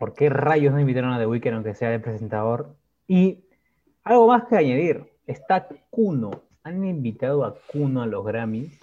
¿Por 0.00 0.14
qué 0.14 0.30
rayos 0.30 0.72
no 0.72 0.80
invitaron 0.80 1.12
a 1.12 1.18
The 1.18 1.26
Weeknd 1.26 1.56
aunque 1.56 1.74
sea 1.74 1.90
de 1.90 2.00
presentador? 2.00 2.74
Y 3.06 3.44
algo 4.02 4.28
más 4.28 4.44
que 4.44 4.56
añadir, 4.56 5.04
está 5.26 5.68
Kuno. 5.90 6.30
Han 6.62 6.86
invitado 6.86 7.44
a 7.44 7.54
Kuno 7.70 8.00
a 8.00 8.06
los 8.06 8.24
Grammys 8.24 8.80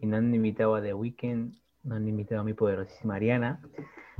y 0.00 0.06
no 0.06 0.16
han 0.16 0.32
invitado 0.32 0.76
a 0.76 0.80
The 0.80 0.94
Weeknd, 0.94 1.54
no 1.82 1.96
han 1.96 2.06
invitado 2.06 2.42
a 2.42 2.44
mi 2.44 2.52
poderosísima 2.52 3.16
Ariana. 3.16 3.58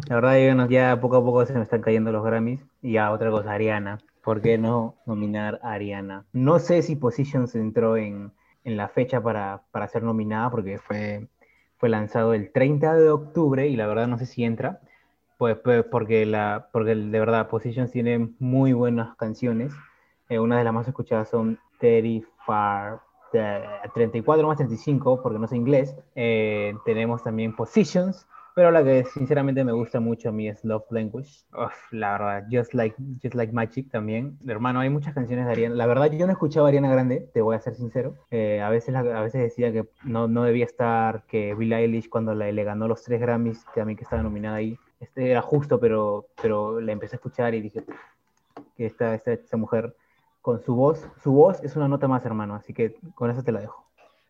La 0.08 0.16
verdad, 0.16 0.56
no- 0.56 0.68
ya 0.68 1.00
poco 1.00 1.18
a 1.18 1.24
poco 1.24 1.46
se 1.46 1.52
me 1.54 1.62
están 1.62 1.82
cayendo 1.82 2.10
los 2.10 2.24
Grammys. 2.24 2.58
Y 2.82 2.94
ya 2.94 3.12
otra 3.12 3.30
cosa, 3.30 3.52
Ariana. 3.52 4.00
¿Por 4.20 4.42
qué 4.42 4.58
no 4.58 4.96
nominar 5.06 5.60
a 5.62 5.74
Ariana? 5.74 6.24
No 6.32 6.58
sé 6.58 6.82
si 6.82 6.96
Positions 6.96 7.54
entró 7.54 7.96
en, 7.96 8.32
en 8.64 8.76
la 8.76 8.88
fecha 8.88 9.22
para, 9.22 9.62
para 9.70 9.86
ser 9.86 10.02
nominada 10.02 10.50
porque 10.50 10.78
fue, 10.78 11.28
fue 11.76 11.90
lanzado 11.90 12.34
el 12.34 12.50
30 12.50 12.96
de 12.96 13.08
octubre 13.10 13.68
y 13.68 13.76
la 13.76 13.86
verdad 13.86 14.08
no 14.08 14.18
sé 14.18 14.26
si 14.26 14.42
entra. 14.42 14.80
Pues, 15.38 15.56
pues, 15.58 15.84
porque, 15.90 16.26
la, 16.26 16.68
porque 16.72 16.94
de 16.94 17.20
verdad 17.20 17.48
Positions 17.48 17.90
tiene 17.90 18.30
muy 18.38 18.72
buenas 18.72 19.16
canciones. 19.16 19.72
Eh, 20.28 20.38
una 20.38 20.58
de 20.58 20.64
las 20.64 20.72
más 20.72 20.86
escuchadas 20.86 21.28
son 21.28 21.58
34, 21.80 23.02
eh, 23.32 23.64
34 23.94 24.46
más 24.46 24.56
35, 24.56 25.22
porque 25.22 25.38
no 25.38 25.48
sé 25.48 25.56
inglés. 25.56 25.96
Eh, 26.14 26.74
tenemos 26.84 27.24
también 27.24 27.54
Positions, 27.56 28.26
pero 28.54 28.70
la 28.70 28.84
que 28.84 29.04
sinceramente 29.04 29.64
me 29.64 29.72
gusta 29.72 29.98
mucho 29.98 30.28
a 30.28 30.32
mí 30.32 30.48
es 30.48 30.64
Love 30.64 30.84
Language. 30.90 31.44
Uf, 31.52 31.74
la 31.92 32.12
verdad, 32.12 32.46
Just 32.50 32.72
Like, 32.72 32.96
Just 33.22 33.34
like 33.34 33.52
Magic 33.52 33.90
también. 33.90 34.38
Hermano, 34.46 34.80
hay 34.80 34.90
muchas 34.90 35.12
canciones 35.12 35.46
de 35.46 35.52
Ariana. 35.52 35.74
La 35.74 35.86
verdad, 35.86 36.10
yo 36.12 36.26
no 36.26 36.32
escuchaba 36.32 36.66
a 36.66 36.68
Ariana 36.68 36.90
Grande, 36.90 37.28
te 37.34 37.42
voy 37.42 37.56
a 37.56 37.60
ser 37.60 37.74
sincero. 37.74 38.14
Eh, 38.30 38.60
a, 38.60 38.70
veces, 38.70 38.94
a 38.94 39.02
veces 39.02 39.42
decía 39.42 39.72
que 39.72 39.88
no, 40.04 40.28
no 40.28 40.44
debía 40.44 40.64
estar, 40.64 41.24
que 41.26 41.54
Billie 41.54 41.76
Eilish 41.76 42.08
cuando 42.08 42.34
le, 42.34 42.52
le 42.52 42.64
ganó 42.64 42.86
los 42.86 43.02
tres 43.02 43.20
Grammys, 43.20 43.64
que 43.74 43.80
a 43.80 43.84
mí 43.84 43.96
que 43.96 44.04
estaba 44.04 44.22
nominada 44.22 44.56
ahí, 44.56 44.78
este 45.00 45.30
era 45.30 45.42
justo, 45.42 45.80
pero, 45.80 46.26
pero 46.40 46.80
la 46.80 46.92
empecé 46.92 47.16
a 47.16 47.18
escuchar 47.18 47.54
y 47.54 47.60
dije 47.60 47.84
que 48.76 48.86
esta, 48.86 49.14
esta, 49.14 49.32
esta 49.32 49.56
mujer 49.56 49.96
con 50.40 50.62
su 50.62 50.74
voz, 50.74 51.08
su 51.22 51.32
voz 51.32 51.62
es 51.62 51.74
una 51.74 51.88
nota 51.88 52.06
más, 52.06 52.24
hermano, 52.24 52.54
así 52.54 52.72
que 52.72 52.96
con 53.14 53.30
eso 53.30 53.42
te 53.42 53.50
la 53.50 53.60
dejo. 53.60 53.84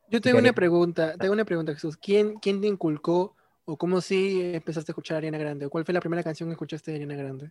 Yo 0.08 0.20
tengo 0.20 0.38
una 0.38 0.52
pregunta, 0.52 1.14
tengo 1.18 1.32
una 1.32 1.44
pregunta, 1.44 1.72
Jesús. 1.74 1.96
¿Quién, 1.96 2.34
quién 2.34 2.60
te 2.60 2.66
inculcó 2.66 3.34
o 3.64 3.76
cómo 3.76 4.00
sí 4.00 4.40
empezaste 4.54 4.90
a 4.90 4.92
escuchar 4.92 5.18
Ariana 5.18 5.38
Grande? 5.38 5.66
¿O 5.66 5.70
¿Cuál 5.70 5.84
fue 5.84 5.94
la 5.94 6.00
primera 6.00 6.22
canción 6.22 6.48
que 6.48 6.52
escuchaste 6.52 6.90
de 6.90 6.96
Ariana 6.96 7.16
Grande? 7.16 7.50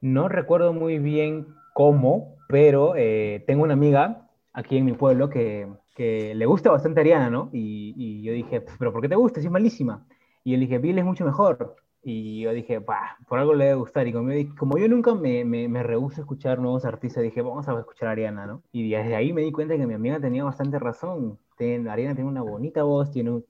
No 0.00 0.28
recuerdo 0.28 0.72
muy 0.72 0.98
bien 0.98 1.54
cómo, 1.74 2.36
pero 2.48 2.94
eh, 2.96 3.44
tengo 3.46 3.64
una 3.64 3.74
amiga 3.74 4.28
aquí 4.52 4.76
en 4.76 4.84
mi 4.84 4.92
pueblo 4.92 5.28
que, 5.28 5.68
que 5.94 6.34
le 6.34 6.46
gusta 6.46 6.70
bastante 6.70 7.00
Ariana, 7.00 7.30
¿no? 7.30 7.50
Y, 7.52 7.94
y 7.96 8.22
yo 8.22 8.32
dije, 8.32 8.62
¿pero 8.78 8.92
por 8.92 9.02
qué 9.02 9.08
te 9.08 9.16
gusta? 9.16 9.40
Si 9.40 9.46
es 9.46 9.52
malísima. 9.52 10.06
Y 10.42 10.54
él 10.54 10.60
dije, 10.60 10.78
Bill 10.78 10.98
es 10.98 11.04
mucho 11.04 11.24
mejor. 11.24 11.76
Y 12.02 12.40
yo 12.40 12.52
dije, 12.52 12.78
bah, 12.78 13.18
por 13.28 13.38
algo 13.38 13.54
le 13.54 13.66
debe 13.66 13.76
gustar. 13.76 14.06
Y 14.08 14.12
como, 14.12 14.30
como 14.56 14.78
yo 14.78 14.88
nunca 14.88 15.14
me, 15.14 15.44
me, 15.44 15.68
me 15.68 15.82
rehúso 15.82 16.20
a 16.20 16.20
escuchar 16.22 16.58
nuevos 16.58 16.84
artistas, 16.84 17.22
dije, 17.22 17.42
vamos 17.42 17.68
a 17.68 17.78
escuchar 17.78 18.08
a 18.08 18.12
Ariana, 18.12 18.46
¿no? 18.46 18.62
Y 18.72 18.90
desde 18.90 19.14
ahí 19.14 19.32
me 19.32 19.42
di 19.42 19.52
cuenta 19.52 19.76
que 19.76 19.86
mi 19.86 19.94
amiga 19.94 20.18
tenía 20.18 20.44
bastante 20.44 20.78
razón. 20.78 21.38
Ten- 21.60 21.88
Ariana 21.88 22.14
tiene 22.14 22.30
una 22.30 22.40
bonita 22.40 22.84
voz, 22.84 23.10
tiene 23.10 23.32
un- 23.32 23.44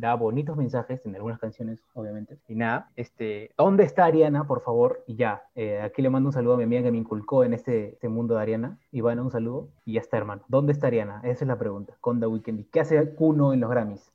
da 0.00 0.16
bonitos 0.16 0.56
mensajes 0.56 1.00
en 1.06 1.14
algunas 1.14 1.38
canciones, 1.38 1.78
obviamente. 1.94 2.38
Y 2.48 2.56
nada, 2.56 2.90
este, 2.96 3.52
¿dónde 3.56 3.84
está 3.84 4.04
Ariana, 4.06 4.48
por 4.48 4.62
favor? 4.64 5.04
Y 5.06 5.14
ya, 5.14 5.44
eh, 5.54 5.80
aquí 5.80 6.02
le 6.02 6.10
mando 6.10 6.30
un 6.30 6.32
saludo 6.32 6.54
a 6.54 6.56
mi 6.56 6.64
amiga 6.64 6.82
que 6.82 6.90
me 6.90 6.98
inculcó 6.98 7.44
en 7.44 7.54
este, 7.54 7.90
este 7.90 8.08
mundo 8.08 8.34
de 8.34 8.42
Ariana. 8.42 8.78
Ivana, 8.90 9.22
un 9.22 9.30
saludo. 9.30 9.68
Y 9.84 9.92
ya 9.92 10.00
está, 10.00 10.16
hermano. 10.16 10.42
¿Dónde 10.48 10.72
está 10.72 10.88
Ariana? 10.88 11.20
Esa 11.22 11.44
es 11.44 11.46
la 11.48 11.56
pregunta. 11.56 11.94
Con 12.00 12.18
The 12.18 12.26
Weeknd. 12.26 12.58
¿Y 12.58 12.64
qué 12.64 12.80
hace 12.80 13.14
Kuno 13.14 13.52
en 13.52 13.60
los 13.60 13.70
Grammys? 13.70 14.10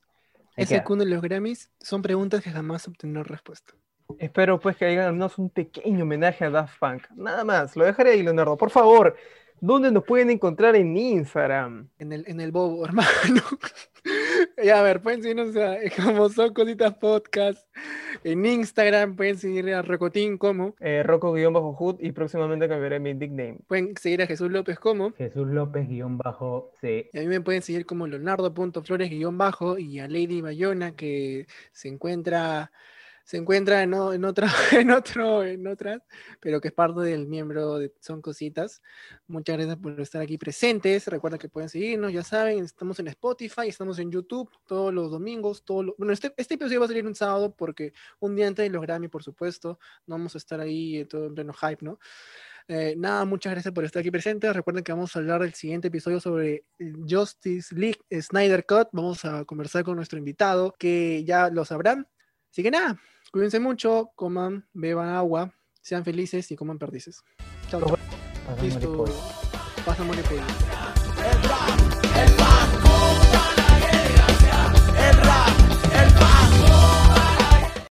Ahí 0.57 0.63
Ese 0.65 0.75
queda. 0.75 0.83
cuno 0.83 1.05
de 1.05 1.09
los 1.11 1.21
Grammys 1.21 1.71
son 1.79 2.01
preguntas 2.01 2.43
que 2.43 2.49
jamás 2.51 2.85
obtendrán 2.85 3.23
respuesta. 3.23 3.73
Espero 4.19 4.59
pues 4.59 4.75
que 4.75 4.85
hagan 4.87 5.05
al 5.05 5.13
menos 5.13 5.37
un 5.37 5.49
pequeño 5.49 6.03
homenaje 6.03 6.43
a 6.43 6.49
Daft 6.49 6.77
Punk. 6.81 7.03
Nada 7.15 7.45
más, 7.45 7.77
lo 7.77 7.85
dejaré 7.85 8.11
ahí, 8.11 8.23
Leonardo. 8.23 8.57
Por 8.57 8.69
favor, 8.69 9.15
¿dónde 9.61 9.91
nos 9.91 10.03
pueden 10.03 10.29
encontrar 10.29 10.75
en 10.75 10.97
Instagram? 10.97 11.87
En 11.99 12.11
el, 12.11 12.25
en 12.27 12.41
el 12.41 12.51
bobo, 12.51 12.83
hermano. 12.85 13.41
ya, 14.63 14.79
a 14.79 14.83
ver, 14.83 15.01
pueden 15.01 15.21
seguirnos 15.21 15.55
a- 15.55 15.77
como 16.03 16.27
son 16.29 16.53
cositas 16.53 16.95
podcast. 16.95 17.65
En 18.23 18.45
Instagram 18.45 19.15
pueden 19.15 19.37
seguir 19.37 19.73
a 19.73 19.81
Rocotín 19.81 20.37
como. 20.37 20.75
Eh, 20.79 21.01
Rocco-Hood 21.03 21.97
y 21.99 22.11
próximamente 22.11 22.67
cambiaré 22.67 22.99
mi 22.99 23.13
nickname. 23.13 23.59
Pueden 23.67 23.95
seguir 23.97 24.21
a 24.21 24.27
Jesús 24.27 24.51
López 24.51 24.77
como. 24.79 25.11
Jesús 25.13 25.47
López, 25.47 25.87
guion 25.87 26.17
bajo, 26.17 26.71
C. 26.81 27.09
Y 27.13 27.17
a 27.17 27.21
mí 27.21 27.27
me 27.27 27.41
pueden 27.41 27.61
seguir 27.61 27.85
como 27.85 28.07
Leonardo.flores 28.07 29.09
guion 29.09 29.37
bajo 29.37 29.77
y 29.79 29.99
a 29.99 30.07
Lady 30.07 30.41
Bayona 30.41 30.95
que 30.95 31.47
se 31.71 31.87
encuentra 31.87 32.71
se 33.31 33.37
encuentra 33.37 33.81
en, 33.81 33.93
en 33.93 34.25
otra 34.25 34.51
en 34.73 34.91
otro 34.91 35.41
en 35.41 35.65
otras 35.65 36.01
pero 36.41 36.59
que 36.59 36.67
es 36.67 36.73
parte 36.73 36.99
del 36.99 37.27
miembro 37.27 37.77
de 37.77 37.93
Son 38.01 38.21
Cositas. 38.21 38.81
Muchas 39.25 39.55
gracias 39.55 39.77
por 39.77 39.97
estar 40.01 40.21
aquí 40.21 40.37
presentes. 40.37 41.07
Recuerda 41.07 41.37
que 41.37 41.47
pueden 41.47 41.69
seguirnos, 41.69 42.11
ya 42.11 42.23
saben, 42.23 42.65
estamos 42.65 42.99
en 42.99 43.07
Spotify, 43.07 43.69
estamos 43.69 43.99
en 43.99 44.11
YouTube 44.11 44.51
todos 44.67 44.93
los 44.93 45.09
domingos, 45.09 45.63
todos 45.63 45.85
los- 45.85 45.95
bueno, 45.97 46.11
este, 46.11 46.33
este 46.35 46.55
episodio 46.55 46.81
va 46.81 46.87
a 46.87 46.89
salir 46.89 47.07
un 47.07 47.15
sábado 47.15 47.55
porque 47.55 47.93
un 48.19 48.35
día 48.35 48.47
antes 48.49 48.63
de 48.65 48.69
los 48.69 48.81
Grammy, 48.81 49.07
por 49.07 49.23
supuesto, 49.23 49.79
no 50.07 50.15
vamos 50.15 50.35
a 50.35 50.37
estar 50.37 50.59
ahí 50.59 51.05
todo 51.05 51.27
en 51.27 51.33
pleno 51.33 51.53
hype, 51.53 51.85
¿no? 51.85 51.99
Eh, 52.67 52.95
nada, 52.97 53.23
muchas 53.23 53.53
gracias 53.53 53.73
por 53.73 53.85
estar 53.85 54.01
aquí 54.01 54.11
presentes. 54.11 54.53
Recuerden 54.53 54.83
que 54.83 54.91
vamos 54.91 55.15
a 55.15 55.19
hablar 55.19 55.41
del 55.41 55.53
siguiente 55.53 55.87
episodio 55.87 56.19
sobre 56.19 56.65
Justice 57.09 57.73
League 57.73 58.01
Snyder 58.11 58.65
Cut. 58.65 58.89
Vamos 58.91 59.23
a 59.23 59.45
conversar 59.45 59.85
con 59.85 59.95
nuestro 59.95 60.19
invitado, 60.19 60.73
que 60.77 61.23
ya 61.23 61.49
lo 61.49 61.63
sabrán. 61.63 62.09
Así 62.51 62.63
que 62.63 62.71
nada, 62.71 62.99
cuídense 63.31 63.59
mucho, 63.59 64.11
coman, 64.15 64.67
beban 64.73 65.09
agua, 65.09 65.53
sean 65.81 66.03
felices 66.03 66.51
y 66.51 66.55
coman 66.55 66.77
perdices. 66.77 67.23
Chao, 67.69 67.81
chao. 67.81 67.97
Listo. 68.61 69.05